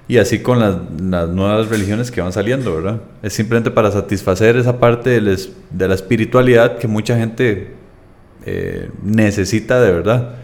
Y 0.07 0.17
así 0.17 0.39
con 0.39 0.59
las, 0.59 0.75
las 1.01 1.29
nuevas 1.29 1.69
religiones 1.69 2.11
que 2.11 2.19
van 2.21 2.33
saliendo, 2.33 2.75
¿verdad? 2.75 3.01
Es 3.23 3.33
simplemente 3.33 3.71
para 3.71 3.91
satisfacer 3.91 4.57
esa 4.57 4.79
parte 4.79 5.09
de, 5.09 5.21
les- 5.21 5.51
de 5.69 5.87
la 5.87 5.93
espiritualidad 5.95 6.77
que 6.77 6.87
mucha 6.87 7.17
gente 7.17 7.75
eh, 8.45 8.89
necesita 9.03 9.79
de 9.79 9.91
verdad. 9.91 10.35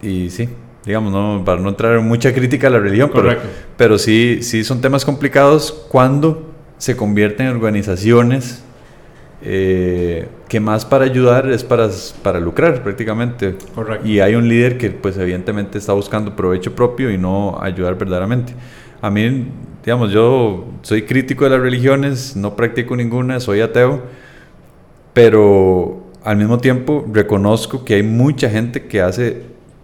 Y 0.00 0.30
sí, 0.30 0.48
digamos, 0.86 1.12
no, 1.12 1.42
para 1.44 1.60
no 1.60 1.68
entrar 1.68 1.98
en 1.98 2.06
mucha 2.06 2.32
crítica 2.32 2.68
a 2.68 2.70
la 2.70 2.78
religión, 2.78 3.10
pero, 3.12 3.30
pero 3.76 3.98
sí, 3.98 4.38
sí 4.42 4.64
son 4.64 4.80
temas 4.80 5.04
complicados 5.04 5.72
cuando 5.88 6.52
se 6.78 6.96
convierten 6.96 7.46
en 7.48 7.52
organizaciones 7.56 8.62
eh, 9.40 10.28
que 10.48 10.58
más 10.58 10.84
para 10.84 11.04
ayudar 11.04 11.48
es 11.48 11.62
para, 11.62 11.88
para 12.22 12.40
lucrar 12.40 12.82
prácticamente. 12.82 13.56
Correcto. 13.74 14.06
Y 14.06 14.20
hay 14.20 14.34
un 14.34 14.48
líder 14.48 14.78
que 14.78 14.90
pues 14.90 15.16
evidentemente 15.16 15.78
está 15.78 15.92
buscando 15.92 16.34
provecho 16.34 16.74
propio 16.74 17.10
y 17.10 17.18
no 17.18 17.58
ayudar 17.60 17.96
verdaderamente. 17.96 18.54
A 19.00 19.10
mí, 19.10 19.46
digamos, 19.84 20.10
yo 20.10 20.66
soy 20.82 21.02
crítico 21.02 21.44
de 21.44 21.50
las 21.50 21.60
religiones, 21.60 22.34
no 22.36 22.56
practico 22.56 22.96
ninguna, 22.96 23.38
soy 23.38 23.60
ateo, 23.60 24.02
pero 25.12 26.02
al 26.24 26.36
mismo 26.36 26.58
tiempo 26.58 27.06
reconozco 27.12 27.84
que 27.84 27.94
hay 27.94 28.02
mucha 28.02 28.50
gente 28.50 28.86
que 28.86 29.00
hace 29.00 29.42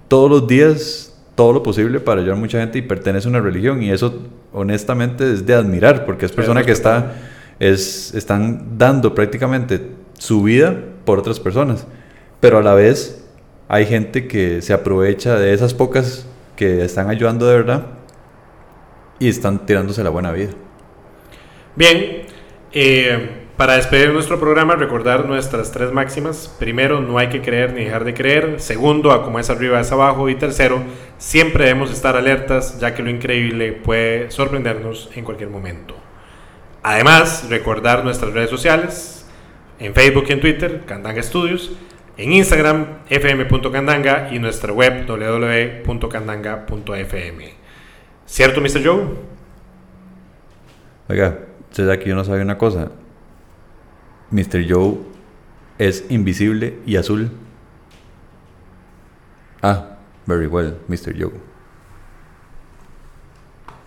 todos 0.08 0.28
los 0.28 0.46
días 0.48 1.14
todo 1.34 1.52
lo 1.52 1.62
posible 1.62 2.00
para 2.00 2.20
ayudar 2.20 2.36
a 2.36 2.40
mucha 2.40 2.60
gente 2.60 2.78
y 2.78 2.82
pertenece 2.82 3.26
a 3.26 3.30
una 3.30 3.40
religión 3.40 3.82
y 3.82 3.90
eso 3.90 4.22
honestamente 4.52 5.32
es 5.32 5.44
de 5.46 5.54
admirar 5.54 6.06
porque 6.06 6.26
es 6.26 6.32
persona 6.32 6.62
que 6.64 6.72
está 6.72 7.14
es 7.58 8.14
están 8.14 8.78
dando 8.78 9.14
prácticamente 9.14 9.90
su 10.18 10.42
vida 10.42 10.74
por 11.04 11.18
otras 11.18 11.40
personas, 11.40 11.86
pero 12.40 12.58
a 12.58 12.62
la 12.62 12.74
vez 12.74 13.24
hay 13.68 13.86
gente 13.86 14.26
que 14.26 14.62
se 14.62 14.72
aprovecha 14.72 15.38
de 15.38 15.52
esas 15.52 15.74
pocas 15.74 16.26
que 16.56 16.84
están 16.84 17.08
ayudando 17.10 17.46
de 17.46 17.54
verdad 17.54 17.86
y 19.18 19.28
están 19.28 19.66
tirándose 19.66 20.04
la 20.04 20.10
buena 20.10 20.32
vida. 20.32 20.50
Bien, 21.76 22.22
eh, 22.72 23.44
para 23.56 23.76
despedir 23.76 24.12
nuestro 24.12 24.40
programa, 24.40 24.74
recordar 24.74 25.26
nuestras 25.26 25.70
tres 25.70 25.92
máximas. 25.92 26.54
Primero, 26.58 27.00
no 27.00 27.18
hay 27.18 27.28
que 27.28 27.40
creer 27.40 27.72
ni 27.72 27.84
dejar 27.84 28.04
de 28.04 28.12
creer. 28.12 28.60
Segundo, 28.60 29.12
a 29.12 29.24
como 29.24 29.38
es 29.38 29.48
arriba 29.48 29.80
es 29.80 29.92
abajo. 29.92 30.28
Y 30.28 30.34
tercero, 30.34 30.82
siempre 31.18 31.64
debemos 31.64 31.92
estar 31.92 32.16
alertas, 32.16 32.80
ya 32.80 32.94
que 32.94 33.02
lo 33.02 33.10
increíble 33.10 33.72
puede 33.72 34.30
sorprendernos 34.30 35.08
en 35.14 35.24
cualquier 35.24 35.50
momento. 35.50 36.03
Además, 36.84 37.48
recordar 37.48 38.04
nuestras 38.04 38.32
redes 38.34 38.50
sociales, 38.50 39.24
en 39.78 39.94
Facebook 39.94 40.26
y 40.28 40.32
en 40.32 40.40
Twitter, 40.40 40.82
Candanga 40.84 41.22
Studios, 41.22 41.72
en 42.18 42.34
Instagram, 42.34 42.98
fm.candanga 43.08 44.28
y 44.30 44.38
nuestra 44.38 44.70
web 44.70 45.06
www.candanga.fm. 45.06 47.54
¿Cierto, 48.26 48.60
Mr. 48.60 48.84
Joe? 48.84 49.06
Oiga, 51.08 51.38
sabe 51.70 51.98
que 51.98 52.10
yo 52.10 52.14
no 52.14 52.22
sabe 52.22 52.42
una 52.42 52.58
cosa. 52.58 52.90
Mr. 54.30 54.66
Joe 54.68 54.98
es 55.78 56.04
invisible 56.10 56.80
y 56.84 56.96
azul. 56.96 57.30
Ah, 59.62 59.96
very 60.26 60.48
well, 60.48 60.76
Mr. 60.88 61.18
Joe. 61.18 61.53